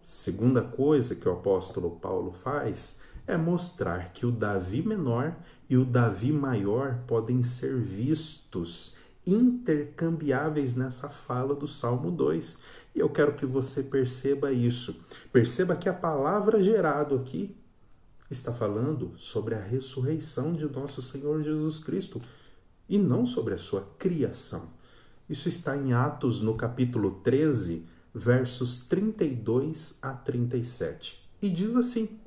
Segunda 0.02 0.62
coisa 0.62 1.14
que 1.14 1.28
o 1.28 1.32
apóstolo 1.32 1.92
Paulo 1.92 2.30
faz 2.30 3.00
é 3.26 3.36
mostrar 3.36 4.12
que 4.12 4.26
o 4.26 4.30
Davi 4.30 4.82
menor 4.82 5.34
e 5.68 5.76
o 5.76 5.84
Davi 5.84 6.30
maior 6.30 6.98
podem 7.06 7.42
ser 7.42 7.76
vistos 7.76 8.96
intercambiáveis 9.26 10.74
nessa 10.74 11.08
fala 11.08 11.54
do 11.54 11.66
Salmo 11.66 12.10
2. 12.10 12.58
E 12.94 13.00
eu 13.00 13.08
quero 13.08 13.34
que 13.34 13.46
você 13.46 13.82
perceba 13.82 14.52
isso. 14.52 15.04
Perceba 15.32 15.76
que 15.76 15.88
a 15.88 15.94
palavra 15.94 16.62
gerado 16.62 17.16
aqui 17.16 17.56
está 18.30 18.52
falando 18.52 19.12
sobre 19.16 19.54
a 19.54 19.60
ressurreição 19.60 20.52
de 20.52 20.66
nosso 20.66 21.02
Senhor 21.02 21.42
Jesus 21.42 21.78
Cristo 21.78 22.20
e 22.88 22.98
não 22.98 23.24
sobre 23.24 23.54
a 23.54 23.58
sua 23.58 23.88
criação. 23.98 24.68
Isso 25.28 25.48
está 25.48 25.76
em 25.76 25.92
Atos, 25.92 26.42
no 26.42 26.54
capítulo 26.54 27.20
13, 27.22 27.86
versos 28.14 28.82
32 28.86 29.98
a 30.02 30.12
37. 30.12 31.22
E 31.40 31.48
diz 31.48 31.76
assim: 31.76 32.20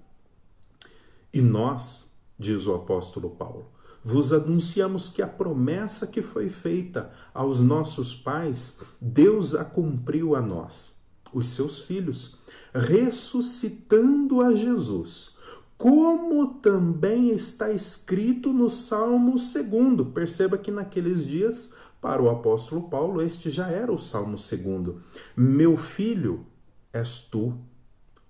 E 1.31 1.41
nós, 1.41 2.12
diz 2.38 2.65
o 2.65 2.73
apóstolo 2.73 3.29
Paulo, 3.29 3.71
vos 4.03 4.31
anunciamos 4.31 5.10
que 5.10 5.21
a 5.21 5.27
promessa 5.27 6.07
que 6.07 6.21
foi 6.21 6.49
feita 6.49 7.12
aos 7.33 7.60
nossos 7.60 8.15
pais, 8.15 8.77
Deus 8.99 9.53
a 9.53 9.65
cumpriu 9.65 10.36
a 10.36 10.41
nós, 10.41 10.95
os 11.33 11.47
seus 11.49 11.81
filhos, 11.81 12.38
ressuscitando 12.73 14.41
a 14.41 14.53
Jesus, 14.53 15.36
como 15.77 16.55
também 16.55 17.31
está 17.31 17.71
escrito 17.71 18.51
no 18.51 18.69
Salmo 18.69 19.36
2. 19.36 20.07
Perceba 20.13 20.57
que 20.57 20.71
naqueles 20.71 21.25
dias, 21.25 21.71
para 22.01 22.21
o 22.21 22.29
apóstolo 22.29 22.89
Paulo, 22.89 23.21
este 23.21 23.49
já 23.49 23.67
era 23.67 23.91
o 23.91 23.97
Salmo 23.97 24.38
2. 24.38 24.95
Meu 25.36 25.77
filho 25.77 26.45
és 26.91 27.19
tu, 27.19 27.53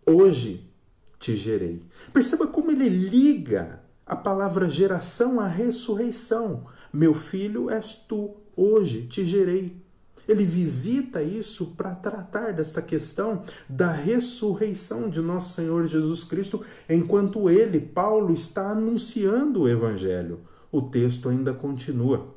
hoje 0.05 0.69
te 1.19 1.35
gerei. 1.35 1.83
Perceba 2.13 2.47
como 2.47 2.71
ele 2.71 2.89
liga 2.89 3.86
a 4.07 4.15
palavra 4.15 4.69
geração 4.69 5.39
à 5.39 5.47
ressurreição. 5.47 6.65
Meu 6.93 7.13
filho 7.13 7.69
és 7.69 7.95
tu, 7.95 8.35
hoje 8.55 9.05
te 9.07 9.25
gerei. 9.25 9.75
Ele 10.27 10.43
visita 10.43 11.21
isso 11.21 11.67
para 11.77 11.95
tratar 11.95 12.53
desta 12.53 12.81
questão 12.81 13.43
da 13.67 13.91
ressurreição 13.91 15.09
de 15.09 15.21
nosso 15.21 15.53
Senhor 15.53 15.87
Jesus 15.87 16.23
Cristo, 16.23 16.63
enquanto 16.89 17.49
ele, 17.49 17.79
Paulo, 17.79 18.33
está 18.33 18.71
anunciando 18.71 19.61
o 19.61 19.69
evangelho. 19.69 20.39
O 20.71 20.81
texto 20.81 21.29
ainda 21.29 21.53
continua 21.53 22.35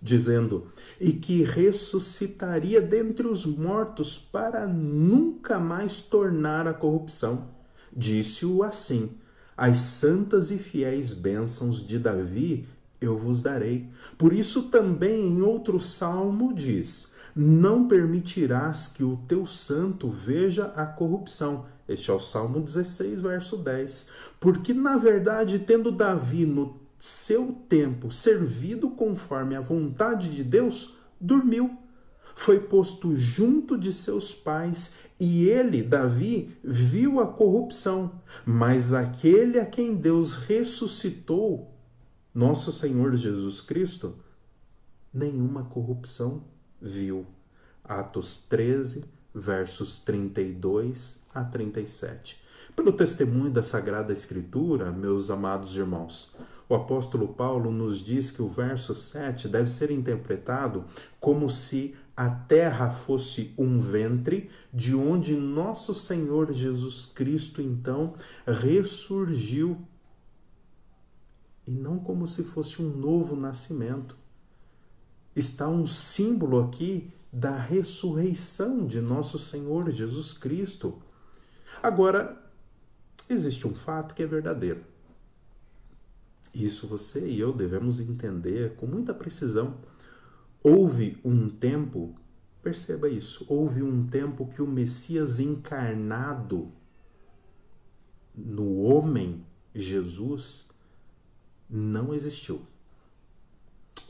dizendo: 0.00 0.66
"E 0.98 1.12
que 1.12 1.42
ressuscitaria 1.42 2.80
dentre 2.80 3.26
os 3.26 3.44
mortos 3.44 4.16
para 4.16 4.66
nunca 4.66 5.58
mais 5.58 6.00
tornar 6.00 6.66
a 6.66 6.74
corrupção." 6.74 7.48
Disse-o 7.94 8.62
assim: 8.62 9.10
as 9.56 9.78
santas 9.78 10.50
e 10.50 10.58
fiéis 10.58 11.14
bênçãos 11.14 11.86
de 11.86 11.98
Davi 11.98 12.66
eu 13.00 13.16
vos 13.16 13.42
darei. 13.42 13.88
Por 14.16 14.32
isso 14.32 14.64
também 14.64 15.28
em 15.28 15.42
outro 15.42 15.78
salmo 15.78 16.52
diz: 16.54 17.12
Não 17.34 17.86
permitirás 17.86 18.88
que 18.88 19.04
o 19.04 19.18
teu 19.28 19.46
santo 19.46 20.08
veja 20.08 20.66
a 20.76 20.86
corrupção. 20.86 21.66
Este 21.86 22.10
é 22.10 22.14
o 22.14 22.20
Salmo 22.20 22.60
16, 22.60 23.20
verso 23.20 23.58
10. 23.58 24.08
Porque, 24.40 24.72
na 24.72 24.96
verdade, 24.96 25.58
tendo 25.58 25.92
Davi 25.92 26.46
no 26.46 26.80
seu 26.98 27.52
tempo 27.68 28.10
servido 28.10 28.88
conforme 28.88 29.54
a 29.54 29.60
vontade 29.60 30.34
de 30.34 30.42
Deus, 30.42 30.94
dormiu. 31.20 31.76
Foi 32.34 32.58
posto 32.58 33.14
junto 33.14 33.76
de 33.76 33.92
seus 33.92 34.34
pais 34.34 34.94
E 35.18 35.48
ele, 35.48 35.82
Davi, 35.82 36.56
viu 36.62 37.20
a 37.20 37.26
corrupção, 37.26 38.20
mas 38.44 38.92
aquele 38.92 39.60
a 39.60 39.66
quem 39.66 39.94
Deus 39.94 40.34
ressuscitou, 40.34 41.72
nosso 42.34 42.72
Senhor 42.72 43.14
Jesus 43.16 43.60
Cristo, 43.60 44.16
nenhuma 45.12 45.64
corrupção 45.64 46.42
viu. 46.82 47.24
Atos 47.84 48.44
13, 48.48 49.04
versos 49.32 49.98
32 49.98 51.22
a 51.32 51.44
37. 51.44 52.42
Pelo 52.74 52.92
testemunho 52.92 53.52
da 53.52 53.62
Sagrada 53.62 54.12
Escritura, 54.12 54.90
meus 54.90 55.30
amados 55.30 55.76
irmãos, 55.76 56.34
o 56.68 56.74
apóstolo 56.74 57.28
Paulo 57.28 57.70
nos 57.70 57.98
diz 58.02 58.30
que 58.30 58.42
o 58.42 58.48
verso 58.48 58.94
7 58.94 59.46
deve 59.46 59.70
ser 59.70 59.90
interpretado 59.90 60.84
como 61.20 61.48
se 61.48 61.94
a 62.16 62.30
terra 62.30 62.90
fosse 62.90 63.52
um 63.58 63.80
ventre 63.80 64.50
de 64.72 64.94
onde 64.94 65.34
nosso 65.34 65.92
Senhor 65.92 66.52
Jesus 66.52 67.06
Cristo 67.06 67.60
então 67.60 68.14
ressurgiu 68.46 69.80
e 71.66 71.72
não 71.72 71.98
como 71.98 72.26
se 72.28 72.44
fosse 72.44 72.80
um 72.80 72.88
novo 72.88 73.34
nascimento. 73.34 74.16
Está 75.34 75.68
um 75.68 75.86
símbolo 75.86 76.60
aqui 76.60 77.10
da 77.32 77.56
ressurreição 77.56 78.86
de 78.86 79.00
nosso 79.00 79.38
Senhor 79.38 79.90
Jesus 79.90 80.32
Cristo. 80.32 81.02
Agora, 81.82 82.40
existe 83.28 83.66
um 83.66 83.74
fato 83.74 84.14
que 84.14 84.22
é 84.22 84.26
verdadeiro. 84.26 84.84
Isso 86.54 86.86
você 86.86 87.26
e 87.26 87.40
eu 87.40 87.52
devemos 87.52 87.98
entender 87.98 88.76
com 88.76 88.86
muita 88.86 89.12
precisão. 89.12 89.74
Houve 90.66 91.20
um 91.22 91.50
tempo, 91.50 92.14
perceba 92.62 93.06
isso, 93.06 93.44
houve 93.50 93.82
um 93.82 94.06
tempo 94.06 94.46
que 94.46 94.62
o 94.62 94.66
Messias 94.66 95.38
encarnado 95.38 96.72
no 98.34 98.80
homem 98.80 99.44
Jesus 99.74 100.66
não 101.68 102.14
existiu. 102.14 102.62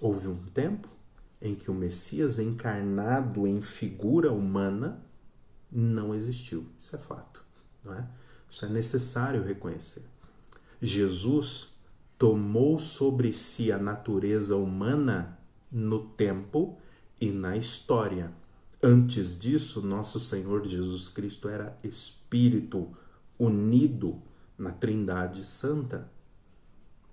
Houve 0.00 0.28
um 0.28 0.44
tempo 0.46 0.88
em 1.42 1.56
que 1.56 1.72
o 1.72 1.74
Messias 1.74 2.38
encarnado 2.38 3.48
em 3.48 3.60
figura 3.60 4.32
humana 4.32 5.04
não 5.72 6.14
existiu. 6.14 6.66
Isso 6.78 6.94
é 6.94 6.98
fato, 7.00 7.44
não 7.82 7.94
é? 7.94 8.08
Isso 8.48 8.64
é 8.64 8.68
necessário 8.68 9.42
reconhecer. 9.42 10.04
Jesus 10.80 11.74
tomou 12.16 12.78
sobre 12.78 13.32
si 13.32 13.72
a 13.72 13.78
natureza 13.78 14.54
humana 14.54 15.36
no 15.74 15.98
tempo 15.98 16.78
e 17.20 17.32
na 17.32 17.56
história. 17.56 18.32
Antes 18.80 19.36
disso, 19.38 19.84
nosso 19.84 20.20
Senhor 20.20 20.66
Jesus 20.66 21.08
Cristo 21.08 21.48
era 21.48 21.76
espírito 21.82 22.88
unido 23.38 24.22
na 24.56 24.70
Trindade 24.70 25.44
Santa. 25.44 26.08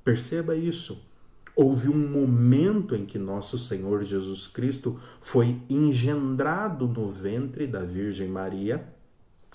Perceba 0.03 0.55
isso. 0.55 1.01
Houve 1.55 1.89
um 1.89 2.09
momento 2.09 2.95
em 2.95 3.05
que 3.05 3.17
nosso 3.17 3.57
Senhor 3.57 4.03
Jesus 4.03 4.47
Cristo 4.47 4.99
foi 5.21 5.59
engendrado 5.69 6.87
no 6.87 7.09
ventre 7.09 7.65
da 7.65 7.83
Virgem 7.83 8.27
Maria. 8.27 8.87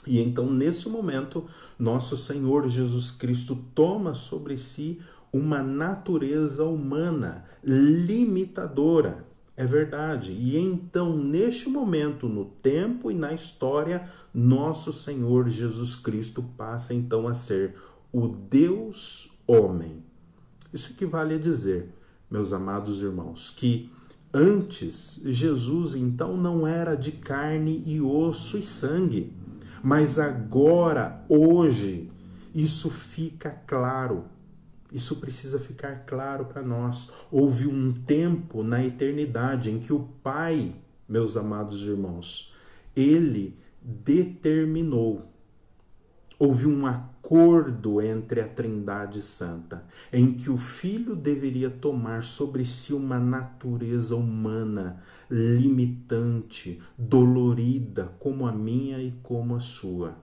E 0.07 0.21
então, 0.21 0.51
nesse 0.51 0.89
momento, 0.89 1.47
nosso 1.79 2.17
Senhor 2.17 2.69
Jesus 2.69 3.11
Cristo 3.11 3.57
toma 3.75 4.15
sobre 4.15 4.59
si 4.59 5.01
uma 5.33 5.62
natureza 5.62 6.64
humana 6.64 7.45
limitadora. 7.62 9.24
É 9.57 9.64
verdade. 9.64 10.33
E 10.33 10.57
então, 10.59 11.16
neste 11.16 11.68
momento, 11.68 12.29
no 12.29 12.45
tempo 12.45 13.11
e 13.11 13.14
na 13.14 13.33
história, 13.33 14.09
nosso 14.33 14.93
Senhor 14.93 15.49
Jesus 15.49 15.97
Cristo 15.97 16.43
passa 16.43 16.93
então 16.93 17.27
a 17.27 17.33
ser 17.33 17.74
o 18.12 18.29
Deus 18.29 19.33
homem. 19.47 20.05
Isso 20.72 20.93
equivale 20.93 21.37
a 21.37 21.39
dizer, 21.39 21.89
meus 22.31 22.53
amados 22.53 23.01
irmãos, 23.01 23.51
que 23.51 23.91
antes 24.33 25.20
Jesus 25.24 25.95
então 25.95 26.37
não 26.37 26.66
era 26.66 26.95
de 26.95 27.12
carne 27.12 27.83
e 27.87 27.99
osso 28.01 28.59
e 28.59 28.62
sangue, 28.62 29.33
mas 29.83 30.18
agora, 30.18 31.24
hoje, 31.29 32.11
isso 32.55 32.91
fica 32.91 33.51
claro. 33.66 34.24
Isso 34.93 35.16
precisa 35.16 35.59
ficar 35.59 36.05
claro 36.07 36.47
para 36.47 36.62
nós. 36.62 37.11
Houve 37.30 37.66
um 37.66 37.93
tempo 37.93 38.62
na 38.62 38.84
eternidade 38.84 39.70
em 39.70 39.78
que 39.78 39.93
o 39.93 40.09
Pai, 40.22 40.74
meus 41.09 41.37
amados 41.37 41.82
irmãos, 41.82 42.55
ele 42.95 43.59
determinou. 43.82 45.32
Houve 46.39 46.66
um 46.66 46.87
acordo 46.87 48.01
entre 48.01 48.41
a 48.41 48.49
Trindade 48.49 49.22
Santa, 49.22 49.84
em 50.12 50.34
que 50.34 50.51
o 50.51 50.57
Filho 50.57 51.16
deveria 51.16 51.70
tomar 51.70 52.22
sobre 52.22 52.64
si 52.64 52.93
uma 52.93 53.18
natureza 53.18 54.14
humana, 54.14 55.03
limitante, 55.30 56.80
dolorida, 56.97 58.12
como 58.18 58.47
a 58.47 58.53
minha 58.53 59.01
e 59.01 59.12
como 59.22 59.57
a 59.57 59.61
sua. 59.61 60.16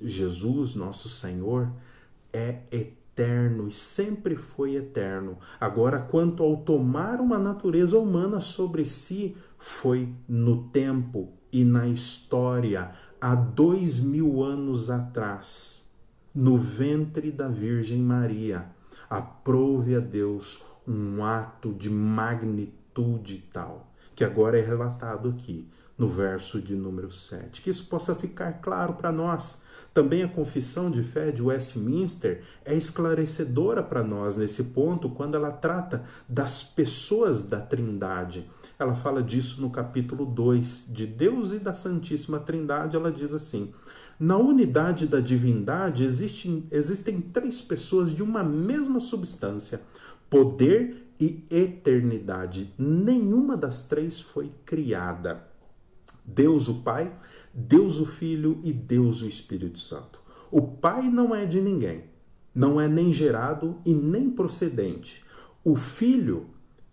Jesus, 0.00 0.74
nosso 0.74 1.08
Senhor, 1.08 1.70
é 2.32 2.60
eterno 3.20 3.68
e 3.68 3.72
sempre 3.72 4.34
foi 4.34 4.76
eterno. 4.76 5.38
Agora, 5.60 6.00
quanto 6.00 6.42
ao 6.42 6.56
tomar 6.56 7.20
uma 7.20 7.38
natureza 7.38 7.98
humana 7.98 8.40
sobre 8.40 8.86
si, 8.86 9.36
foi 9.58 10.08
no 10.26 10.64
tempo 10.68 11.32
e 11.52 11.62
na 11.64 11.86
história, 11.86 12.92
há 13.20 13.34
dois 13.34 13.98
mil 13.98 14.42
anos 14.42 14.88
atrás 14.88 15.86
no 16.34 16.56
ventre 16.56 17.30
da 17.30 17.48
Virgem 17.48 18.00
Maria. 18.00 18.66
Aprove 19.08 19.96
a 19.96 20.00
Deus 20.00 20.62
um 20.86 21.22
ato 21.22 21.74
de 21.74 21.90
magnitude 21.90 23.44
tal, 23.52 23.92
que 24.14 24.24
agora 24.24 24.58
é 24.58 24.64
relatado 24.64 25.28
aqui 25.28 25.68
no 25.98 26.08
verso 26.08 26.62
de 26.62 26.74
número 26.74 27.10
7. 27.12 27.60
Que 27.60 27.68
isso 27.68 27.86
possa 27.86 28.14
ficar 28.14 28.54
claro 28.54 28.94
para 28.94 29.12
nós. 29.12 29.60
Também 29.92 30.22
a 30.22 30.28
confissão 30.28 30.90
de 30.90 31.02
fé 31.02 31.30
de 31.30 31.42
Westminster 31.42 32.42
é 32.64 32.74
esclarecedora 32.74 33.82
para 33.82 34.04
nós 34.04 34.36
nesse 34.36 34.64
ponto 34.64 35.10
quando 35.10 35.34
ela 35.34 35.50
trata 35.50 36.04
das 36.28 36.62
pessoas 36.62 37.42
da 37.42 37.60
Trindade. 37.60 38.48
Ela 38.78 38.94
fala 38.94 39.22
disso 39.22 39.60
no 39.60 39.70
capítulo 39.70 40.24
2, 40.24 40.86
de 40.88 41.06
Deus 41.06 41.52
e 41.52 41.58
da 41.58 41.74
Santíssima 41.74 42.38
Trindade. 42.38 42.96
Ela 42.96 43.10
diz 43.10 43.34
assim: 43.34 43.72
na 44.20 44.36
unidade 44.36 45.06
da 45.06 45.18
divindade 45.18 46.04
existem, 46.04 46.66
existem 46.70 47.22
três 47.22 47.62
pessoas 47.62 48.14
de 48.14 48.22
uma 48.22 48.44
mesma 48.44 49.00
substância: 49.00 49.80
poder 50.28 51.06
e 51.18 51.42
eternidade. 51.50 52.72
Nenhuma 52.78 53.56
das 53.56 53.82
três 53.82 54.20
foi 54.20 54.50
criada. 54.66 55.42
Deus 56.22 56.68
o 56.68 56.82
Pai, 56.82 57.12
Deus 57.52 57.98
o 57.98 58.06
Filho 58.06 58.60
e 58.62 58.72
Deus 58.72 59.22
o 59.22 59.28
Espírito 59.28 59.78
Santo. 59.78 60.20
O 60.50 60.62
Pai 60.62 61.02
não 61.08 61.34
é 61.34 61.44
de 61.44 61.60
ninguém, 61.60 62.04
não 62.54 62.80
é 62.80 62.88
nem 62.88 63.12
gerado 63.12 63.78
e 63.84 63.92
nem 63.92 64.30
procedente. 64.30 65.24
O 65.64 65.76
Filho 65.76 66.46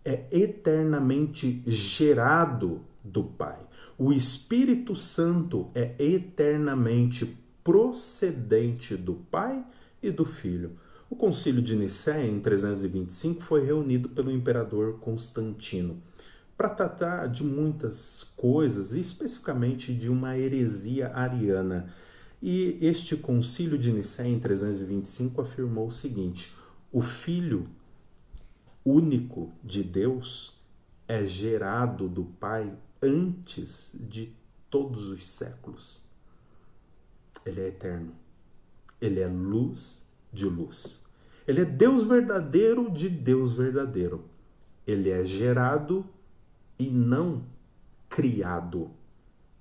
é 0.04 0.24
eternamente 0.30 1.62
gerado 1.66 2.80
do 3.02 3.22
Pai. 3.22 3.58
O 3.96 4.12
Espírito 4.12 4.94
Santo 4.94 5.70
é 5.74 5.94
eternamente 5.98 7.36
procedente 7.62 8.96
do 8.96 9.14
Pai 9.14 9.64
e 10.02 10.10
do 10.10 10.24
Filho. 10.24 10.72
O 11.10 11.16
Concílio 11.16 11.62
de 11.62 11.74
Nicéia, 11.74 12.28
em 12.28 12.40
325, 12.40 13.42
foi 13.42 13.64
reunido 13.64 14.08
pelo 14.08 14.30
imperador 14.30 14.98
Constantino 15.00 16.02
para 16.58 16.68
tratar 16.68 17.28
de 17.28 17.44
muitas 17.44 18.24
coisas, 18.36 18.92
e 18.92 19.00
especificamente 19.00 19.94
de 19.94 20.08
uma 20.08 20.36
heresia 20.36 21.14
ariana. 21.14 21.94
E 22.42 22.76
este 22.80 23.16
Concílio 23.16 23.78
de 23.78 23.92
Nicéia, 23.92 24.28
em 24.28 24.40
325, 24.40 25.40
afirmou 25.40 25.86
o 25.86 25.92
seguinte: 25.92 26.52
o 26.90 27.00
Filho 27.00 27.68
único 28.84 29.52
de 29.62 29.84
Deus 29.84 30.60
é 31.06 31.24
gerado 31.24 32.08
do 32.08 32.24
Pai 32.24 32.72
antes 33.00 33.92
de 33.94 34.32
todos 34.68 35.10
os 35.10 35.24
séculos. 35.24 36.02
Ele 37.46 37.60
é 37.60 37.68
eterno. 37.68 38.12
Ele 39.00 39.20
é 39.20 39.28
luz 39.28 40.02
de 40.32 40.44
luz. 40.44 41.04
Ele 41.46 41.60
é 41.60 41.64
Deus 41.64 42.04
verdadeiro 42.04 42.90
de 42.90 43.08
Deus 43.08 43.52
verdadeiro. 43.52 44.24
Ele 44.84 45.10
é 45.10 45.24
gerado 45.24 46.04
e 46.78 46.88
não 46.88 47.42
criado. 48.08 48.90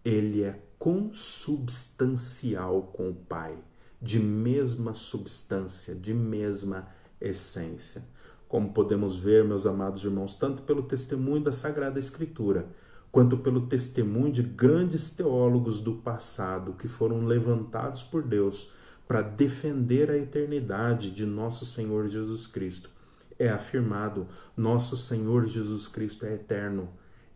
Ele 0.04 0.44
é 0.44 0.62
consubstancial 0.78 2.84
com 2.94 3.10
o 3.10 3.16
Pai, 3.16 3.58
de 4.02 4.20
mesma 4.20 4.94
substância, 4.94 5.96
de 5.96 6.14
mesma 6.14 6.88
essência. 7.20 8.04
Como 8.48 8.72
podemos 8.72 9.18
ver, 9.18 9.44
meus 9.44 9.66
amados 9.66 10.04
irmãos, 10.04 10.36
tanto 10.36 10.64
pelo 10.64 10.84
testemunho 10.84 11.44
da 11.44 11.52
Sagrada 11.52 12.00
Escritura, 12.00 12.70
quanto 13.12 13.38
pelo 13.38 13.68
testemunho 13.68 14.32
de 14.32 14.44
grandes 14.44 15.10
teólogos 15.10 15.82
do 15.82 15.96
passado 15.96 16.74
que 16.74 16.88
foram 16.88 17.26
levantados 17.26 18.04
por 18.04 18.24
Deus 18.24 18.72
para 19.08 19.22
defender 19.22 20.12
a 20.12 20.18
eternidade 20.18 21.12
de 21.12 21.26
nosso 21.26 21.66
Senhor 21.66 22.08
Jesus 22.08 22.46
Cristo. 22.46 22.90
É 23.40 23.50
afirmado: 23.50 24.28
nosso 24.56 24.96
Senhor 24.96 25.48
Jesus 25.48 25.88
Cristo 25.88 26.26
é 26.26 26.34
eterno 26.34 26.90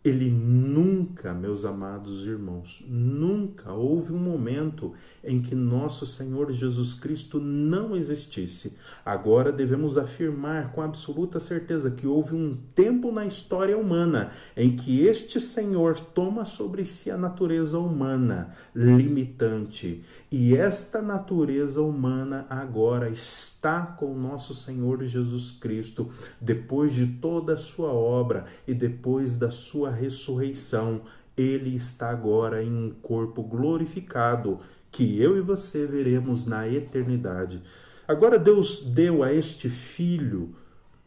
ele 0.04 0.28
nunca, 0.30 1.32
meus 1.32 1.64
amados 1.64 2.26
irmãos, 2.26 2.84
nunca 2.88 3.72
houve 3.72 4.12
um 4.12 4.18
momento 4.18 4.92
em 5.22 5.40
que 5.40 5.54
nosso 5.54 6.04
Senhor 6.04 6.50
Jesus 6.50 6.94
Cristo 6.94 7.38
não 7.38 7.96
existisse. 7.96 8.76
Agora 9.04 9.52
devemos 9.52 9.96
afirmar 9.96 10.72
com 10.72 10.82
absoluta 10.82 11.38
certeza 11.38 11.90
que 11.90 12.06
houve 12.06 12.34
um 12.34 12.56
tempo 12.74 13.12
na 13.12 13.24
história 13.24 13.78
humana 13.78 14.32
em 14.56 14.74
que 14.74 15.06
este 15.06 15.40
Senhor 15.40 15.94
toma 15.94 16.44
sobre 16.44 16.84
si 16.84 17.08
a 17.08 17.16
natureza 17.16 17.78
humana 17.78 18.52
limitante. 18.74 20.02
E 20.32 20.56
esta 20.56 21.02
natureza 21.02 21.82
humana 21.82 22.46
agora 22.48 23.10
está 23.10 23.82
com 23.82 24.14
nosso 24.14 24.54
Senhor 24.54 25.04
Jesus 25.04 25.50
Cristo, 25.50 26.08
depois 26.40 26.94
de 26.94 27.06
toda 27.06 27.52
a 27.52 27.58
sua 27.58 27.92
obra 27.92 28.46
e 28.66 28.72
depois 28.72 29.34
da 29.34 29.50
sua 29.50 29.90
ressurreição, 29.90 31.02
ele 31.36 31.76
está 31.76 32.08
agora 32.08 32.64
em 32.64 32.72
um 32.72 32.90
corpo 33.02 33.42
glorificado 33.42 34.60
que 34.90 35.20
eu 35.20 35.36
e 35.36 35.42
você 35.42 35.84
veremos 35.84 36.46
na 36.46 36.66
eternidade. 36.66 37.62
Agora 38.08 38.38
Deus 38.38 38.82
deu 38.86 39.22
a 39.22 39.30
este 39.34 39.68
filho 39.68 40.54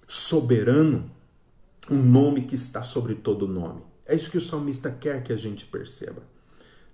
soberano 0.07 1.09
um 1.89 1.97
nome 1.97 2.43
que 2.43 2.53
está 2.53 2.84
sobre 2.84 3.15
todo 3.15 3.47
nome. 3.47 3.82
É 4.05 4.15
isso 4.15 4.30
que 4.30 4.38
o 4.38 4.41
salmista 4.41 4.91
quer 4.91 5.23
que 5.23 5.34
a 5.34 5.36
gente 5.36 5.65
perceba 5.65 6.35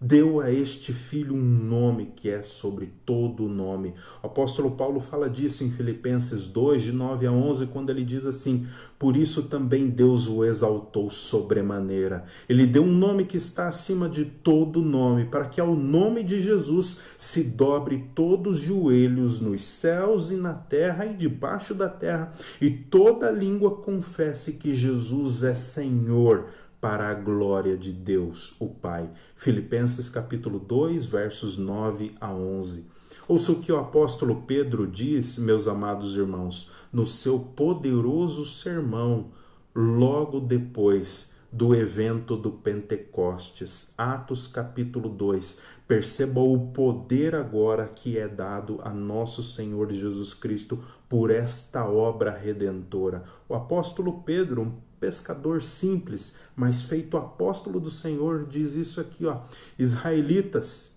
deu 0.01 0.41
a 0.41 0.51
este 0.51 0.91
filho 0.91 1.35
um 1.35 1.39
nome 1.39 2.11
que 2.15 2.27
é 2.27 2.41
sobre 2.41 2.91
todo 3.05 3.47
nome. 3.47 3.93
O 4.23 4.25
apóstolo 4.25 4.71
Paulo 4.71 4.99
fala 4.99 5.29
disso 5.29 5.63
em 5.63 5.69
Filipenses 5.69 6.47
2, 6.47 6.81
de 6.81 6.91
9 6.91 7.27
a 7.27 7.31
11, 7.31 7.67
quando 7.67 7.91
ele 7.91 8.03
diz 8.03 8.25
assim: 8.25 8.65
Por 8.97 9.15
isso 9.15 9.43
também 9.43 9.89
Deus 9.89 10.27
o 10.27 10.43
exaltou 10.43 11.11
sobremaneira. 11.11 12.25
Ele 12.49 12.65
deu 12.65 12.81
um 12.81 12.91
nome 12.91 13.25
que 13.25 13.37
está 13.37 13.67
acima 13.67 14.09
de 14.09 14.25
todo 14.25 14.81
nome, 14.81 15.25
para 15.25 15.45
que 15.45 15.61
ao 15.61 15.75
nome 15.75 16.23
de 16.23 16.41
Jesus 16.41 16.97
se 17.15 17.43
dobre 17.43 18.05
todos 18.15 18.57
os 18.57 18.63
joelhos 18.63 19.39
nos 19.39 19.63
céus 19.63 20.31
e 20.31 20.35
na 20.35 20.53
terra 20.53 21.05
e 21.05 21.13
debaixo 21.13 21.75
da 21.75 21.87
terra, 21.87 22.33
e 22.59 22.71
toda 22.71 23.29
língua 23.29 23.75
confesse 23.77 24.53
que 24.53 24.73
Jesus 24.73 25.43
é 25.43 25.53
Senhor 25.53 26.47
para 26.81 27.09
a 27.09 27.13
glória 27.13 27.77
de 27.77 27.91
Deus, 27.91 28.55
o 28.59 28.67
Pai. 28.67 29.07
Filipenses 29.35 30.09
capítulo 30.09 30.57
2, 30.57 31.05
versos 31.05 31.55
9 31.55 32.15
a 32.19 32.33
11. 32.33 32.87
Ouça 33.27 33.51
o 33.51 33.59
que 33.59 33.71
o 33.71 33.77
apóstolo 33.77 34.43
Pedro 34.47 34.87
diz, 34.87 35.37
meus 35.37 35.67
amados 35.67 36.15
irmãos, 36.15 36.71
no 36.91 37.05
seu 37.05 37.37
poderoso 37.37 38.43
sermão, 38.45 39.31
logo 39.75 40.39
depois 40.39 41.31
do 41.51 41.75
evento 41.75 42.35
do 42.35 42.49
Pentecostes, 42.49 43.93
Atos 43.97 44.47
capítulo 44.47 45.09
2. 45.09 45.61
Perceba 45.87 46.39
o 46.39 46.71
poder 46.71 47.35
agora 47.35 47.87
que 47.87 48.17
é 48.17 48.27
dado 48.27 48.79
a 48.83 48.89
nosso 48.89 49.43
Senhor 49.43 49.91
Jesus 49.91 50.33
Cristo 50.33 50.81
por 51.09 51.29
esta 51.29 51.85
obra 51.85 52.31
redentora. 52.31 53.23
O 53.49 53.53
apóstolo 53.53 54.23
Pedro, 54.23 54.61
um 54.61 54.71
pescador 55.01 55.63
simples, 55.63 56.35
mas 56.55 56.83
feito 56.83 57.17
apóstolo 57.17 57.79
do 57.79 57.89
Senhor, 57.89 58.45
diz 58.47 58.75
isso 58.75 59.01
aqui, 59.01 59.25
ó: 59.25 59.39
Israelitas, 59.77 60.95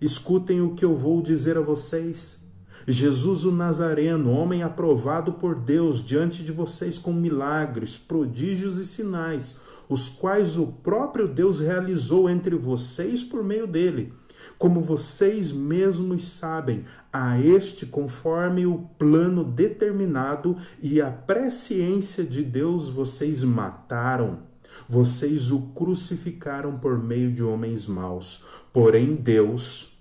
escutem 0.00 0.60
o 0.60 0.74
que 0.74 0.84
eu 0.84 0.94
vou 0.94 1.22
dizer 1.22 1.56
a 1.56 1.62
vocês. 1.62 2.44
Jesus 2.86 3.44
o 3.44 3.50
Nazareno, 3.50 4.30
homem 4.30 4.62
aprovado 4.62 5.32
por 5.32 5.56
Deus 5.56 6.04
diante 6.04 6.44
de 6.44 6.52
vocês 6.52 6.98
com 6.98 7.12
milagres, 7.12 7.96
prodígios 7.96 8.78
e 8.78 8.86
sinais, 8.86 9.58
os 9.88 10.08
quais 10.08 10.56
o 10.56 10.66
próprio 10.68 11.26
Deus 11.26 11.58
realizou 11.58 12.30
entre 12.30 12.54
vocês 12.54 13.24
por 13.24 13.42
meio 13.42 13.66
dele 13.66 14.12
como 14.58 14.80
vocês 14.80 15.52
mesmos 15.52 16.24
sabem, 16.28 16.84
a 17.12 17.40
este 17.40 17.86
conforme 17.86 18.66
o 18.66 18.88
plano 18.98 19.44
determinado 19.44 20.56
e 20.82 21.00
a 21.00 21.10
presciência 21.10 22.24
de 22.24 22.42
Deus 22.42 22.88
vocês 22.88 23.42
mataram. 23.42 24.40
Vocês 24.88 25.50
o 25.50 25.60
crucificaram 25.74 26.78
por 26.78 26.98
meio 26.98 27.32
de 27.32 27.42
homens 27.42 27.86
maus. 27.86 28.44
Porém, 28.72 29.14
Deus 29.14 29.96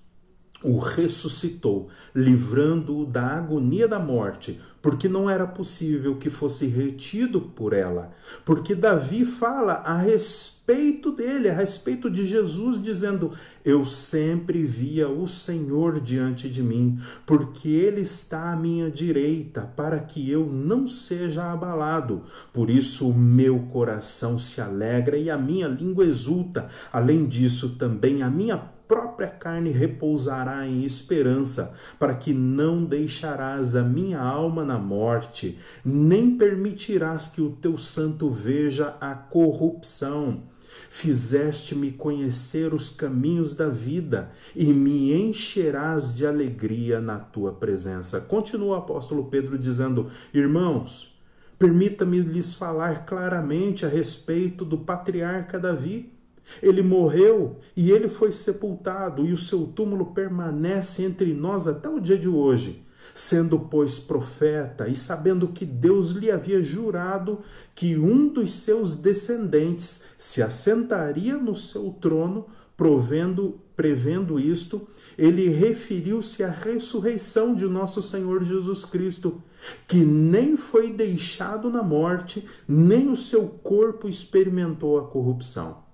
o 0.63 0.79
ressuscitou, 0.79 1.89
livrando-o 2.13 3.05
da 3.05 3.37
agonia 3.37 3.87
da 3.87 3.99
morte, 3.99 4.59
porque 4.85 5.09
não 5.09 5.27
era 5.27 5.47
possível 5.47 6.15
que 6.15 6.29
fosse 6.29 6.67
retido 6.67 7.41
por 7.41 7.73
ela. 7.73 8.11
Porque 8.45 8.75
Davi 8.75 9.25
fala 9.25 9.81
a 9.83 9.97
respeito 9.97 11.11
dele, 11.11 11.49
a 11.49 11.55
respeito 11.55 12.07
de 12.07 12.27
Jesus, 12.27 12.79
dizendo: 12.79 13.31
Eu 13.65 13.83
sempre 13.83 14.63
via 14.63 15.09
o 15.09 15.27
Senhor 15.27 15.99
diante 15.99 16.47
de 16.47 16.61
mim, 16.61 16.99
porque 17.25 17.67
ele 17.67 18.01
está 18.01 18.51
à 18.51 18.55
minha 18.55 18.91
direita, 18.91 19.61
para 19.75 19.97
que 19.97 20.29
eu 20.29 20.45
não 20.45 20.87
seja 20.87 21.51
abalado. 21.51 22.21
Por 22.53 22.69
isso 22.69 23.09
o 23.09 23.13
meu 23.17 23.61
coração 23.71 24.37
se 24.37 24.61
alegra 24.61 25.17
e 25.17 25.31
a 25.31 25.37
minha 25.37 25.67
língua 25.67 26.05
exulta. 26.05 26.67
Além 26.93 27.25
disso, 27.25 27.69
também 27.69 28.21
a 28.21 28.29
minha 28.29 28.74
própria 28.87 29.27
carne 29.27 29.71
repousará 29.71 30.67
em 30.67 30.83
esperança, 30.83 31.73
para 31.99 32.15
que 32.15 32.33
não 32.33 32.83
deixarás 32.83 33.75
a 33.75 33.83
minha 33.83 34.19
alma 34.19 34.63
na 34.63 34.77
morte, 34.77 35.57
nem 35.83 36.37
permitirás 36.37 37.27
que 37.27 37.41
o 37.41 37.51
teu 37.51 37.77
santo 37.77 38.29
veja 38.29 38.95
a 38.99 39.13
corrupção. 39.13 40.43
Fizeste-me 40.89 41.91
conhecer 41.91 42.73
os 42.73 42.89
caminhos 42.89 43.53
da 43.53 43.69
vida 43.69 44.31
e 44.55 44.65
me 44.65 45.13
encherás 45.13 46.13
de 46.13 46.25
alegria 46.25 46.99
na 46.99 47.17
tua 47.17 47.53
presença. 47.53 48.19
Continua 48.19 48.75
o 48.75 48.79
apóstolo 48.79 49.25
Pedro 49.25 49.57
dizendo: 49.57 50.09
Irmãos, 50.33 51.17
permita-me 51.57 52.19
lhes 52.19 52.53
falar 52.53 53.05
claramente 53.05 53.85
a 53.85 53.89
respeito 53.89 54.65
do 54.65 54.77
patriarca 54.77 55.57
Davi 55.57 56.14
ele 56.61 56.81
morreu 56.81 57.59
e 57.75 57.91
ele 57.91 58.07
foi 58.07 58.31
sepultado, 58.31 59.25
e 59.25 59.33
o 59.33 59.37
seu 59.37 59.65
túmulo 59.67 60.07
permanece 60.07 61.03
entre 61.03 61.33
nós 61.33 61.67
até 61.67 61.89
o 61.89 61.99
dia 61.99 62.17
de 62.17 62.27
hoje. 62.27 62.83
Sendo, 63.13 63.59
pois, 63.59 63.99
profeta 63.99 64.87
e 64.87 64.95
sabendo 64.95 65.49
que 65.49 65.65
Deus 65.65 66.09
lhe 66.09 66.29
havia 66.29 66.61
jurado 66.61 67.39
que 67.73 67.95
um 67.97 68.27
dos 68.27 68.53
seus 68.53 68.95
descendentes 68.95 70.03
se 70.17 70.41
assentaria 70.41 71.37
no 71.37 71.55
seu 71.55 71.91
trono, 71.91 72.47
provendo, 72.75 73.61
prevendo 73.75 74.39
isto, 74.39 74.87
ele 75.17 75.47
referiu-se 75.47 76.43
à 76.43 76.49
ressurreição 76.49 77.55
de 77.55 77.65
nosso 77.65 78.01
Senhor 78.01 78.43
Jesus 78.43 78.83
Cristo, 78.83 79.41
que 79.87 79.97
nem 79.97 80.57
foi 80.57 80.91
deixado 80.91 81.69
na 81.69 81.81
morte, 81.81 82.45
nem 82.67 83.09
o 83.09 83.15
seu 83.15 83.47
corpo 83.47 84.09
experimentou 84.09 84.99
a 84.99 85.07
corrupção. 85.07 85.84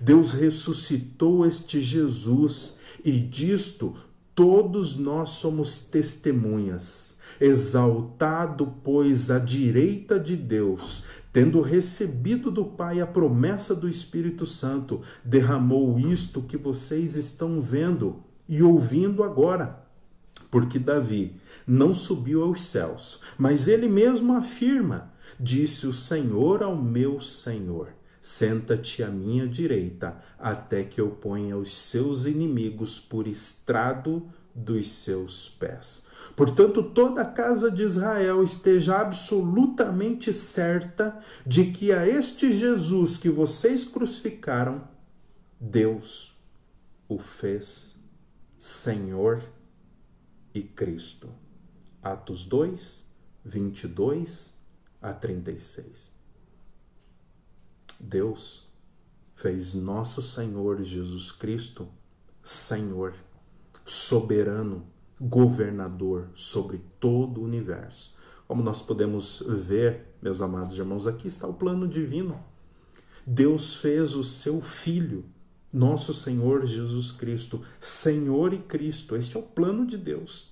Deus 0.00 0.32
ressuscitou 0.32 1.46
este 1.46 1.80
Jesus 1.80 2.78
e 3.04 3.12
disto 3.12 3.96
todos 4.34 4.96
nós 4.96 5.30
somos 5.30 5.80
testemunhas. 5.80 7.18
Exaltado, 7.40 8.74
pois, 8.82 9.30
à 9.30 9.38
direita 9.38 10.18
de 10.18 10.36
Deus, 10.36 11.04
tendo 11.32 11.60
recebido 11.60 12.50
do 12.50 12.64
Pai 12.64 13.00
a 13.00 13.06
promessa 13.06 13.74
do 13.74 13.88
Espírito 13.88 14.44
Santo, 14.46 15.02
derramou 15.24 15.98
isto 15.98 16.42
que 16.42 16.56
vocês 16.56 17.16
estão 17.16 17.60
vendo 17.60 18.22
e 18.48 18.62
ouvindo 18.62 19.22
agora. 19.22 19.84
Porque 20.50 20.78
Davi 20.78 21.36
não 21.66 21.92
subiu 21.92 22.42
aos 22.42 22.62
céus, 22.62 23.20
mas 23.36 23.68
ele 23.68 23.88
mesmo 23.88 24.36
afirma: 24.36 25.12
Disse 25.38 25.86
o 25.86 25.92
Senhor 25.92 26.62
ao 26.62 26.76
meu 26.76 27.20
Senhor 27.20 27.97
Senta-te 28.30 29.02
à 29.02 29.08
minha 29.08 29.48
direita, 29.48 30.22
até 30.38 30.84
que 30.84 31.00
eu 31.00 31.12
ponha 31.12 31.56
os 31.56 31.74
seus 31.74 32.26
inimigos 32.26 33.00
por 33.00 33.26
estrado 33.26 34.30
dos 34.54 34.86
seus 34.90 35.48
pés. 35.48 36.06
Portanto, 36.36 36.82
toda 36.90 37.22
a 37.22 37.24
casa 37.24 37.70
de 37.70 37.82
Israel 37.82 38.42
esteja 38.44 38.98
absolutamente 38.98 40.30
certa 40.30 41.18
de 41.46 41.72
que 41.72 41.90
a 41.90 42.06
este 42.06 42.52
Jesus 42.52 43.16
que 43.16 43.30
vocês 43.30 43.86
crucificaram, 43.86 44.86
Deus 45.58 46.38
o 47.08 47.18
fez 47.18 47.98
Senhor 48.60 49.42
e 50.52 50.62
Cristo. 50.62 51.30
Atos 52.02 52.44
2, 52.44 53.06
22 53.42 54.54
a 55.00 55.14
36. 55.14 56.17
Deus 58.00 58.66
fez 59.34 59.74
nosso 59.74 60.22
Senhor 60.22 60.82
Jesus 60.82 61.30
Cristo 61.32 61.88
Senhor, 62.48 63.14
soberano, 63.84 64.86
governador 65.20 66.30
sobre 66.34 66.80
todo 66.98 67.42
o 67.42 67.44
universo. 67.44 68.14
Como 68.46 68.62
nós 68.62 68.80
podemos 68.80 69.42
ver, 69.46 70.14
meus 70.22 70.40
amados 70.40 70.76
irmãos, 70.78 71.06
aqui 71.06 71.28
está 71.28 71.46
o 71.46 71.52
plano 71.52 71.86
divino. 71.86 72.42
Deus 73.26 73.76
fez 73.76 74.14
o 74.14 74.24
seu 74.24 74.62
Filho, 74.62 75.26
nosso 75.70 76.14
Senhor 76.14 76.64
Jesus 76.64 77.12
Cristo, 77.12 77.62
Senhor 77.78 78.54
e 78.54 78.58
Cristo. 78.58 79.14
Este 79.14 79.36
é 79.36 79.40
o 79.40 79.42
plano 79.42 79.86
de 79.86 79.98
Deus. 79.98 80.50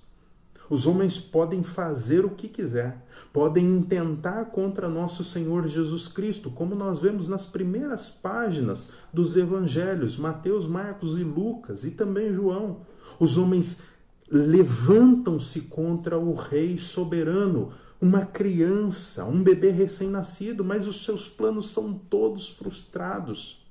Os 0.69 0.85
homens 0.85 1.17
podem 1.17 1.63
fazer 1.63 2.25
o 2.25 2.31
que 2.31 2.47
quiser, 2.47 3.05
podem 3.31 3.65
intentar 3.65 4.45
contra 4.45 4.89
nosso 4.89 5.23
Senhor 5.23 5.67
Jesus 5.67 6.07
Cristo, 6.07 6.49
como 6.49 6.75
nós 6.75 6.99
vemos 6.99 7.27
nas 7.27 7.45
primeiras 7.45 8.09
páginas 8.09 8.91
dos 9.13 9.37
evangelhos, 9.37 10.17
Mateus, 10.17 10.67
Marcos 10.67 11.17
e 11.17 11.23
Lucas, 11.23 11.85
e 11.85 11.91
também 11.91 12.33
João. 12.33 12.81
Os 13.19 13.37
homens 13.37 13.81
levantam-se 14.29 15.61
contra 15.61 16.19
o 16.19 16.33
Rei 16.33 16.77
soberano, 16.77 17.71
uma 17.99 18.25
criança, 18.25 19.25
um 19.25 19.41
bebê 19.41 19.71
recém-nascido, 19.71 20.63
mas 20.63 20.85
os 20.85 21.03
seus 21.03 21.29
planos 21.29 21.69
são 21.69 21.93
todos 21.93 22.49
frustrados. 22.49 23.65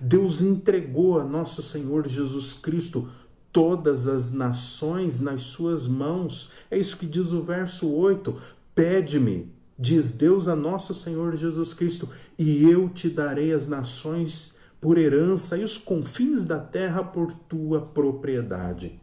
Deus 0.00 0.42
entregou 0.42 1.18
a 1.18 1.24
nosso 1.24 1.62
Senhor 1.62 2.06
Jesus 2.06 2.52
Cristo 2.52 3.08
todas 3.52 4.06
as 4.06 4.32
nações 4.32 5.20
nas 5.20 5.42
suas 5.42 5.86
mãos. 5.86 6.50
É 6.70 6.78
isso 6.78 6.96
que 6.96 7.06
diz 7.06 7.32
o 7.32 7.42
verso 7.42 7.92
8: 7.92 8.40
Pede-me, 8.74 9.52
diz 9.78 10.10
Deus 10.10 10.48
a 10.48 10.56
nosso 10.56 10.94
Senhor 10.94 11.36
Jesus 11.36 11.74
Cristo, 11.74 12.08
e 12.38 12.64
eu 12.68 12.88
te 12.88 13.08
darei 13.08 13.52
as 13.52 13.66
nações 13.66 14.56
por 14.80 14.96
herança 14.96 15.56
e 15.58 15.64
os 15.64 15.76
confins 15.76 16.46
da 16.46 16.58
terra 16.58 17.02
por 17.04 17.32
tua 17.32 17.82
propriedade. 17.82 19.00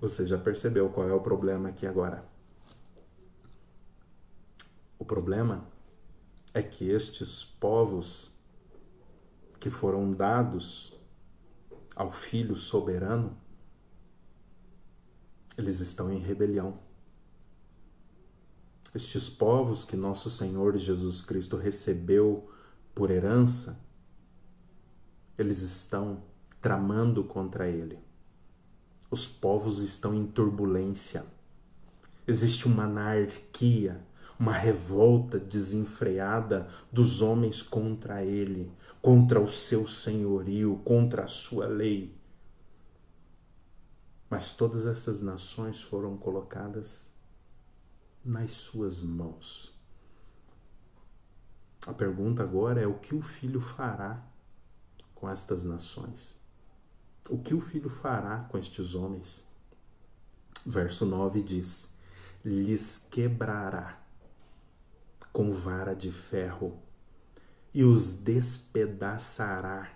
Você 0.00 0.26
já 0.26 0.36
percebeu 0.36 0.88
qual 0.88 1.08
é 1.08 1.14
o 1.14 1.20
problema 1.20 1.68
aqui 1.68 1.86
agora? 1.86 2.24
O 4.98 5.04
problema 5.04 5.64
é 6.52 6.62
que 6.62 6.88
estes 6.88 7.44
povos 7.44 8.30
que 9.58 9.70
foram 9.70 10.12
dados 10.12 10.93
ao 11.94 12.10
Filho 12.10 12.56
soberano, 12.56 13.36
eles 15.56 15.80
estão 15.80 16.12
em 16.12 16.18
rebelião. 16.18 16.78
Estes 18.94 19.28
povos 19.28 19.84
que 19.84 19.96
nosso 19.96 20.30
Senhor 20.30 20.76
Jesus 20.76 21.20
Cristo 21.20 21.56
recebeu 21.56 22.48
por 22.94 23.10
herança, 23.10 23.80
eles 25.36 25.62
estão 25.62 26.22
tramando 26.60 27.24
contra 27.24 27.68
ele. 27.68 27.98
Os 29.10 29.26
povos 29.26 29.78
estão 29.78 30.14
em 30.14 30.26
turbulência. 30.26 31.24
Existe 32.26 32.66
uma 32.66 32.84
anarquia, 32.84 34.00
uma 34.38 34.52
revolta 34.52 35.38
desenfreada 35.38 36.68
dos 36.90 37.20
homens 37.20 37.62
contra 37.62 38.24
ele, 38.24 38.72
contra 39.04 39.38
o 39.38 39.46
seu 39.46 39.86
senhorio, 39.86 40.80
contra 40.82 41.24
a 41.24 41.28
sua 41.28 41.66
lei. 41.66 42.18
Mas 44.30 44.52
todas 44.52 44.86
essas 44.86 45.20
nações 45.20 45.82
foram 45.82 46.16
colocadas 46.16 47.12
nas 48.24 48.52
suas 48.52 49.02
mãos. 49.02 49.78
A 51.86 51.92
pergunta 51.92 52.42
agora 52.42 52.80
é: 52.80 52.86
o 52.86 52.98
que 52.98 53.14
o 53.14 53.20
filho 53.20 53.60
fará 53.60 54.26
com 55.14 55.28
estas 55.28 55.64
nações? 55.64 56.34
O 57.28 57.36
que 57.36 57.52
o 57.52 57.60
filho 57.60 57.90
fará 57.90 58.44
com 58.44 58.56
estes 58.56 58.94
homens? 58.94 59.46
Verso 60.64 61.04
9 61.04 61.42
diz: 61.42 61.94
lhes 62.42 63.06
quebrará 63.10 64.02
com 65.30 65.52
vara 65.52 65.94
de 65.94 66.10
ferro 66.10 66.82
e 67.74 67.82
os 67.82 68.14
despedaçará 68.14 69.90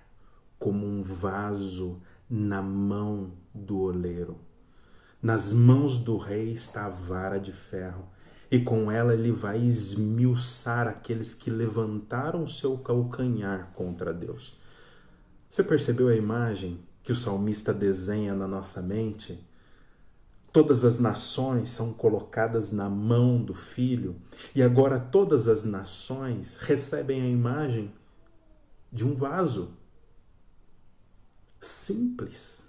como 0.59 0.85
um 0.85 1.03
vaso 1.03 2.03
na 2.29 2.61
mão 2.61 3.33
do 3.55 3.79
oleiro. 3.79 4.37
Nas 5.23 5.53
mãos 5.53 5.99
do 5.99 6.17
rei 6.17 6.53
está 6.53 6.87
a 6.87 6.91
vara 6.91 7.39
de 7.39 7.53
ferro, 7.53 8.09
e 8.51 8.59
com 8.59 8.91
ela 8.91 9.15
ele 9.15 9.31
vai 9.31 9.59
esmiuçar 9.59 10.89
aqueles 10.89 11.35
que 11.35 11.51
levantaram 11.51 12.47
seu 12.47 12.79
calcanhar 12.79 13.71
contra 13.75 14.13
Deus. 14.13 14.59
Você 15.49 15.63
percebeu 15.63 16.09
a 16.09 16.17
imagem 16.17 16.81
que 17.03 17.13
o 17.13 17.15
salmista 17.15 17.73
desenha 17.73 18.35
na 18.35 18.49
nossa 18.49 18.83
mente? 18.83 19.48
Todas 20.59 20.85
as 20.85 20.99
nações 20.99 21.71
são 21.71 21.93
colocadas 21.93 22.73
na 22.73 22.91
mão 22.91 23.41
do 23.41 23.55
Filho, 23.55 24.17
e 24.53 24.61
agora 24.61 24.99
todas 24.99 25.47
as 25.47 25.65
nações 25.65 26.57
recebem 26.57 27.23
a 27.23 27.29
imagem 27.29 27.93
de 28.93 29.07
um 29.07 29.15
vaso 29.15 29.71
simples. 31.61 32.69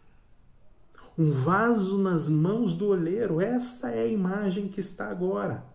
Um 1.17 1.31
vaso 1.31 1.97
nas 1.97 2.29
mãos 2.29 2.75
do 2.75 2.89
oleiro. 2.89 3.41
Essa 3.41 3.89
é 3.89 4.03
a 4.03 4.07
imagem 4.07 4.67
que 4.67 4.79
está 4.79 5.09
agora. 5.09 5.65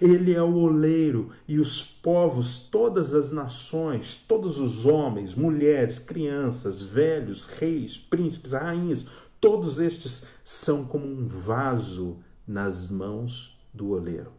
Ele 0.00 0.34
é 0.34 0.42
o 0.42 0.54
oleiro 0.54 1.30
e 1.48 1.58
os 1.58 1.82
povos, 1.82 2.68
todas 2.70 3.14
as 3.14 3.32
nações, 3.32 4.16
todos 4.28 4.58
os 4.58 4.84
homens, 4.84 5.34
mulheres, 5.34 5.98
crianças, 5.98 6.82
velhos, 6.82 7.46
reis, 7.46 7.98
príncipes, 7.98 8.52
rainhas, 8.52 9.06
Todos 9.42 9.80
estes 9.80 10.24
são 10.44 10.86
como 10.86 11.04
um 11.04 11.26
vaso 11.26 12.22
nas 12.46 12.88
mãos 12.88 13.60
do 13.74 13.88
oleiro. 13.90 14.32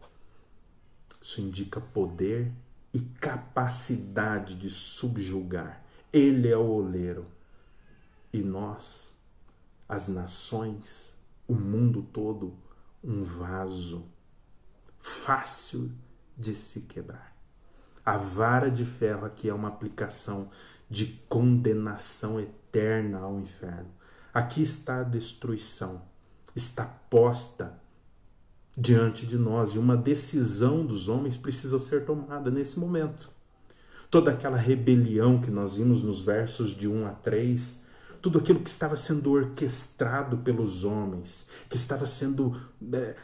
Isso 1.21 1.41
indica 1.41 1.81
poder 1.81 2.53
e 2.93 3.01
capacidade 3.01 4.55
de 4.55 4.69
subjugar. 4.69 5.83
Ele 6.13 6.47
é 6.47 6.55
o 6.55 6.69
oleiro. 6.69 7.25
E 8.31 8.41
nós, 8.41 9.13
as 9.89 10.07
nações, 10.07 11.13
o 11.49 11.53
mundo 11.53 12.01
todo, 12.01 12.53
um 13.03 13.23
vaso 13.23 14.05
fácil 14.97 15.91
de 16.37 16.55
se 16.55 16.79
quebrar. 16.79 17.35
A 18.05 18.15
vara 18.15 18.71
de 18.71 18.85
ferro 18.85 19.25
aqui 19.25 19.49
é 19.49 19.53
uma 19.53 19.67
aplicação 19.67 20.49
de 20.89 21.07
condenação 21.27 22.39
eterna 22.39 23.19
ao 23.19 23.37
inferno. 23.37 24.01
Aqui 24.33 24.61
está 24.61 25.01
a 25.01 25.03
destruição, 25.03 26.01
está 26.55 26.85
posta 26.85 27.79
diante 28.75 29.27
de 29.27 29.37
nós 29.37 29.75
e 29.75 29.77
uma 29.77 29.95
decisão 29.95 30.83
dos 30.83 31.07
homens 31.07 31.37
precisa 31.37 31.77
ser 31.77 32.03
tomada 32.05 32.49
nesse 32.49 32.79
momento. 32.79 33.29
Toda 34.09 34.31
aquela 34.31 34.57
rebelião 34.57 35.39
que 35.39 35.51
nós 35.51 35.77
vimos 35.77 36.01
nos 36.01 36.19
versos 36.19 36.71
de 36.71 36.87
1 36.87 37.07
a 37.07 37.11
3, 37.11 37.83
tudo 38.21 38.39
aquilo 38.39 38.59
que 38.59 38.69
estava 38.69 38.97
sendo 38.97 39.31
orquestrado 39.31 40.37
pelos 40.37 40.83
homens, 40.83 41.47
que 41.69 41.75
estava 41.75 42.05
sendo 42.05 42.59
é, 42.91 43.15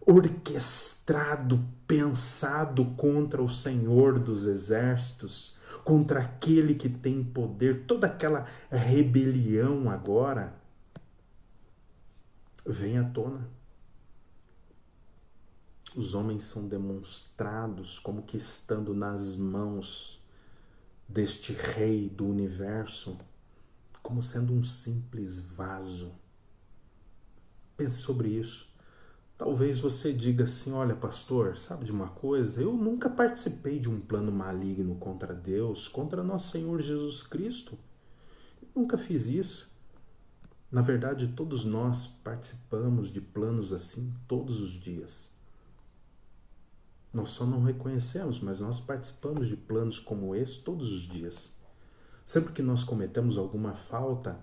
orquestrado, 0.00 1.64
pensado 1.86 2.84
contra 2.96 3.42
o 3.42 3.48
Senhor 3.48 4.18
dos 4.18 4.46
exércitos, 4.46 5.55
contra 5.86 6.18
aquele 6.18 6.74
que 6.74 6.88
tem 6.88 7.22
poder, 7.22 7.86
toda 7.86 8.08
aquela 8.08 8.48
rebelião 8.68 9.88
agora 9.88 10.52
vem 12.66 12.98
à 12.98 13.08
tona. 13.08 13.48
Os 15.94 16.12
homens 16.12 16.42
são 16.42 16.66
demonstrados 16.66 18.00
como 18.00 18.24
que 18.24 18.36
estando 18.36 18.92
nas 18.96 19.36
mãos 19.36 20.20
deste 21.08 21.52
rei 21.52 22.08
do 22.08 22.26
universo, 22.26 23.16
como 24.02 24.24
sendo 24.24 24.52
um 24.52 24.64
simples 24.64 25.38
vaso. 25.38 26.10
Pense 27.76 27.98
sobre 27.98 28.30
isso. 28.30 28.68
Talvez 29.38 29.80
você 29.80 30.12
diga 30.12 30.44
assim: 30.44 30.72
olha, 30.72 30.94
pastor, 30.94 31.58
sabe 31.58 31.84
de 31.84 31.92
uma 31.92 32.08
coisa? 32.08 32.62
Eu 32.62 32.72
nunca 32.72 33.10
participei 33.10 33.78
de 33.78 33.88
um 33.88 34.00
plano 34.00 34.32
maligno 34.32 34.94
contra 34.96 35.34
Deus, 35.34 35.88
contra 35.88 36.22
nosso 36.22 36.52
Senhor 36.52 36.80
Jesus 36.80 37.22
Cristo. 37.22 37.78
Eu 38.62 38.82
nunca 38.82 38.96
fiz 38.96 39.26
isso. 39.26 39.70
Na 40.70 40.80
verdade, 40.80 41.28
todos 41.28 41.64
nós 41.64 42.06
participamos 42.06 43.12
de 43.12 43.20
planos 43.20 43.72
assim 43.72 44.12
todos 44.26 44.60
os 44.60 44.72
dias. 44.72 45.34
Nós 47.12 47.30
só 47.30 47.46
não 47.46 47.62
reconhecemos, 47.62 48.40
mas 48.40 48.60
nós 48.60 48.80
participamos 48.80 49.48
de 49.48 49.56
planos 49.56 49.98
como 49.98 50.34
esse 50.34 50.60
todos 50.60 50.92
os 50.92 51.02
dias. 51.02 51.54
Sempre 52.24 52.52
que 52.52 52.62
nós 52.62 52.82
cometemos 52.82 53.38
alguma 53.38 53.74
falta, 53.74 54.38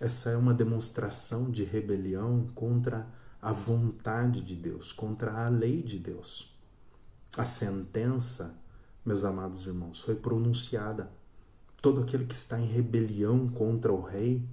essa 0.00 0.30
é 0.30 0.36
uma 0.36 0.54
demonstração 0.54 1.50
de 1.50 1.62
rebelião 1.62 2.48
contra 2.54 3.06
a 3.42 3.52
vontade 3.52 4.40
de 4.40 4.54
Deus, 4.54 4.92
contra 4.92 5.44
a 5.44 5.48
lei 5.48 5.82
de 5.82 5.98
Deus. 5.98 6.56
A 7.36 7.44
sentença 7.44 8.62
meus 9.04 9.24
amados 9.24 9.66
irmãos, 9.66 10.00
foi 10.00 10.14
pronunciada. 10.14 11.10
Todo 11.80 12.02
aquele 12.02 12.24
que 12.24 12.34
está 12.34 12.58
em 12.58 12.66
rebelião 12.66 13.48
contra 13.48 13.92
o 13.92 14.00
rei 14.00 14.48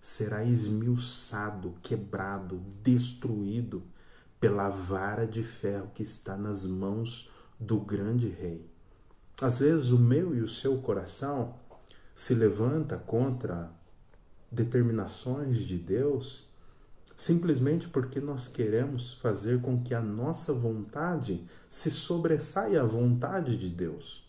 será 0.00 0.44
esmiuçado, 0.44 1.76
quebrado, 1.80 2.60
destruído 2.82 3.82
pela 4.40 4.68
vara 4.68 5.26
de 5.26 5.42
ferro 5.42 5.90
que 5.94 6.02
está 6.02 6.36
nas 6.36 6.66
mãos 6.66 7.30
do 7.58 7.78
grande 7.78 8.28
rei. 8.28 8.68
Às 9.40 9.60
vezes 9.60 9.90
o 9.90 9.98
meu 9.98 10.34
e 10.34 10.40
o 10.40 10.48
seu 10.48 10.78
coração 10.78 11.54
se 12.14 12.34
levanta 12.34 12.96
contra 12.96 13.70
determinações 14.50 15.58
de 15.58 15.78
Deus 15.78 16.48
simplesmente 17.16 17.88
porque 17.88 18.20
nós 18.20 18.48
queremos 18.48 19.14
fazer 19.14 19.60
com 19.60 19.82
que 19.82 19.94
a 19.94 20.00
nossa 20.00 20.52
vontade 20.52 21.44
se 21.68 21.90
sobressaia 21.90 22.82
à 22.82 22.84
vontade 22.84 23.56
de 23.56 23.68
Deus. 23.68 24.24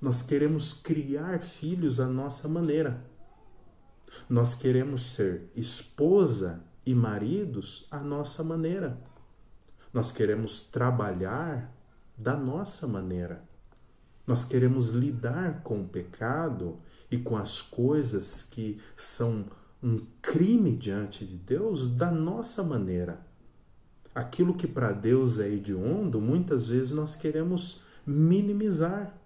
Nós 0.00 0.22
queremos 0.22 0.72
criar 0.72 1.40
filhos 1.40 2.00
à 2.00 2.06
nossa 2.06 2.48
maneira. 2.48 3.04
Nós 4.28 4.54
queremos 4.54 5.12
ser 5.12 5.50
esposa 5.54 6.60
e 6.84 6.94
maridos 6.94 7.86
à 7.90 7.98
nossa 7.98 8.42
maneira. 8.42 8.98
Nós 9.92 10.10
queremos 10.10 10.62
trabalhar 10.62 11.72
da 12.16 12.36
nossa 12.36 12.86
maneira. 12.86 13.42
Nós 14.26 14.44
queremos 14.44 14.90
lidar 14.90 15.62
com 15.62 15.82
o 15.82 15.88
pecado 15.88 16.78
e 17.10 17.18
com 17.18 17.36
as 17.36 17.60
coisas 17.60 18.42
que 18.42 18.80
são 18.96 19.46
um 19.82 19.98
crime 20.20 20.76
diante 20.76 21.24
de 21.24 21.36
Deus 21.36 21.90
da 21.90 22.10
nossa 22.10 22.62
maneira. 22.62 23.20
Aquilo 24.14 24.54
que 24.54 24.66
para 24.66 24.92
Deus 24.92 25.38
é 25.38 25.48
hediondo, 25.48 26.20
muitas 26.20 26.68
vezes 26.68 26.90
nós 26.90 27.16
queremos 27.16 27.80
minimizar. 28.06 29.16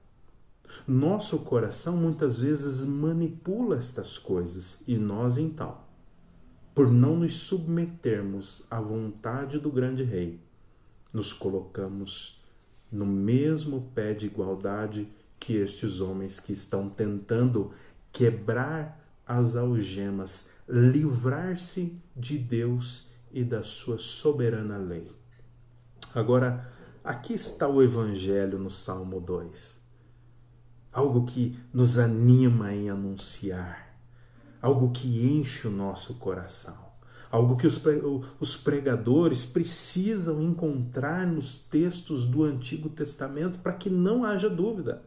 Nosso 0.87 1.39
coração 1.41 1.97
muitas 1.97 2.39
vezes 2.39 2.85
manipula 2.85 3.77
estas 3.77 4.19
coisas 4.19 4.83
e 4.87 4.97
nós 4.97 5.39
então, 5.39 5.79
por 6.75 6.91
não 6.91 7.17
nos 7.17 7.35
submetermos 7.35 8.67
à 8.71 8.81
vontade 8.81 9.59
do 9.59 9.71
grande 9.71 10.03
rei, 10.03 10.41
nos 11.13 11.33
colocamos 11.33 12.43
no 12.91 13.07
mesmo 13.07 13.91
pé 13.95 14.13
de 14.13 14.27
igualdade 14.27 15.09
que 15.39 15.55
estes 15.55 16.01
homens 16.01 16.39
que 16.39 16.53
estão 16.53 16.89
tentando 16.89 17.73
quebrar 18.13 19.04
as 19.27 19.57
algemas, 19.57 20.51
livrar-se 20.69 21.99
de 22.17 22.39
Deus 22.39 23.11
e 23.33 23.43
da 23.43 23.63
sua 23.63 23.99
soberana 23.99 24.77
lei. 24.77 25.11
Agora, 26.15 26.71
aqui 27.03 27.35
está 27.35 27.67
o 27.67 27.83
Evangelho 27.83 28.59
no 28.59 28.71
Salmo 28.71 29.21
2. 29.21 29.83
Algo 30.93 31.25
que 31.25 31.59
nos 31.73 31.99
anima 31.99 32.73
em 32.73 32.89
anunciar, 32.89 33.97
algo 34.63 34.93
que 34.93 35.27
enche 35.27 35.67
o 35.67 35.71
nosso 35.71 36.15
coração, 36.15 36.77
algo 37.31 37.57
que 37.57 37.67
os 37.67 38.57
pregadores 38.57 39.45
precisam 39.45 40.41
encontrar 40.41 41.27
nos 41.27 41.59
textos 41.59 42.25
do 42.25 42.45
Antigo 42.45 42.89
Testamento 42.89 43.59
para 43.59 43.73
que 43.73 43.91
não 43.91 44.25
haja 44.25 44.49
dúvida. 44.49 45.03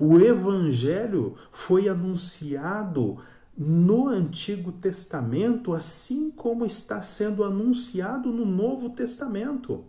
O 0.00 0.18
Evangelho 0.18 1.36
foi 1.52 1.88
anunciado 1.88 3.18
no 3.56 4.08
Antigo 4.08 4.72
Testamento, 4.72 5.74
assim 5.74 6.30
como 6.30 6.66
está 6.66 7.02
sendo 7.02 7.44
anunciado 7.44 8.32
no 8.32 8.44
Novo 8.44 8.90
Testamento. 8.90 9.84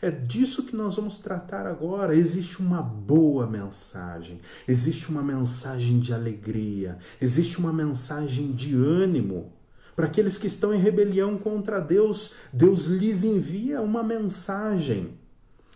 É 0.00 0.10
disso 0.10 0.64
que 0.64 0.76
nós 0.76 0.96
vamos 0.96 1.18
tratar 1.18 1.66
agora. 1.66 2.14
Existe 2.14 2.60
uma 2.60 2.82
boa 2.82 3.46
mensagem, 3.46 4.40
existe 4.66 5.08
uma 5.08 5.22
mensagem 5.22 6.00
de 6.00 6.12
alegria, 6.12 6.98
existe 7.20 7.58
uma 7.58 7.72
mensagem 7.72 8.52
de 8.52 8.74
ânimo. 8.74 9.52
Para 9.94 10.06
aqueles 10.06 10.38
que 10.38 10.46
estão 10.46 10.72
em 10.74 10.78
rebelião 10.80 11.36
contra 11.36 11.80
Deus, 11.80 12.32
Deus 12.52 12.86
lhes 12.86 13.24
envia 13.24 13.80
uma 13.80 14.02
mensagem. 14.02 15.18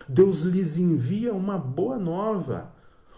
Deus 0.09 0.41
lhes 0.41 0.79
envia 0.79 1.35
uma 1.35 1.59
boa 1.59 1.99
nova. 1.99 2.76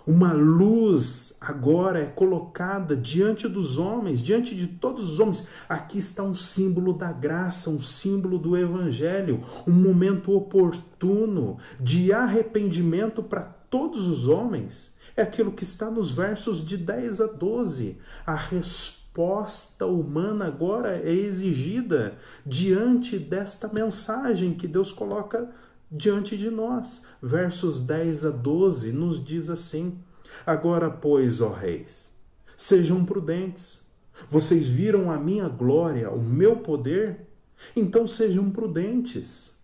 Uma 0.08 0.32
luz 0.32 1.36
agora 1.38 2.00
é 2.00 2.06
colocada 2.06 2.96
diante 2.96 3.46
dos 3.46 3.76
homens, 3.76 4.22
diante 4.22 4.54
de 4.54 4.66
todos 4.66 5.12
os 5.12 5.20
homens. 5.20 5.46
Aqui 5.68 5.98
está 5.98 6.22
um 6.22 6.34
símbolo 6.34 6.94
da 6.94 7.12
graça, 7.12 7.68
um 7.68 7.78
símbolo 7.78 8.38
do 8.38 8.56
evangelho, 8.56 9.44
um 9.66 9.72
momento 9.72 10.34
oportuno 10.34 11.58
de 11.78 12.10
arrependimento 12.10 13.22
para 13.22 13.42
todos 13.42 14.06
os 14.06 14.26
homens. 14.26 14.96
É 15.14 15.20
aquilo 15.20 15.52
que 15.52 15.62
está 15.62 15.90
nos 15.90 16.10
versos 16.10 16.64
de 16.64 16.78
10 16.78 17.20
a 17.20 17.26
12. 17.26 17.98
A 18.24 18.34
resposta 18.34 19.84
humana 19.84 20.46
agora 20.46 20.96
é 20.96 21.12
exigida 21.12 22.16
diante 22.46 23.18
desta 23.18 23.68
mensagem 23.68 24.54
que 24.54 24.66
Deus 24.66 24.90
coloca 24.90 25.50
diante 25.90 26.36
de 26.36 26.50
nós. 26.50 27.04
Versos 27.22 27.80
10 27.80 28.24
a 28.26 28.30
12 28.30 28.92
nos 28.92 29.24
diz 29.24 29.48
assim: 29.48 29.98
Agora, 30.46 30.90
pois, 30.90 31.40
ó 31.40 31.50
reis, 31.50 32.14
sejam 32.56 33.04
prudentes. 33.04 33.86
Vocês 34.30 34.66
viram 34.66 35.10
a 35.10 35.16
minha 35.16 35.48
glória, 35.48 36.10
o 36.10 36.20
meu 36.20 36.56
poder? 36.56 37.28
Então 37.74 38.06
sejam 38.06 38.50
prudentes. 38.50 39.56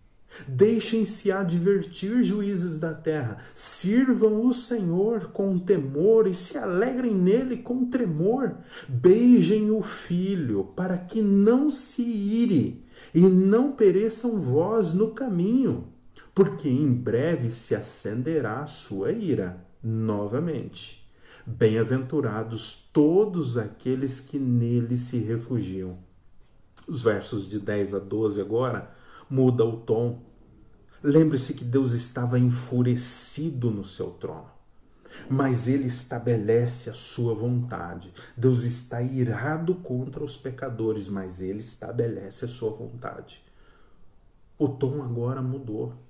Deixem-se 0.47 1.31
advertir, 1.31 2.21
juízes 2.23 2.77
da 2.77 2.93
terra. 2.93 3.37
Sirvam 3.53 4.45
o 4.45 4.53
Senhor 4.53 5.31
com 5.31 5.57
temor 5.57 6.27
e 6.27 6.33
se 6.33 6.57
alegrem 6.57 7.13
nele 7.15 7.57
com 7.57 7.89
tremor. 7.89 8.57
Beijem 8.87 9.71
o 9.71 9.81
filho, 9.81 10.65
para 10.75 10.97
que 10.97 11.21
não 11.21 11.69
se 11.69 12.01
ire 12.01 12.83
e 13.13 13.21
não 13.21 13.71
pereçam 13.71 14.37
vós 14.37 14.93
no 14.93 15.11
caminho 15.11 15.94
porque 16.35 16.67
em 16.67 16.93
breve 16.93 17.49
se 17.49 17.73
acenderá 17.73 18.59
a 18.59 18.67
sua 18.67 19.13
ira 19.13 19.65
novamente. 19.81 21.01
Bem-aventurados 21.45 22.89
todos 22.91 23.57
aqueles 23.57 24.19
que 24.19 24.37
nele 24.37 24.97
se 24.97 25.17
refugiam. 25.17 25.97
Os 26.85 27.01
versos 27.01 27.49
de 27.49 27.57
10 27.57 27.93
a 27.93 27.99
12 27.99 28.41
agora 28.41 28.91
muda 29.29 29.63
o 29.63 29.77
tom. 29.77 30.21
Lembre-se 31.01 31.53
que 31.53 31.63
Deus 31.63 31.93
estava 31.93 32.37
enfurecido 32.37 33.71
no 33.71 33.85
seu 33.85 34.09
trono, 34.11 34.49
mas 35.29 35.69
ele 35.69 35.87
estabelece 35.87 36.89
a 36.89 36.93
sua 36.93 37.33
vontade. 37.33 38.11
Deus 38.35 38.63
está 38.63 39.01
irado 39.01 39.75
contra 39.75 40.21
os 40.21 40.35
pecadores, 40.35 41.07
mas 41.07 41.41
ele 41.41 41.59
estabelece 41.59 42.43
a 42.43 42.47
sua 42.49 42.71
vontade. 42.71 43.41
O 44.57 44.67
tom 44.67 45.01
agora 45.01 45.41
mudou. 45.41 46.04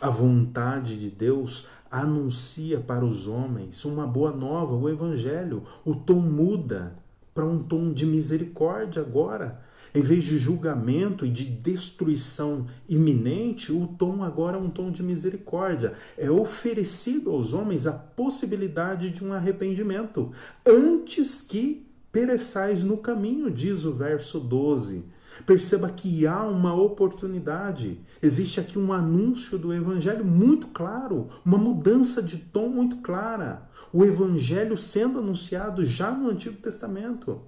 A 0.00 0.10
vontade 0.10 0.98
de 1.00 1.08
Deus 1.08 1.66
anuncia 1.90 2.78
para 2.78 3.04
os 3.04 3.26
homens 3.26 3.84
uma 3.86 4.06
boa 4.06 4.30
nova, 4.30 4.74
o 4.74 4.90
Evangelho. 4.90 5.62
O 5.86 5.94
tom 5.94 6.20
muda 6.20 6.94
para 7.34 7.46
um 7.46 7.62
tom 7.62 7.92
de 7.92 8.04
misericórdia 8.04 9.00
agora. 9.00 9.64
Em 9.94 10.02
vez 10.02 10.24
de 10.24 10.36
julgamento 10.36 11.24
e 11.24 11.30
de 11.30 11.46
destruição 11.46 12.66
iminente, 12.86 13.72
o 13.72 13.86
tom 13.86 14.22
agora 14.22 14.58
é 14.58 14.60
um 14.60 14.68
tom 14.68 14.90
de 14.90 15.02
misericórdia. 15.02 15.94
É 16.18 16.30
oferecido 16.30 17.30
aos 17.30 17.54
homens 17.54 17.86
a 17.86 17.92
possibilidade 17.92 19.08
de 19.08 19.24
um 19.24 19.32
arrependimento 19.32 20.30
antes 20.66 21.40
que 21.40 21.86
pereçais 22.12 22.84
no 22.84 22.98
caminho, 22.98 23.50
diz 23.50 23.86
o 23.86 23.92
verso 23.92 24.38
12. 24.40 25.04
Perceba 25.44 25.88
que 25.90 26.26
há 26.26 26.42
uma 26.44 26.74
oportunidade. 26.74 28.00
Existe 28.22 28.60
aqui 28.60 28.78
um 28.78 28.92
anúncio 28.92 29.58
do 29.58 29.74
Evangelho 29.74 30.24
muito 30.24 30.68
claro, 30.68 31.28
uma 31.44 31.58
mudança 31.58 32.22
de 32.22 32.38
tom 32.38 32.68
muito 32.68 32.96
clara. 32.98 33.68
O 33.92 34.04
Evangelho 34.04 34.76
sendo 34.76 35.18
anunciado 35.18 35.84
já 35.84 36.10
no 36.10 36.30
Antigo 36.30 36.56
Testamento. 36.56 37.42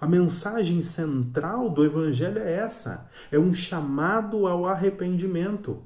A 0.00 0.06
mensagem 0.06 0.82
central 0.82 1.70
do 1.70 1.84
Evangelho 1.84 2.38
é 2.38 2.52
essa: 2.52 3.08
é 3.30 3.38
um 3.38 3.52
chamado 3.54 4.46
ao 4.46 4.66
arrependimento 4.66 5.82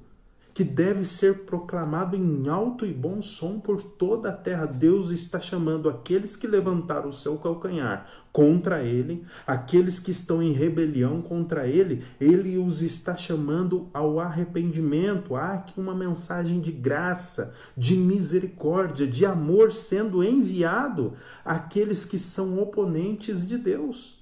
que 0.59 0.65
deve 0.65 1.05
ser 1.05 1.45
proclamado 1.45 2.17
em 2.17 2.49
alto 2.49 2.85
e 2.85 2.93
bom 2.93 3.23
som 3.23 3.61
por 3.61 3.81
toda 3.81 4.31
a 4.31 4.33
terra. 4.33 4.67
Deus 4.67 5.11
está 5.11 5.39
chamando 5.39 5.89
aqueles 5.89 6.35
que 6.35 6.49
levantaram 6.49 7.11
o 7.11 7.13
seu 7.13 7.37
calcanhar 7.39 8.09
contra 8.33 8.83
ele, 8.83 9.25
aqueles 9.47 10.01
que 10.01 10.11
estão 10.11 10.43
em 10.43 10.51
rebelião 10.51 11.23
contra 11.23 11.69
ele, 11.69 12.05
ele 12.21 12.59
os 12.59 12.83
está 12.83 13.15
chamando 13.15 13.89
ao 13.95 14.19
arrependimento. 14.19 15.37
Há 15.37 15.53
aqui 15.53 15.79
uma 15.79 15.95
mensagem 15.95 16.61
de 16.61 16.73
graça, 16.73 17.55
de 17.77 17.95
misericórdia, 17.95 19.07
de 19.07 19.25
amor 19.25 19.71
sendo 19.71 20.25
enviado 20.25 21.13
àqueles 21.45 22.05
que 22.05 22.19
são 22.19 22.61
oponentes 22.61 23.47
de 23.47 23.57
Deus. 23.57 24.18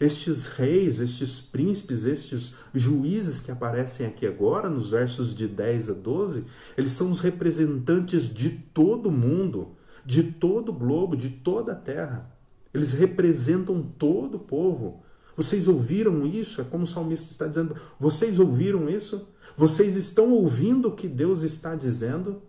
Estes 0.00 0.46
reis, 0.46 1.00
estes 1.00 1.40
príncipes, 1.40 2.04
estes 2.04 2.54
juízes 2.74 3.40
que 3.40 3.50
aparecem 3.50 4.06
aqui 4.06 4.26
agora, 4.26 4.68
nos 4.68 4.90
versos 4.90 5.34
de 5.34 5.46
10 5.46 5.90
a 5.90 5.92
12, 5.92 6.44
eles 6.76 6.92
são 6.92 7.10
os 7.10 7.20
representantes 7.20 8.32
de 8.32 8.50
todo 8.50 9.08
o 9.08 9.12
mundo, 9.12 9.76
de 10.04 10.22
todo 10.22 10.70
o 10.70 10.74
globo, 10.74 11.16
de 11.16 11.30
toda 11.30 11.72
a 11.72 11.76
terra. 11.76 12.30
Eles 12.72 12.92
representam 12.92 13.82
todo 13.82 14.36
o 14.36 14.40
povo. 14.40 15.02
Vocês 15.36 15.68
ouviram 15.68 16.26
isso? 16.26 16.60
É 16.60 16.64
como 16.64 16.84
o 16.84 16.86
salmista 16.86 17.30
está 17.30 17.46
dizendo. 17.46 17.76
Vocês 17.98 18.38
ouviram 18.38 18.88
isso? 18.88 19.28
Vocês 19.56 19.96
estão 19.96 20.32
ouvindo 20.32 20.88
o 20.88 20.94
que 20.94 21.08
Deus 21.08 21.42
está 21.42 21.74
dizendo? 21.74 22.42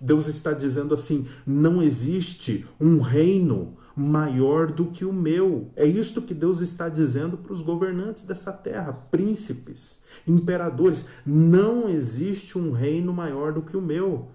Deus 0.00 0.26
está 0.26 0.52
dizendo 0.52 0.94
assim: 0.94 1.26
não 1.46 1.82
existe 1.82 2.66
um 2.78 3.00
reino 3.00 3.76
maior 3.96 4.70
do 4.70 4.86
que 4.86 5.06
o 5.06 5.12
meu. 5.12 5.70
É 5.74 5.86
isto 5.86 6.20
que 6.20 6.34
Deus 6.34 6.60
está 6.60 6.86
dizendo 6.88 7.38
para 7.38 7.54
os 7.54 7.62
governantes 7.62 8.24
dessa 8.24 8.52
terra, 8.52 8.92
príncipes, 8.92 10.02
imperadores. 10.28 11.06
Não 11.24 11.88
existe 11.88 12.58
um 12.58 12.72
reino 12.72 13.12
maior 13.14 13.54
do 13.54 13.62
que 13.62 13.76
o 13.76 13.80
meu. 13.80 14.28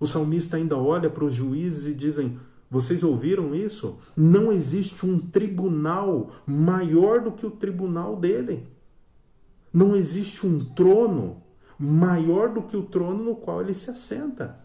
O 0.00 0.06
salmista 0.06 0.56
ainda 0.56 0.76
olha 0.76 1.10
para 1.10 1.24
os 1.24 1.34
juízes 1.34 1.86
e 1.86 1.92
dizem: 1.92 2.38
vocês 2.70 3.02
ouviram 3.02 3.54
isso? 3.54 3.98
Não 4.16 4.50
existe 4.50 5.04
um 5.04 5.18
tribunal 5.18 6.30
maior 6.46 7.20
do 7.20 7.32
que 7.32 7.44
o 7.44 7.50
tribunal 7.50 8.16
dele. 8.16 8.66
Não 9.70 9.94
existe 9.94 10.46
um 10.46 10.64
trono 10.64 11.42
maior 11.78 12.48
do 12.48 12.62
que 12.62 12.76
o 12.76 12.82
trono 12.82 13.22
no 13.22 13.36
qual 13.36 13.60
ele 13.60 13.74
se 13.74 13.90
assenta. 13.90 14.58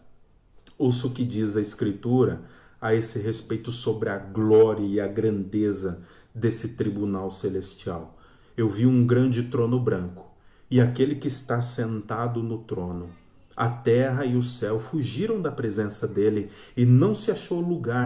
Ouça 0.78 1.06
o 1.06 1.10
que 1.10 1.24
diz 1.24 1.56
a 1.56 1.60
Escritura 1.60 2.42
a 2.84 2.94
esse 2.94 3.18
respeito 3.18 3.72
sobre 3.72 4.10
a 4.10 4.18
glória 4.18 4.84
e 4.84 5.00
a 5.00 5.08
grandeza 5.08 6.04
desse 6.34 6.76
tribunal 6.76 7.30
celestial. 7.30 8.18
Eu 8.54 8.68
vi 8.68 8.84
um 8.84 9.06
grande 9.06 9.44
trono 9.44 9.80
branco 9.80 10.36
e 10.70 10.82
aquele 10.82 11.14
que 11.14 11.26
está 11.26 11.62
sentado 11.62 12.42
no 12.42 12.58
trono. 12.58 13.08
A 13.56 13.70
terra 13.70 14.26
e 14.26 14.36
o 14.36 14.42
céu 14.42 14.78
fugiram 14.78 15.40
da 15.40 15.50
presença 15.50 16.06
dele 16.06 16.50
e 16.76 16.84
não 16.84 17.14
se 17.14 17.30
achou 17.30 17.58
lugar 17.58 18.04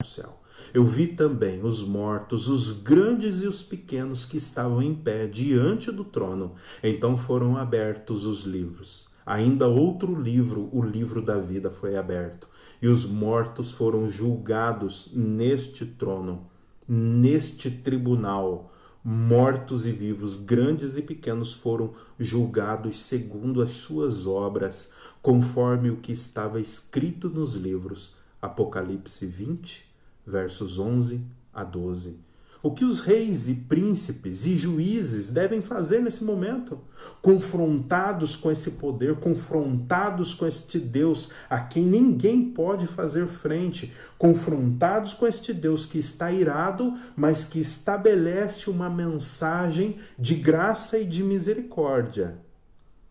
no 0.00 0.06
céu. 0.06 0.40
Eu 0.72 0.84
vi 0.84 1.08
também 1.08 1.60
os 1.64 1.84
mortos, 1.84 2.48
os 2.48 2.70
grandes 2.70 3.42
e 3.42 3.48
os 3.48 3.64
pequenos 3.64 4.24
que 4.24 4.36
estavam 4.36 4.80
em 4.80 4.94
pé 4.94 5.26
diante 5.26 5.90
do 5.90 6.04
trono. 6.04 6.54
Então 6.80 7.16
foram 7.16 7.56
abertos 7.56 8.24
os 8.24 8.44
livros. 8.44 9.10
Ainda 9.26 9.66
outro 9.66 10.14
livro, 10.14 10.68
o 10.72 10.80
livro 10.80 11.20
da 11.20 11.36
vida, 11.36 11.68
foi 11.68 11.96
aberto 11.96 12.51
e 12.82 12.88
os 12.88 13.06
mortos 13.06 13.70
foram 13.70 14.10
julgados 14.10 15.08
neste 15.14 15.86
trono, 15.86 16.50
neste 16.86 17.70
tribunal. 17.70 18.72
Mortos 19.04 19.86
e 19.86 19.92
vivos, 19.92 20.36
grandes 20.36 20.96
e 20.96 21.02
pequenos, 21.02 21.52
foram 21.52 21.94
julgados 22.18 23.00
segundo 23.00 23.62
as 23.62 23.70
suas 23.70 24.26
obras, 24.26 24.92
conforme 25.22 25.90
o 25.90 25.98
que 25.98 26.12
estava 26.12 26.60
escrito 26.60 27.30
nos 27.30 27.54
livros. 27.54 28.16
Apocalipse 28.40 29.26
20, 29.26 29.84
versos 30.26 30.78
11 30.78 31.20
a 31.54 31.62
12. 31.62 32.31
O 32.62 32.70
que 32.70 32.84
os 32.84 33.00
reis 33.00 33.48
e 33.48 33.54
príncipes 33.54 34.46
e 34.46 34.54
juízes 34.54 35.30
devem 35.30 35.60
fazer 35.60 36.00
nesse 36.00 36.22
momento? 36.22 36.78
Confrontados 37.20 38.36
com 38.36 38.52
esse 38.52 38.72
poder, 38.72 39.16
confrontados 39.16 40.32
com 40.32 40.46
este 40.46 40.78
Deus 40.78 41.30
a 41.50 41.58
quem 41.58 41.82
ninguém 41.82 42.50
pode 42.50 42.86
fazer 42.86 43.26
frente, 43.26 43.92
confrontados 44.16 45.12
com 45.12 45.26
este 45.26 45.52
Deus 45.52 45.84
que 45.84 45.98
está 45.98 46.30
irado, 46.30 46.94
mas 47.16 47.44
que 47.44 47.58
estabelece 47.58 48.70
uma 48.70 48.88
mensagem 48.88 49.98
de 50.16 50.36
graça 50.36 50.96
e 50.96 51.04
de 51.04 51.24
misericórdia. 51.24 52.36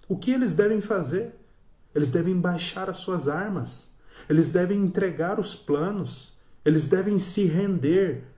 O 0.07 0.15
que 0.15 0.31
eles 0.31 0.53
devem 0.53 0.79
fazer? 0.79 1.35
Eles 1.93 2.09
devem 2.09 2.39
baixar 2.39 2.89
as 2.89 2.97
suas 2.97 3.27
armas, 3.27 3.93
eles 4.29 4.49
devem 4.49 4.79
entregar 4.79 5.41
os 5.41 5.53
planos, 5.53 6.31
eles 6.63 6.87
devem 6.87 7.19
se 7.19 7.43
render 7.43 8.30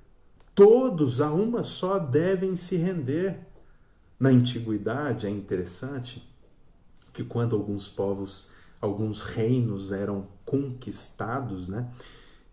Todos 0.56 1.20
a 1.20 1.32
uma 1.32 1.64
só 1.64 1.98
devem 1.98 2.56
se 2.56 2.76
render. 2.76 3.40
Na 4.20 4.30
antiguidade 4.30 5.26
é 5.26 5.30
interessante 5.30 6.24
que 7.12 7.24
quando 7.24 7.56
alguns 7.56 7.90
povos, 7.90 8.52
alguns 8.80 9.22
reinos 9.22 9.92
eram 9.92 10.28
conquistados, 10.46 11.68
né? 11.68 11.92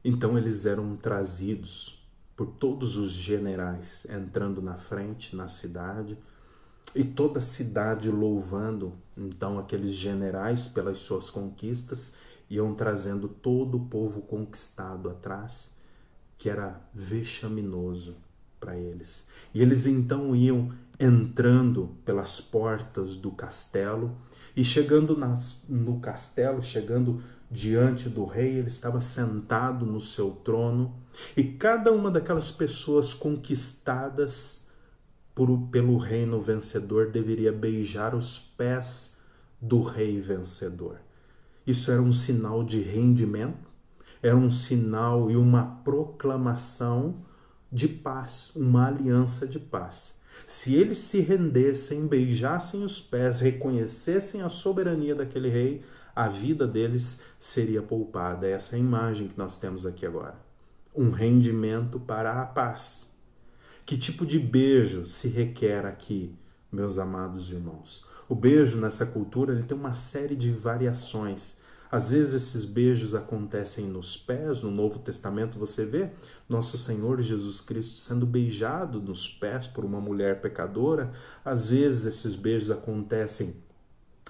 Então 0.03 0.39
eles 0.39 0.65
eram 0.65 0.97
trazidos 0.97 2.01
por 2.35 2.47
todos 2.47 2.97
os 2.97 3.13
generais 3.13 4.07
entrando 4.09 4.63
na 4.63 4.75
frente 4.75 5.37
na 5.37 5.47
cidade 5.47 6.17
e 6.95 7.05
toda 7.05 7.39
a 7.39 7.43
cidade 7.43 8.11
louvando 8.11 8.95
então 9.15 9.59
aqueles 9.59 9.93
generais 9.93 10.67
pelas 10.67 11.01
suas 11.01 11.29
conquistas 11.29 12.15
iam 12.49 12.75
trazendo 12.75 13.29
todo 13.29 13.77
o 13.77 13.87
povo 13.89 14.23
conquistado 14.23 15.11
atrás 15.11 15.79
que 16.41 16.49
era 16.49 16.81
vexaminoso 16.95 18.17
para 18.59 18.75
eles. 18.75 19.29
E 19.53 19.61
eles 19.61 19.87
então 19.87 20.35
iam 20.35 20.73
entrando 20.99 21.95
pelas 22.03 22.41
portas 22.41 23.15
do 23.15 23.31
castelo 23.31 24.17
e 24.57 24.65
chegando 24.65 25.15
nas, 25.15 25.63
no 25.69 26.01
castelo, 26.01 26.63
chegando 26.63 27.23
diante 27.51 28.09
do 28.09 28.25
rei, 28.25 28.57
ele 28.57 28.69
estava 28.69 29.03
sentado 29.03 29.85
no 29.85 30.01
seu 30.01 30.31
trono 30.31 30.95
e 31.37 31.45
cada 31.45 31.93
uma 31.93 32.11
daquelas 32.11 32.51
pessoas 32.51 33.13
conquistadas 33.13 34.67
por, 35.35 35.69
pelo 35.71 35.99
reino 35.99 36.41
vencedor 36.41 37.11
deveria 37.11 37.53
beijar 37.53 38.15
os 38.15 38.39
pés 38.39 39.15
do 39.61 39.83
rei 39.83 40.19
vencedor. 40.19 41.01
Isso 41.67 41.91
era 41.91 42.01
um 42.01 42.15
sinal 42.15 42.65
de 42.65 42.81
rendimento 42.81 43.70
era 44.23 44.37
um 44.37 44.51
sinal 44.51 45.31
e 45.31 45.37
uma 45.37 45.81
proclamação 45.83 47.17
de 47.73 47.89
paz, 47.89 48.51
uma 48.55 48.87
aliança 48.87 49.47
de 49.47 49.59
paz. 49.59 50.19
Se 50.47 50.75
eles 50.75 50.99
se 50.99 51.21
rendessem, 51.21 52.07
beijassem 52.07 52.83
os 52.83 53.01
pés, 53.01 53.41
reconhecessem 53.41 54.43
a 54.43 54.49
soberania 54.49 55.15
daquele 55.15 55.49
rei, 55.49 55.85
a 56.15 56.29
vida 56.29 56.67
deles 56.67 57.21
seria 57.39 57.83
poupada. 57.83 58.47
Essa 58.47 58.75
é 58.75 58.79
a 58.79 58.81
imagem 58.81 59.29
que 59.29 59.39
nós 59.39 59.57
temos 59.57 59.87
aqui 59.87 60.05
agora. 60.05 60.35
Um 60.95 61.11
rendimento 61.11 62.01
para 62.01 62.43
a 62.43 62.45
paz. 62.45 63.09
Que 63.87 63.97
tipo 63.97 64.27
de 64.27 64.39
beijo 64.39 65.07
se 65.07 65.29
requer 65.29 65.87
aqui, 65.87 66.35
meus 66.71 66.99
amados 66.99 67.51
irmãos? 67.51 68.05
O 68.29 68.35
beijo 68.35 68.79
nessa 68.79 69.07
cultura 69.07 69.53
ele 69.53 69.63
tem 69.63 69.77
uma 69.77 69.95
série 69.95 70.37
de 70.37 70.51
variações 70.53 71.60
às 71.91 72.11
vezes 72.11 72.35
esses 72.35 72.65
beijos 72.65 73.15
acontecem 73.15 73.87
nos 73.87 74.17
pés, 74.17 74.63
no 74.63 74.71
Novo 74.71 75.01
Testamento 75.01 75.59
você 75.59 75.85
vê 75.85 76.11
nosso 76.49 76.79
Senhor 76.79 77.21
Jesus 77.21 77.61
Cristo 77.61 77.99
sendo 77.99 78.25
beijado 78.25 79.01
nos 79.01 79.29
pés 79.29 79.67
por 79.67 79.85
uma 79.85 80.01
mulher 80.01 80.41
pecadora. 80.41 81.13
Às 81.45 81.71
vezes 81.71 82.07
esses 82.07 82.37
beijos 82.37 82.71
acontecem 82.71 83.57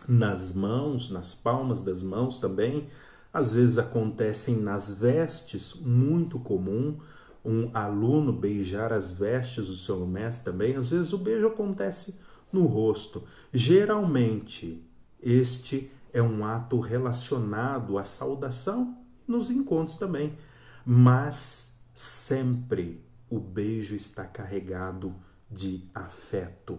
nas 0.09 0.55
mãos, 0.55 1.11
nas 1.11 1.35
palmas 1.35 1.83
das 1.83 2.03
mãos 2.03 2.39
também. 2.39 2.89
Às 3.33 3.53
vezes 3.53 3.77
acontecem 3.77 4.57
nas 4.57 4.95
vestes, 4.95 5.75
muito 5.75 6.39
comum 6.39 6.99
um 7.45 7.71
aluno 7.75 8.33
beijar 8.33 8.93
as 8.93 9.13
vestes 9.13 9.67
do 9.67 9.77
seu 9.77 10.07
mestre 10.07 10.51
também. 10.51 10.77
Às 10.77 10.91
vezes 10.91 11.13
o 11.13 11.19
beijo 11.19 11.47
acontece 11.47 12.15
no 12.53 12.67
rosto. 12.67 13.23
Geralmente, 13.53 14.83
este 15.23 15.91
é 16.13 16.23
um 16.23 16.45
ato 16.45 16.81
relacionado 16.81 17.99
à 17.99 18.05
saudação 18.05 18.99
nos 19.27 19.51
encontros 19.51 19.97
também, 19.97 20.37
mas 20.85 21.79
sempre 21.95 23.05
o 23.29 23.39
beijo 23.39 23.95
está 23.95 24.25
carregado 24.25 25.15
de 25.51 25.85
afeto. 25.95 26.79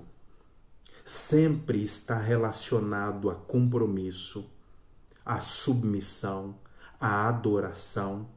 Sempre 1.03 1.83
está 1.83 2.17
relacionado 2.17 3.29
a 3.29 3.35
compromisso, 3.35 4.49
a 5.25 5.39
submissão, 5.39 6.55
a 6.99 7.27
adoração. 7.27 8.27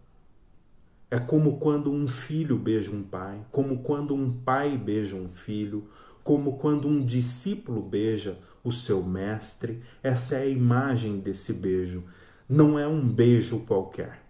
É 1.10 1.18
como 1.18 1.58
quando 1.58 1.92
um 1.92 2.08
filho 2.08 2.56
beija 2.56 2.90
um 2.90 3.02
pai, 3.02 3.44
como 3.50 3.82
quando 3.82 4.14
um 4.14 4.32
pai 4.32 4.78
beija 4.78 5.14
um 5.14 5.28
filho, 5.28 5.88
como 6.22 6.56
quando 6.56 6.88
um 6.88 7.04
discípulo 7.04 7.82
beija 7.82 8.38
o 8.64 8.72
seu 8.72 9.02
mestre. 9.02 9.82
Essa 10.02 10.36
é 10.36 10.42
a 10.42 10.46
imagem 10.46 11.20
desse 11.20 11.52
beijo. 11.52 12.02
Não 12.48 12.78
é 12.78 12.88
um 12.88 13.06
beijo 13.06 13.60
qualquer. 13.60 14.24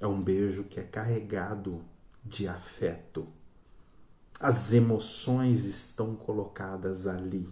É 0.00 0.06
um 0.06 0.20
beijo 0.20 0.64
que 0.64 0.80
é 0.80 0.82
carregado 0.82 1.84
de 2.24 2.48
afeto. 2.48 3.28
As 4.40 4.72
emoções 4.72 5.64
estão 5.64 6.16
colocadas 6.16 7.06
ali. 7.06 7.48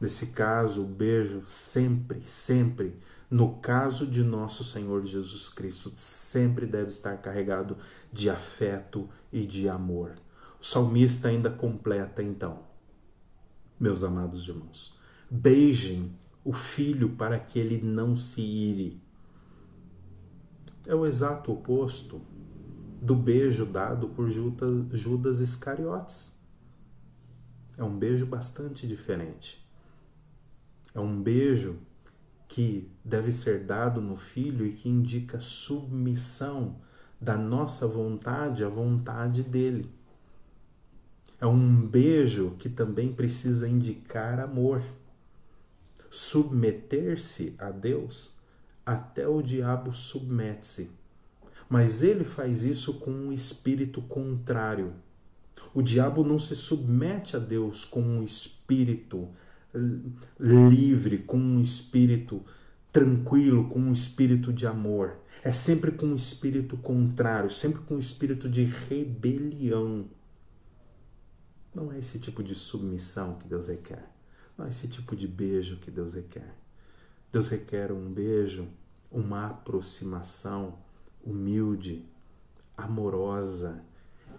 Nesse 0.00 0.28
caso, 0.28 0.82
o 0.82 0.86
beijo 0.86 1.42
sempre, 1.46 2.22
sempre 2.26 3.00
no 3.30 3.56
caso 3.56 4.06
de 4.06 4.22
nosso 4.22 4.62
Senhor 4.62 5.04
Jesus 5.06 5.48
Cristo, 5.48 5.90
sempre 5.94 6.66
deve 6.66 6.90
estar 6.90 7.16
carregado 7.16 7.76
de 8.12 8.28
afeto 8.28 9.08
e 9.32 9.46
de 9.46 9.68
amor. 9.68 10.12
O 10.60 10.64
salmista 10.64 11.28
ainda 11.28 11.50
completa 11.50 12.22
então, 12.22 12.60
meus 13.78 14.04
amados 14.04 14.46
irmãos, 14.46 14.94
beijem 15.30 16.12
o 16.44 16.52
filho 16.52 17.10
para 17.10 17.38
que 17.38 17.58
ele 17.58 17.80
não 17.82 18.14
se 18.16 18.40
ire. 18.40 19.00
É 20.86 20.94
o 20.94 21.06
exato 21.06 21.52
oposto 21.52 22.20
do 23.00 23.14
beijo 23.14 23.64
dado 23.64 24.08
por 24.08 24.30
Judas 24.30 25.40
Iscariotes. 25.40 26.34
É 27.76 27.82
um 27.82 27.98
beijo 27.98 28.26
bastante 28.26 28.86
diferente. 28.86 29.62
É 30.94 31.00
um 31.00 31.20
beijo 31.20 31.76
que 32.46 32.90
deve 33.04 33.32
ser 33.32 33.64
dado 33.64 34.00
no 34.00 34.16
filho 34.16 34.64
e 34.64 34.72
que 34.72 34.88
indica 34.88 35.40
submissão 35.40 36.76
da 37.20 37.36
nossa 37.36 37.86
vontade 37.88 38.62
à 38.62 38.68
vontade 38.68 39.42
dele. 39.42 39.90
É 41.44 41.46
um 41.46 41.86
beijo 41.86 42.56
que 42.58 42.70
também 42.70 43.12
precisa 43.12 43.68
indicar 43.68 44.40
amor. 44.40 44.82
Submeter-se 46.10 47.54
a 47.58 47.70
Deus, 47.70 48.34
até 48.86 49.28
o 49.28 49.42
diabo 49.42 49.92
submete-se. 49.92 50.88
Mas 51.68 52.02
ele 52.02 52.24
faz 52.24 52.64
isso 52.64 52.94
com 52.94 53.10
um 53.10 53.30
espírito 53.30 54.00
contrário. 54.00 54.94
O 55.74 55.82
diabo 55.82 56.24
não 56.24 56.38
se 56.38 56.56
submete 56.56 57.36
a 57.36 57.38
Deus 57.38 57.84
com 57.84 58.00
um 58.00 58.22
espírito 58.22 59.28
livre, 60.40 61.18
com 61.18 61.36
um 61.36 61.60
espírito 61.60 62.40
tranquilo, 62.90 63.68
com 63.68 63.80
um 63.80 63.92
espírito 63.92 64.50
de 64.50 64.66
amor. 64.66 65.18
É 65.42 65.52
sempre 65.52 65.92
com 65.92 66.06
um 66.06 66.16
espírito 66.16 66.78
contrário, 66.78 67.50
sempre 67.50 67.82
com 67.82 67.96
um 67.96 67.98
espírito 67.98 68.48
de 68.48 68.64
rebelião. 68.64 70.06
Não 71.74 71.92
é 71.92 71.98
esse 71.98 72.18
tipo 72.18 72.42
de 72.42 72.54
submissão 72.54 73.34
que 73.34 73.48
Deus 73.48 73.66
requer. 73.66 74.04
Não 74.56 74.66
é 74.66 74.68
esse 74.68 74.86
tipo 74.86 75.16
de 75.16 75.26
beijo 75.26 75.78
que 75.78 75.90
Deus 75.90 76.14
requer. 76.14 76.54
Deus 77.32 77.48
requer 77.48 77.90
um 77.90 78.12
beijo, 78.12 78.68
uma 79.10 79.46
aproximação 79.46 80.78
humilde, 81.24 82.04
amorosa, 82.76 83.82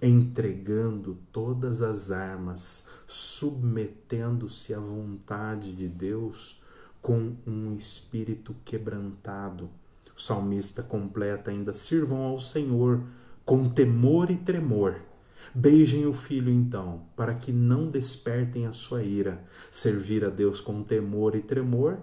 entregando 0.01 1.17
todas 1.31 1.81
as 1.81 2.11
armas, 2.11 2.86
submetendo-se 3.07 4.73
à 4.73 4.79
vontade 4.79 5.75
de 5.75 5.88
Deus 5.88 6.61
com 7.01 7.36
um 7.45 7.75
espírito 7.75 8.55
quebrantado. 8.63 9.69
O 10.15 10.21
salmista 10.21 10.81
completa 10.81 11.51
ainda: 11.51 11.73
sirvam 11.73 12.23
ao 12.23 12.39
Senhor 12.39 13.03
com 13.45 13.69
temor 13.69 14.31
e 14.31 14.38
tremor. 14.38 15.01
Beijem 15.58 16.06
o 16.06 16.12
filho 16.12 16.51
então, 16.51 17.03
para 17.16 17.34
que 17.34 17.53
não 17.53 17.89
despertem 17.89 18.68
a 18.68 18.74
sua 18.74 19.03
ira. 19.03 19.41
Servir 19.72 20.26
a 20.26 20.30
Deus 20.30 20.60
com 20.60 20.84
temor 20.84 21.34
e 21.34 21.41
tremor 21.41 21.99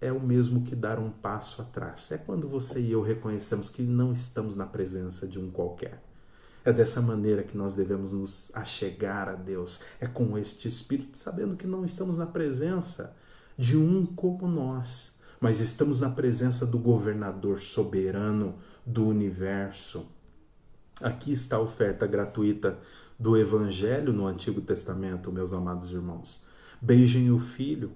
é 0.00 0.10
o 0.10 0.18
mesmo 0.18 0.62
que 0.62 0.74
dar 0.74 0.98
um 0.98 1.10
passo 1.10 1.60
atrás. 1.60 2.10
É 2.10 2.16
quando 2.16 2.48
você 2.48 2.80
e 2.80 2.90
eu 2.90 3.02
reconhecemos 3.02 3.68
que 3.68 3.82
não 3.82 4.14
estamos 4.14 4.56
na 4.56 4.64
presença 4.64 5.26
de 5.26 5.38
um 5.38 5.50
qualquer. 5.50 6.02
É 6.64 6.72
dessa 6.72 7.02
maneira 7.02 7.42
que 7.42 7.54
nós 7.54 7.74
devemos 7.74 8.14
nos 8.14 8.50
achegar 8.54 9.28
a 9.28 9.34
Deus. 9.34 9.82
É 10.00 10.06
com 10.06 10.38
este 10.38 10.66
espírito, 10.66 11.18
sabendo 11.18 11.56
que 11.56 11.66
não 11.66 11.84
estamos 11.84 12.16
na 12.16 12.24
presença 12.24 13.14
de 13.58 13.76
um 13.76 14.06
como 14.06 14.48
nós, 14.48 15.14
mas 15.38 15.60
estamos 15.60 16.00
na 16.00 16.08
presença 16.08 16.64
do 16.64 16.78
governador 16.78 17.60
soberano 17.60 18.54
do 18.86 19.06
universo. 19.06 20.13
Aqui 21.00 21.32
está 21.32 21.56
a 21.56 21.60
oferta 21.60 22.06
gratuita 22.06 22.78
do 23.18 23.36
Evangelho 23.36 24.12
no 24.12 24.26
Antigo 24.26 24.60
Testamento, 24.60 25.32
meus 25.32 25.52
amados 25.52 25.90
irmãos. 25.90 26.44
Beijem 26.80 27.30
o 27.32 27.38
Filho, 27.38 27.92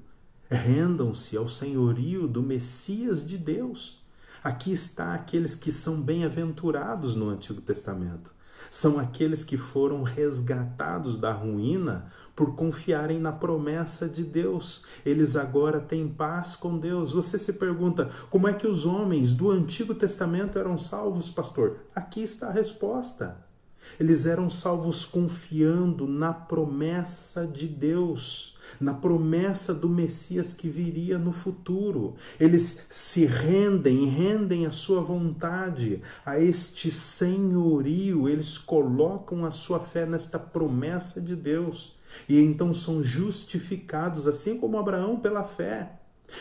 rendam-se 0.51 1.37
ao 1.37 1.49
senhorio 1.49 2.27
do 2.27 2.43
Messias 2.43 3.25
de 3.25 3.39
Deus. 3.39 4.05
Aqui 4.43 4.73
está 4.73 5.15
aqueles 5.15 5.55
que 5.55 5.71
são 5.71 6.01
bem-aventurados 6.01 7.15
no 7.15 7.29
Antigo 7.29 7.61
Testamento 7.61 8.33
são 8.71 8.99
aqueles 8.99 9.45
que 9.45 9.57
foram 9.57 10.03
resgatados 10.03 11.19
da 11.19 11.33
ruína 11.33 12.11
por 12.39 12.55
confiarem 12.55 13.19
na 13.19 13.33
promessa 13.33 14.09
de 14.09 14.23
Deus. 14.23 14.85
Eles 15.05 15.35
agora 15.35 15.81
têm 15.81 16.07
paz 16.07 16.55
com 16.55 16.79
Deus. 16.79 17.11
Você 17.11 17.37
se 17.37 17.55
pergunta: 17.55 18.11
como 18.31 18.47
é 18.47 18.53
que 18.53 18.69
os 18.69 18.87
homens 18.87 19.33
do 19.33 19.51
Antigo 19.51 19.93
Testamento 19.93 20.57
eram 20.57 20.79
salvos, 20.79 21.29
pastor? 21.29 21.79
Aqui 21.93 22.23
está 22.23 22.47
a 22.47 22.53
resposta. 22.53 23.45
Eles 23.99 24.25
eram 24.25 24.49
salvos 24.49 25.05
confiando 25.05 26.07
na 26.07 26.33
promessa 26.33 27.45
de 27.45 27.67
Deus 27.67 28.57
na 28.79 28.93
promessa 28.93 29.73
do 29.73 29.89
Messias 29.89 30.53
que 30.53 30.69
viria 30.69 31.17
no 31.17 31.33
futuro. 31.33 32.17
Eles 32.39 32.87
se 32.91 33.25
rendem, 33.25 34.05
rendem 34.05 34.67
a 34.67 34.71
sua 34.71 35.01
vontade 35.01 36.03
a 36.25 36.39
este 36.39 36.91
senhorio, 36.91 38.29
eles 38.29 38.59
colocam 38.59 39.47
a 39.47 39.51
sua 39.51 39.81
fé 39.81 40.05
nesta 40.05 40.39
promessa 40.39 41.19
de 41.19 41.35
Deus 41.35 41.98
e 42.29 42.41
então 42.41 42.73
são 42.73 43.03
justificados, 43.03 44.27
assim 44.27 44.59
como 44.59 44.79
Abraão, 44.79 45.19
pela 45.19 45.45
fé. 45.45 45.99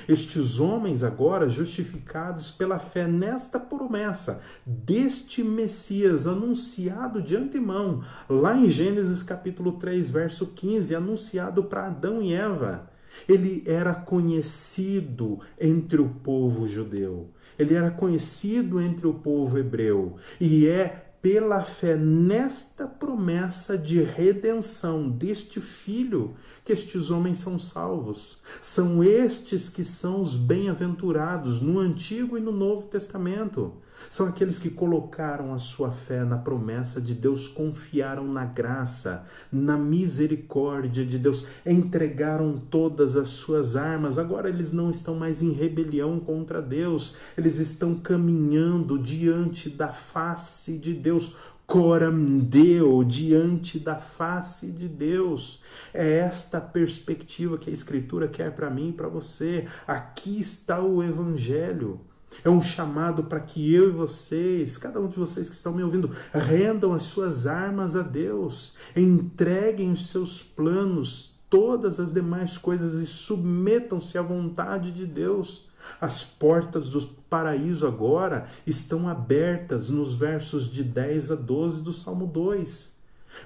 Estes 0.07 0.59
homens, 0.59 1.03
agora 1.03 1.49
justificados 1.49 2.51
pela 2.51 2.78
fé 2.78 3.07
nesta 3.07 3.59
promessa 3.59 4.41
deste 4.65 5.43
Messias 5.43 6.28
anunciado 6.28 7.22
de 7.22 7.36
antemão, 7.36 8.03
lá 8.30 8.55
em 8.55 8.70
Gênesis 8.70 9.24
capítulo 9.24 9.74
3, 9.74 10.09
verso 10.09 10.47
15, 10.47 10.93
anunciado 10.93 11.63
para 11.63 11.88
Adão 11.88 12.22
e 12.22 12.34
Eva. 12.34 12.89
Ele 13.28 13.63
era 13.65 13.95
conhecido 13.95 15.39
entre 15.59 15.99
o 16.01 16.09
povo 16.09 16.68
judeu, 16.68 17.30
ele 17.57 17.74
era 17.74 17.89
conhecido 17.89 18.80
entre 18.80 19.07
o 19.07 19.13
povo 19.13 19.57
hebreu 19.57 20.18
e 20.39 20.68
é 20.68 21.07
pela 21.28 21.62
fé 21.62 21.98
nesta 21.98 22.88
promessa 22.88 23.78
de 23.78 24.02
redenção 24.02 25.10
deste 25.10 25.60
filho 25.60 26.36
que 26.64 26.72
estes 26.72 27.12
homens 27.12 27.40
são 27.40 27.60
salvos. 27.60 28.42
São 28.62 29.04
estes 29.04 29.68
que 29.68 29.84
são 29.84 30.22
os 30.22 30.38
bem-aventurados 30.38 31.60
no 31.60 31.80
Antigo 31.80 32.38
e 32.38 32.42
no 32.42 32.54
Novo 32.54 32.88
Testamento. 32.88 33.74
São 34.10 34.28
aqueles 34.28 34.58
que 34.60 34.70
colocaram 34.70 35.54
a 35.54 35.60
sua 35.60 35.91
fé 35.91 36.24
na 36.24 36.38
promessa 36.38 37.02
de 37.02 37.14
Deus, 37.14 37.48
confiaram 37.48 38.28
na 38.28 38.45
graça, 38.45 39.26
na 39.52 39.78
misericórdia 39.78 41.06
de 41.06 41.18
Deus, 41.18 41.45
entregaram 41.66 42.58
todas 42.58 43.16
as 43.16 43.30
suas 43.30 43.76
armas. 43.76 44.18
Agora 44.18 44.50
eles 44.50 44.72
não 44.72 44.89
estão 44.89 45.16
mais 45.16 45.41
em 45.41 45.52
rebelião 45.52 46.20
contra 46.20 46.62
Deus, 46.62 47.16
eles 47.38 47.60
estão 47.60 47.95
caminhando 47.95 48.98
diante 48.98 49.70
da 49.70 49.89
face 49.89 50.78
de 50.78 50.93
Deus, 50.93 51.36
coram 51.68 52.38
Deo, 52.38 53.04
diante 53.04 53.78
da 53.78 53.98
face 53.98 54.68
de 54.72 54.88
Deus. 54.88 55.62
É 55.93 56.20
esta 56.20 56.62
perspectiva 56.62 57.58
que 57.58 57.70
a 57.70 57.74
Escritura 57.74 58.30
quer 58.30 58.56
para 58.56 58.70
mim 58.70 58.89
e 58.89 58.93
para 58.93 59.10
você. 59.10 59.68
Aqui 59.86 60.39
está 60.39 60.82
o 60.82 61.04
Evangelho. 61.04 62.00
É 62.44 62.50
um 62.50 62.62
chamado 62.62 63.24
para 63.24 63.40
que 63.40 63.74
eu 63.74 63.90
e 63.90 63.92
vocês, 63.92 64.78
cada 64.78 65.00
um 65.00 65.08
de 65.08 65.18
vocês 65.18 65.50
que 65.50 65.56
estão 65.56 65.74
me 65.74 65.84
ouvindo, 65.84 66.12
rendam 66.34 66.94
as 66.94 67.04
suas 67.04 67.48
armas 67.48 67.96
a 67.96 68.02
Deus, 68.02 68.74
entreguem 68.96 69.92
os 69.92 70.10
seus 70.10 70.42
planos, 70.42 71.36
todas 71.50 72.00
as 72.00 72.14
demais 72.14 72.58
coisas 72.58 72.96
e 72.96 73.06
submetam-se 73.06 74.18
à 74.18 74.22
vontade 74.22 74.92
de 74.92 75.06
Deus. 75.06 75.66
As 76.02 76.24
portas 76.24 76.90
do 76.90 77.02
paraíso 77.30 77.88
agora 77.88 78.48
estão 78.66 79.08
abertas 79.08 79.90
nos 79.90 80.14
versos 80.14 80.72
de 80.72 80.84
10 80.84 81.32
a 81.32 81.36
12 81.36 81.82
do 81.82 81.94
Salmo 81.94 82.28
2. 82.28 82.98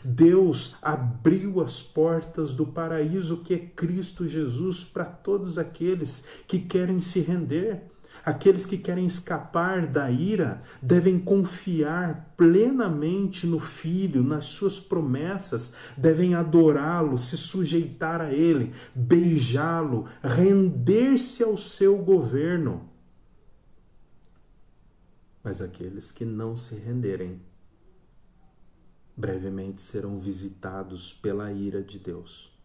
Deus 0.04 0.76
abriu 0.82 1.62
as 1.62 1.82
portas 1.82 2.54
do 2.54 2.66
paraíso 2.66 3.38
que 3.38 3.54
é 3.54 3.60
Cristo 3.60 4.28
Jesus 4.28 4.84
para 4.84 5.06
todos 5.06 5.58
aqueles 5.58 6.26
que 6.48 6.60
querem 6.60 7.02
se 7.02 7.20
render. 7.20 7.82
Aqueles 8.24 8.66
que 8.66 8.78
querem 8.78 9.06
escapar 9.06 9.88
da 9.88 10.12
ira 10.12 10.62
devem 10.82 11.20
confiar 11.20 12.34
plenamente 12.38 13.48
no 13.48 13.60
Filho, 13.60 14.24
nas 14.24 14.46
suas 14.46 14.80
promessas, 14.80 15.74
devem 15.98 16.36
adorá-lo, 16.36 17.18
se 17.18 17.36
sujeitar 17.36 18.22
a 18.22 18.32
ele, 18.32 18.74
beijá-lo, 18.94 20.08
render-se 20.22 21.44
ao 21.44 21.58
seu 21.58 21.98
governo. 21.98 22.90
Mas 25.44 25.60
aqueles 25.60 26.12
que 26.12 26.24
não 26.24 26.56
se 26.56 26.76
renderem, 26.76 27.42
brevemente 29.18 29.82
serão 29.82 30.20
visitados 30.20 31.12
pela 31.12 31.52
ira 31.52 31.82
de 31.82 31.98
Deus. 31.98 32.56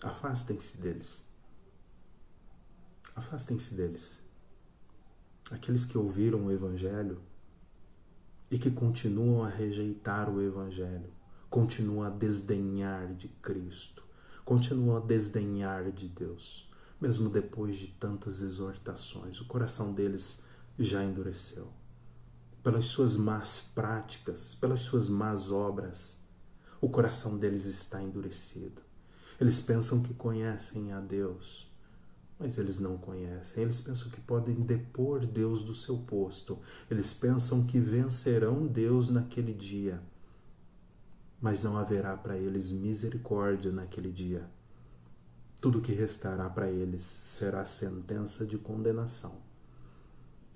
Afastem-se 0.00 0.78
deles 0.78 1.23
Afastem-se 3.16 3.74
deles. 3.74 4.18
Aqueles 5.50 5.84
que 5.84 5.96
ouviram 5.96 6.46
o 6.46 6.50
Evangelho 6.50 7.20
e 8.50 8.58
que 8.58 8.72
continuam 8.72 9.44
a 9.44 9.48
rejeitar 9.48 10.28
o 10.28 10.42
Evangelho, 10.42 11.12
continuam 11.48 12.02
a 12.02 12.10
desdenhar 12.10 13.14
de 13.14 13.28
Cristo, 13.28 14.02
continuam 14.44 14.96
a 14.96 15.00
desdenhar 15.00 15.92
de 15.92 16.08
Deus, 16.08 16.68
mesmo 17.00 17.30
depois 17.30 17.76
de 17.76 17.86
tantas 17.86 18.40
exortações. 18.40 19.40
O 19.40 19.46
coração 19.46 19.92
deles 19.92 20.42
já 20.76 21.04
endureceu. 21.04 21.68
Pelas 22.64 22.86
suas 22.86 23.16
más 23.16 23.60
práticas, 23.60 24.56
pelas 24.56 24.80
suas 24.80 25.08
más 25.08 25.52
obras, 25.52 26.20
o 26.80 26.88
coração 26.88 27.38
deles 27.38 27.64
está 27.64 28.02
endurecido. 28.02 28.82
Eles 29.40 29.60
pensam 29.60 30.02
que 30.02 30.14
conhecem 30.14 30.92
a 30.92 30.98
Deus, 30.98 31.72
mas 32.38 32.58
eles 32.58 32.78
não 32.78 32.98
conhecem. 32.98 33.62
Eles 33.62 33.80
pensam 33.80 34.10
que 34.10 34.20
podem 34.20 34.54
depor 34.56 35.26
Deus 35.26 35.62
do 35.62 35.74
seu 35.74 35.98
posto. 35.98 36.58
Eles 36.90 37.14
pensam 37.14 37.64
que 37.64 37.78
vencerão 37.78 38.66
Deus 38.66 39.08
naquele 39.08 39.52
dia. 39.52 40.02
Mas 41.40 41.62
não 41.62 41.76
haverá 41.76 42.16
para 42.16 42.36
eles 42.36 42.70
misericórdia 42.70 43.70
naquele 43.70 44.10
dia. 44.10 44.48
Tudo 45.60 45.80
que 45.80 45.92
restará 45.92 46.48
para 46.48 46.70
eles 46.70 47.02
será 47.02 47.64
sentença 47.64 48.44
de 48.44 48.58
condenação. 48.58 49.32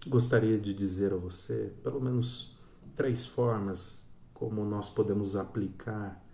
Gostaria 0.06 0.58
de 0.58 0.72
dizer 0.74 1.12
a 1.12 1.16
você, 1.16 1.72
pelo 1.82 2.00
menos, 2.00 2.56
três 2.96 3.26
formas 3.26 4.04
como 4.32 4.64
nós 4.64 4.88
podemos 4.88 5.34
aplicar 5.34 6.24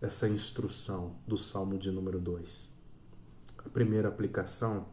essa 0.00 0.28
instrução 0.28 1.16
do 1.26 1.38
Salmo 1.38 1.78
de 1.78 1.90
número 1.90 2.18
2. 2.18 2.73
A 3.64 3.68
primeira 3.70 4.08
aplicação 4.08 4.86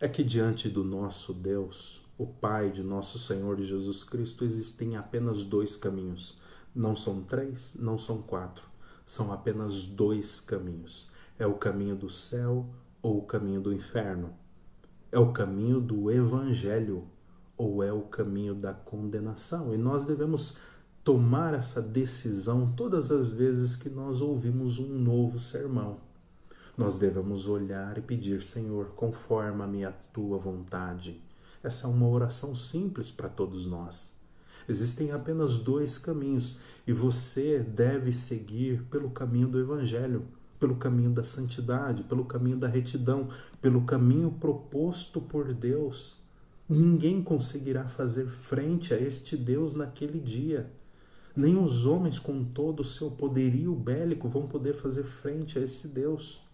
é 0.00 0.08
que 0.08 0.24
diante 0.24 0.68
do 0.68 0.82
nosso 0.82 1.32
Deus, 1.32 2.04
o 2.18 2.26
Pai 2.26 2.70
de 2.70 2.82
nosso 2.82 3.16
Senhor 3.16 3.60
Jesus 3.62 4.02
Cristo, 4.02 4.44
existem 4.44 4.96
apenas 4.96 5.44
dois 5.44 5.76
caminhos. 5.76 6.36
Não 6.74 6.96
são 6.96 7.22
três, 7.22 7.74
não 7.78 7.96
são 7.96 8.20
quatro. 8.20 8.64
São 9.06 9.32
apenas 9.32 9.86
dois 9.86 10.40
caminhos. 10.40 11.08
É 11.38 11.46
o 11.46 11.54
caminho 11.54 11.94
do 11.94 12.10
céu 12.10 12.66
ou 13.00 13.18
o 13.18 13.26
caminho 13.26 13.60
do 13.60 13.72
inferno. 13.72 14.34
É 15.12 15.18
o 15.18 15.32
caminho 15.32 15.80
do 15.80 16.10
evangelho 16.10 17.06
ou 17.56 17.84
é 17.84 17.92
o 17.92 18.02
caminho 18.02 18.54
da 18.54 18.74
condenação. 18.74 19.72
E 19.72 19.78
nós 19.78 20.04
devemos 20.04 20.58
tomar 21.04 21.54
essa 21.54 21.80
decisão 21.80 22.72
todas 22.76 23.12
as 23.12 23.28
vezes 23.28 23.76
que 23.76 23.88
nós 23.88 24.20
ouvimos 24.20 24.80
um 24.80 24.88
novo 24.88 25.38
sermão 25.38 26.07
nós 26.78 26.96
devemos 26.96 27.48
olhar 27.48 27.98
e 27.98 28.00
pedir, 28.00 28.40
Senhor, 28.40 28.90
conforma-me 28.94 29.84
a 29.84 29.90
tua 29.90 30.38
vontade. 30.38 31.20
Essa 31.60 31.88
é 31.88 31.90
uma 31.90 32.06
oração 32.06 32.54
simples 32.54 33.10
para 33.10 33.28
todos 33.28 33.66
nós. 33.66 34.16
Existem 34.68 35.10
apenas 35.10 35.56
dois 35.56 35.98
caminhos 35.98 36.56
e 36.86 36.92
você 36.92 37.58
deve 37.58 38.12
seguir 38.12 38.84
pelo 38.84 39.10
caminho 39.10 39.48
do 39.48 39.58
Evangelho, 39.58 40.26
pelo 40.60 40.76
caminho 40.76 41.10
da 41.10 41.22
santidade, 41.24 42.04
pelo 42.04 42.24
caminho 42.24 42.56
da 42.56 42.68
retidão, 42.68 43.28
pelo 43.60 43.82
caminho 43.82 44.30
proposto 44.30 45.20
por 45.20 45.52
Deus. 45.52 46.22
Ninguém 46.68 47.20
conseguirá 47.24 47.88
fazer 47.88 48.28
frente 48.28 48.94
a 48.94 49.00
este 49.00 49.36
Deus 49.36 49.74
naquele 49.74 50.20
dia. 50.20 50.70
Nem 51.34 51.56
os 51.56 51.86
homens, 51.86 52.20
com 52.20 52.44
todo 52.44 52.80
o 52.80 52.84
seu 52.84 53.10
poderio 53.10 53.74
bélico, 53.74 54.28
vão 54.28 54.46
poder 54.46 54.74
fazer 54.74 55.02
frente 55.02 55.58
a 55.58 55.62
este 55.62 55.88
Deus. 55.88 56.46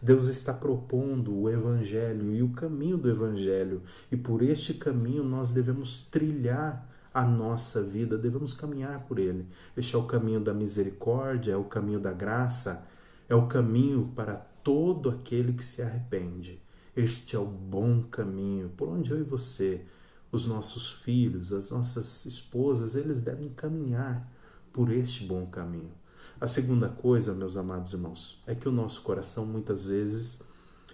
Deus 0.00 0.26
está 0.26 0.52
propondo 0.52 1.36
o 1.36 1.50
Evangelho 1.50 2.34
e 2.34 2.42
o 2.42 2.50
caminho 2.50 2.96
do 2.96 3.10
Evangelho, 3.10 3.82
e 4.10 4.16
por 4.16 4.42
este 4.42 4.74
caminho 4.74 5.24
nós 5.24 5.50
devemos 5.50 6.02
trilhar 6.10 6.88
a 7.12 7.24
nossa 7.24 7.82
vida, 7.82 8.16
devemos 8.16 8.54
caminhar 8.54 9.00
por 9.06 9.18
ele. 9.18 9.46
Este 9.76 9.96
é 9.96 9.98
o 9.98 10.06
caminho 10.06 10.40
da 10.40 10.54
misericórdia, 10.54 11.52
é 11.52 11.56
o 11.56 11.64
caminho 11.64 11.98
da 11.98 12.12
graça, 12.12 12.86
é 13.28 13.34
o 13.34 13.46
caminho 13.46 14.12
para 14.14 14.34
todo 14.62 15.10
aquele 15.10 15.52
que 15.52 15.64
se 15.64 15.82
arrepende. 15.82 16.60
Este 16.96 17.36
é 17.36 17.38
o 17.38 17.46
bom 17.46 18.02
caminho 18.02 18.68
por 18.70 18.88
onde 18.88 19.10
eu 19.10 19.18
e 19.18 19.22
você, 19.22 19.84
os 20.30 20.46
nossos 20.46 20.92
filhos, 20.92 21.52
as 21.52 21.70
nossas 21.70 22.26
esposas, 22.26 22.94
eles 22.94 23.20
devem 23.20 23.48
caminhar 23.48 24.30
por 24.72 24.92
este 24.92 25.24
bom 25.24 25.46
caminho. 25.46 25.92
A 26.40 26.46
segunda 26.46 26.88
coisa, 26.88 27.34
meus 27.34 27.56
amados 27.56 27.92
irmãos, 27.92 28.40
é 28.46 28.54
que 28.54 28.68
o 28.68 28.72
nosso 28.72 29.02
coração 29.02 29.44
muitas 29.44 29.86
vezes 29.86 30.40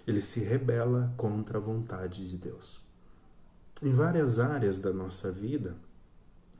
ele 0.07 0.19
se 0.19 0.39
rebela 0.39 1.13
contra 1.17 1.59
a 1.59 1.61
vontade 1.61 2.27
de 2.27 2.35
Deus. 2.35 2.79
Em 3.79 3.91
várias 3.91 4.39
áreas 4.39 4.81
da 4.81 4.91
nossa 4.91 5.31
vida, 5.31 5.75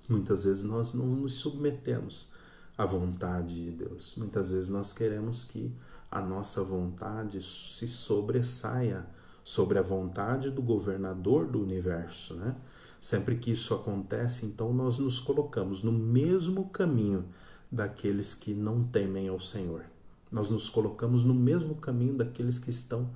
muitas 0.07 0.43
vezes 0.43 0.63
nós 0.63 0.93
não 0.93 1.07
nos 1.07 1.33
submetemos 1.33 2.29
à 2.77 2.85
vontade 2.85 3.55
de 3.55 3.71
Deus. 3.71 4.13
Muitas 4.15 4.51
vezes 4.51 4.69
nós 4.69 4.93
queremos 4.93 5.43
que 5.43 5.73
a 6.11 6.21
nossa 6.21 6.63
vontade 6.63 7.41
se 7.41 7.87
sobressaia 7.87 9.03
sobre 9.43 9.79
a 9.79 9.81
vontade 9.81 10.51
do 10.51 10.61
governador 10.61 11.47
do 11.47 11.59
universo, 11.59 12.35
né? 12.35 12.55
Sempre 13.01 13.37
que 13.37 13.49
isso 13.49 13.73
acontece, 13.73 14.45
então 14.45 14.71
nós 14.71 14.99
nos 14.99 15.19
colocamos 15.19 15.81
no 15.81 15.91
mesmo 15.91 16.69
caminho 16.69 17.25
daqueles 17.71 18.33
que 18.33 18.53
não 18.53 18.83
temem 18.83 19.27
ao 19.27 19.39
Senhor. 19.39 19.83
Nós 20.31 20.49
nos 20.49 20.69
colocamos 20.69 21.23
no 21.23 21.33
mesmo 21.33 21.75
caminho 21.75 22.15
daqueles 22.15 22.59
que 22.59 22.69
estão 22.69 23.09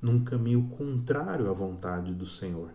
num 0.00 0.24
caminho 0.24 0.68
contrário 0.68 1.48
à 1.48 1.52
vontade 1.52 2.12
do 2.12 2.26
Senhor. 2.26 2.70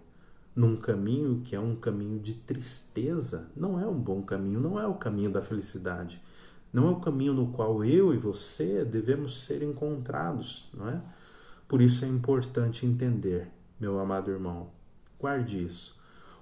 Num 0.55 0.75
caminho 0.75 1.41
que 1.43 1.55
é 1.55 1.59
um 1.59 1.75
caminho 1.75 2.19
de 2.19 2.34
tristeza, 2.34 3.47
não 3.55 3.80
é 3.80 3.86
um 3.86 3.97
bom 3.97 4.21
caminho, 4.21 4.59
não 4.59 4.80
é 4.80 4.88
o 4.88 4.95
caminho 4.95 5.32
da 5.32 5.41
felicidade. 5.41 6.21
Não 6.71 6.88
é 6.88 6.91
o 6.91 6.99
caminho 6.99 7.34
no 7.34 7.47
qual 7.51 7.84
eu 7.84 8.13
e 8.13 8.17
você 8.17 8.86
devemos 8.86 9.43
ser 9.43 9.63
encontrados, 9.63 10.69
não 10.73 10.89
é? 10.89 11.01
Por 11.67 11.82
isso 11.82 12.05
é 12.05 12.07
importante 12.07 12.86
entender, 12.86 13.47
meu 13.80 13.99
amado 13.99 14.32
irmão, 14.32 14.69
guarde 15.19 15.63
isso. 15.63 15.99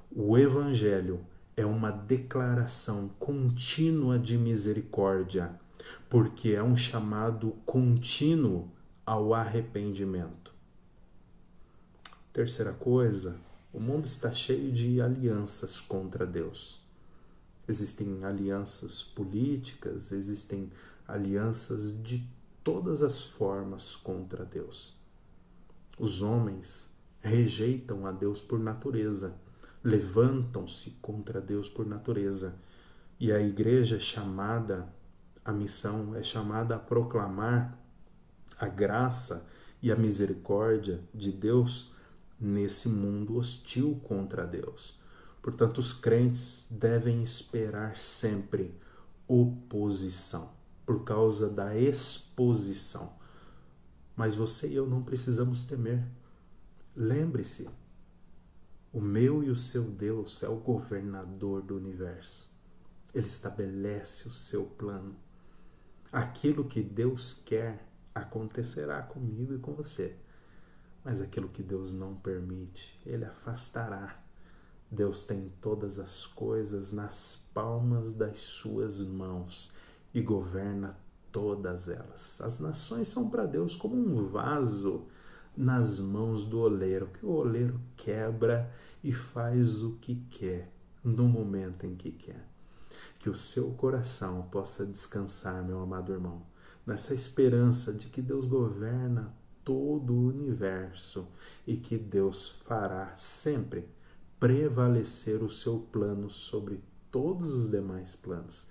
O 0.10 0.38
evangelho 0.38 1.20
é 1.58 1.66
uma 1.66 1.90
declaração 1.92 3.10
contínua 3.20 4.20
de 4.20 4.38
misericórdia, 4.38 5.60
porque 6.08 6.52
é 6.52 6.62
um 6.62 6.78
chamado 6.78 7.56
contínuo 7.66 8.70
ao 9.04 9.34
arrependimento. 9.34 10.54
Terceira 12.32 12.74
coisa, 12.74 13.36
o 13.74 13.80
mundo 13.80 14.06
está 14.06 14.32
cheio 14.32 14.72
de 14.72 15.02
alianças 15.02 15.82
contra 15.82 16.28
Deus. 16.28 16.80
Existem 17.68 18.24
alianças 18.24 19.02
políticas, 19.02 20.12
existem 20.12 20.72
alianças 21.08 21.92
de 22.04 22.24
todas 22.64 23.02
as 23.02 23.24
formas 23.24 23.96
contra 23.96 24.46
Deus. 24.46 24.96
Os 25.98 26.22
homens 26.22 26.88
rejeitam 27.20 28.06
a 28.06 28.12
Deus 28.12 28.42
por 28.42 28.60
natureza 28.60 29.34
levantam-se 29.88 30.92
contra 31.02 31.40
Deus 31.40 31.70
por 31.70 31.86
natureza. 31.86 32.56
E 33.18 33.32
a 33.32 33.40
igreja 33.40 33.96
é 33.96 34.00
chamada, 34.00 34.94
a 35.46 35.54
missão 35.54 36.14
é 36.14 36.22
chamada 36.22 36.76
a 36.76 36.80
proclamar 36.80 37.80
a 38.60 38.68
graça 38.68 39.48
e 39.82 39.90
a 39.90 39.96
misericórdia 39.96 41.00
de 41.14 41.32
Deus 41.32 41.94
nesse 42.38 42.90
mundo 42.90 43.38
hostil 43.38 43.98
contra 44.04 44.46
Deus. 44.46 45.00
Portanto, 45.42 45.78
os 45.78 45.94
crentes 45.94 46.68
devem 46.70 47.24
esperar 47.24 47.98
sempre 47.98 48.76
oposição, 49.26 50.52
por 50.86 51.06
causa 51.06 51.50
da 51.50 51.78
exposição. 51.78 53.14
Mas 54.18 54.36
você 54.36 54.68
e 54.68 54.76
eu 54.76 54.86
não 54.86 55.02
precisamos 55.02 55.64
temer. 55.64 56.04
Lembre-se, 56.94 57.70
o 58.92 59.02
meu 59.02 59.44
e 59.44 59.50
o 59.50 59.56
seu 59.56 59.84
Deus 59.84 60.42
é 60.44 60.50
o 60.50 60.56
governador 60.56 61.62
do 61.62 61.76
universo. 61.76 62.50
Ele 63.14 63.28
estabelece 63.28 64.28
o 64.28 64.32
seu 64.32 64.66
plano. 64.66 65.16
Aquilo 66.12 66.66
que 66.66 66.82
Deus 66.82 67.34
quer 67.34 67.86
acontecerá 68.16 69.02
comigo 69.02 69.54
e 69.54 69.60
com 69.60 69.74
você. 69.74 70.16
Mas 71.04 71.22
aquilo 71.22 71.50
que 71.50 71.64
Deus 71.64 71.94
não 71.94 72.16
permite, 72.16 73.00
ele 73.06 73.26
afastará. 73.26 74.22
Deus 74.90 75.24
tem 75.24 75.52
todas 75.62 76.00
as 76.00 76.26
coisas 76.26 76.94
nas 76.94 77.48
palmas 77.54 78.14
das 78.14 78.40
suas 78.40 79.02
mãos 79.02 79.72
e 80.14 80.22
governa 80.22 80.98
todas 81.32 81.90
elas. 81.90 82.40
As 82.42 82.60
nações 82.60 83.08
são 83.08 83.30
para 83.30 83.46
Deus 83.46 83.76
como 83.76 83.96
um 83.96 84.24
vaso 84.30 85.08
nas 85.58 86.00
mãos 86.00 86.46
do 86.46 86.60
oleiro, 86.60 87.08
que 87.08 87.26
o 87.26 87.32
oleiro 87.32 87.82
quebra 87.96 88.72
e 89.04 89.12
faz 89.12 89.82
o 89.82 89.94
que 89.94 90.16
quer 90.30 90.72
no 91.04 91.28
momento 91.28 91.86
em 91.86 91.96
que 91.96 92.12
quer. 92.12 92.48
Que 93.20 93.30
o 93.30 93.36
seu 93.36 93.72
coração 93.72 94.44
possa 94.52 94.86
descansar, 94.86 95.64
meu 95.64 95.80
amado 95.82 96.14
irmão, 96.14 96.44
nessa 96.86 97.14
esperança 97.14 97.92
de 97.92 98.08
que 98.08 98.22
Deus 98.22 98.46
governa 98.46 99.34
todo 99.64 100.14
o 100.14 100.28
universo 100.28 101.28
e 101.66 101.76
que 101.76 101.98
Deus 101.98 102.50
fará 102.66 103.16
sempre 103.18 103.90
prevalecer 104.40 105.42
o 105.42 105.50
seu 105.50 105.80
plano 105.92 106.30
sobre 106.30 106.82
todos 107.12 107.52
os 107.54 107.72
demais 107.72 108.16
planos. 108.16 108.68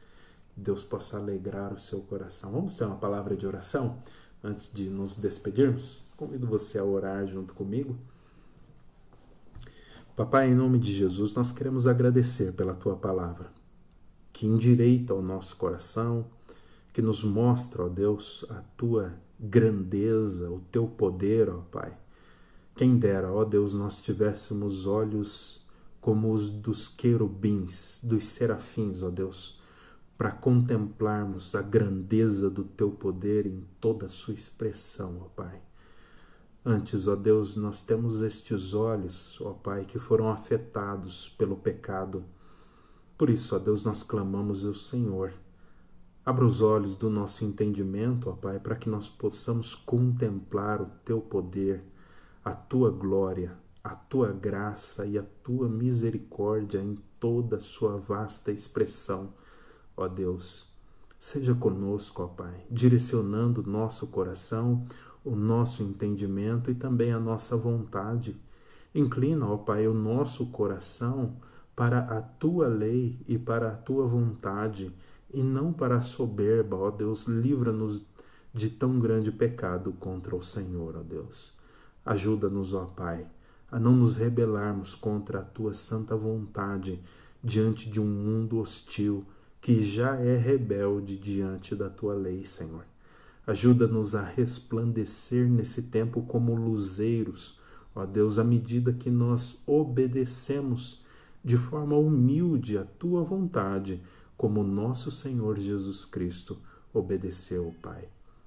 Deus 0.56 0.82
possa 0.82 1.18
alegrar 1.18 1.74
o 1.74 1.78
seu 1.78 2.00
coração. 2.00 2.52
Vamos 2.52 2.76
ter 2.76 2.84
uma 2.84 2.96
palavra 2.96 3.36
de 3.36 3.46
oração 3.46 3.98
antes 4.42 4.72
de 4.72 4.88
nos 4.88 5.16
despedirmos? 5.16 6.02
Convido 6.16 6.46
você 6.46 6.78
a 6.78 6.84
orar 6.84 7.26
junto 7.26 7.54
comigo. 7.54 7.96
Papai, 10.16 10.48
em 10.48 10.54
nome 10.54 10.78
de 10.78 10.94
Jesus, 10.94 11.34
nós 11.34 11.52
queremos 11.52 11.86
agradecer 11.86 12.52
pela 12.52 12.72
tua 12.72 12.96
palavra, 12.96 13.50
que 14.32 14.46
endireita 14.46 15.12
o 15.12 15.20
nosso 15.20 15.56
coração, 15.56 16.24
que 16.92 17.02
nos 17.02 17.22
mostra, 17.22 17.84
ó 17.84 17.88
Deus, 17.88 18.46
a 18.48 18.62
tua 18.78 19.12
grandeza, 19.38 20.50
o 20.50 20.60
teu 20.72 20.86
poder, 20.86 21.50
ó 21.50 21.58
Pai. 21.70 21.94
Quem 22.74 22.98
dera, 22.98 23.30
ó 23.30 23.44
Deus, 23.44 23.74
nós 23.74 24.00
tivéssemos 24.00 24.86
olhos 24.86 25.62
como 26.00 26.32
os 26.32 26.48
dos 26.48 26.88
querubins, 26.88 28.00
dos 28.02 28.26
serafins, 28.26 29.02
ó 29.02 29.10
Deus, 29.10 29.60
para 30.16 30.30
contemplarmos 30.30 31.54
a 31.54 31.60
grandeza 31.60 32.48
do 32.48 32.64
teu 32.64 32.90
poder 32.90 33.46
em 33.46 33.64
toda 33.80 34.06
a 34.06 34.08
sua 34.08 34.34
expressão, 34.34 35.20
ó 35.20 35.28
Pai. 35.28 35.60
Antes, 36.64 37.06
ó 37.06 37.14
Deus, 37.14 37.54
nós 37.54 37.82
temos 37.82 38.20
estes 38.20 38.74
olhos, 38.74 39.40
ó 39.40 39.52
Pai, 39.52 39.84
que 39.84 39.98
foram 39.98 40.28
afetados 40.30 41.28
pelo 41.38 41.56
pecado. 41.56 42.24
Por 43.16 43.30
isso, 43.30 43.54
ó 43.54 43.58
Deus, 43.58 43.84
nós 43.84 44.02
clamamos 44.02 44.64
ao 44.64 44.74
Senhor. 44.74 45.32
Abra 46.24 46.44
os 46.44 46.60
olhos 46.60 46.96
do 46.96 47.08
nosso 47.08 47.44
entendimento, 47.44 48.28
ó 48.28 48.32
Pai, 48.32 48.58
para 48.58 48.74
que 48.74 48.88
nós 48.88 49.08
possamos 49.08 49.76
contemplar 49.76 50.82
o 50.82 50.86
Teu 51.04 51.20
poder, 51.20 51.84
a 52.44 52.52
Tua 52.52 52.90
glória, 52.90 53.56
a 53.84 53.90
Tua 53.90 54.32
graça 54.32 55.06
e 55.06 55.16
a 55.16 55.22
Tua 55.44 55.68
misericórdia 55.68 56.82
em 56.82 56.96
toda 57.20 57.58
a 57.58 57.60
Sua 57.60 57.96
vasta 57.96 58.50
expressão, 58.50 59.32
ó 59.96 60.06
Deus. 60.08 60.66
Seja 61.18 61.54
conosco, 61.54 62.22
ó 62.22 62.26
Pai, 62.26 62.66
direcionando 62.70 63.62
o 63.62 63.68
nosso 63.68 64.06
coração, 64.06 64.86
o 65.24 65.34
nosso 65.34 65.82
entendimento 65.82 66.70
e 66.70 66.74
também 66.74 67.12
a 67.12 67.18
nossa 67.18 67.56
vontade. 67.56 68.36
Inclina, 68.94 69.46
ó 69.46 69.56
Pai, 69.56 69.88
o 69.88 69.94
nosso 69.94 70.46
coração 70.46 71.36
para 71.74 72.00
a 72.00 72.22
tua 72.22 72.68
lei 72.68 73.18
e 73.26 73.38
para 73.38 73.68
a 73.68 73.74
tua 73.74 74.06
vontade, 74.06 74.90
e 75.32 75.42
não 75.42 75.72
para 75.72 75.96
a 75.96 76.00
soberba, 76.00 76.76
ó 76.76 76.90
Deus, 76.90 77.26
livra-nos 77.26 78.02
de 78.54 78.70
tão 78.70 78.98
grande 78.98 79.30
pecado 79.30 79.92
contra 79.92 80.34
o 80.34 80.42
Senhor, 80.42 80.96
ó 80.96 81.02
Deus. 81.02 81.52
Ajuda-nos, 82.04 82.72
ó 82.72 82.86
Pai, 82.86 83.26
a 83.70 83.78
não 83.78 83.92
nos 83.92 84.16
rebelarmos 84.16 84.94
contra 84.94 85.40
a 85.40 85.44
tua 85.44 85.74
santa 85.74 86.16
vontade 86.16 87.02
diante 87.42 87.90
de 87.90 88.00
um 88.00 88.06
mundo 88.06 88.58
hostil 88.58 89.26
que 89.66 89.82
já 89.82 90.14
é 90.14 90.36
rebelde 90.36 91.16
diante 91.16 91.74
da 91.74 91.90
tua 91.90 92.14
lei, 92.14 92.44
Senhor. 92.44 92.84
Ajuda-nos 93.44 94.14
a 94.14 94.22
resplandecer 94.22 95.50
nesse 95.50 95.82
tempo 95.82 96.22
como 96.22 96.54
luzeiros, 96.54 97.58
ó 97.92 98.06
Deus, 98.06 98.38
à 98.38 98.44
medida 98.44 98.92
que 98.92 99.10
nós 99.10 99.60
obedecemos 99.66 101.04
de 101.44 101.56
forma 101.56 101.96
humilde 101.96 102.78
à 102.78 102.84
tua 102.84 103.24
vontade, 103.24 104.00
como 104.36 104.62
nosso 104.62 105.10
Senhor 105.10 105.58
Jesus 105.58 106.04
Cristo 106.04 106.58
obedeceu, 106.94 107.74
Pai. 107.82 108.04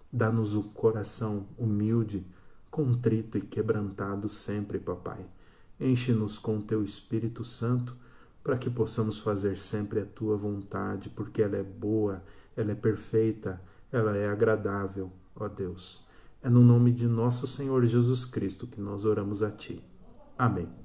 Dá-nos 0.10 0.56
o 0.56 0.62
um 0.62 0.70
coração 0.70 1.48
humilde, 1.58 2.26
contrito 2.72 3.38
e 3.38 3.42
quebrantado 3.42 4.30
sempre, 4.30 4.80
Papai. 4.80 5.26
Enche-nos 5.78 6.40
com 6.40 6.62
teu 6.62 6.82
Espírito 6.82 7.44
Santo 7.44 7.94
para 8.50 8.58
que 8.58 8.68
possamos 8.68 9.20
fazer 9.20 9.60
sempre 9.60 10.00
a 10.00 10.06
tua 10.06 10.36
vontade, 10.36 11.08
porque 11.08 11.40
ela 11.40 11.56
é 11.56 11.62
boa, 11.62 12.24
ela 12.58 12.72
é 12.72 12.76
perfeita, 12.76 13.62
ela 13.92 14.18
é 14.18 14.28
agradável, 14.28 15.12
ó 15.36 15.48
Deus. 15.48 16.04
É 16.42 16.50
no 16.50 16.64
nome 16.64 16.92
de 16.92 17.08
nosso 17.08 17.46
Senhor 17.46 17.86
Jesus 17.86 18.26
Cristo 18.26 18.66
que 18.66 18.82
nós 18.82 19.06
oramos 19.06 19.44
a 19.44 19.52
Ti. 19.52 19.84
Amém. 20.36 20.80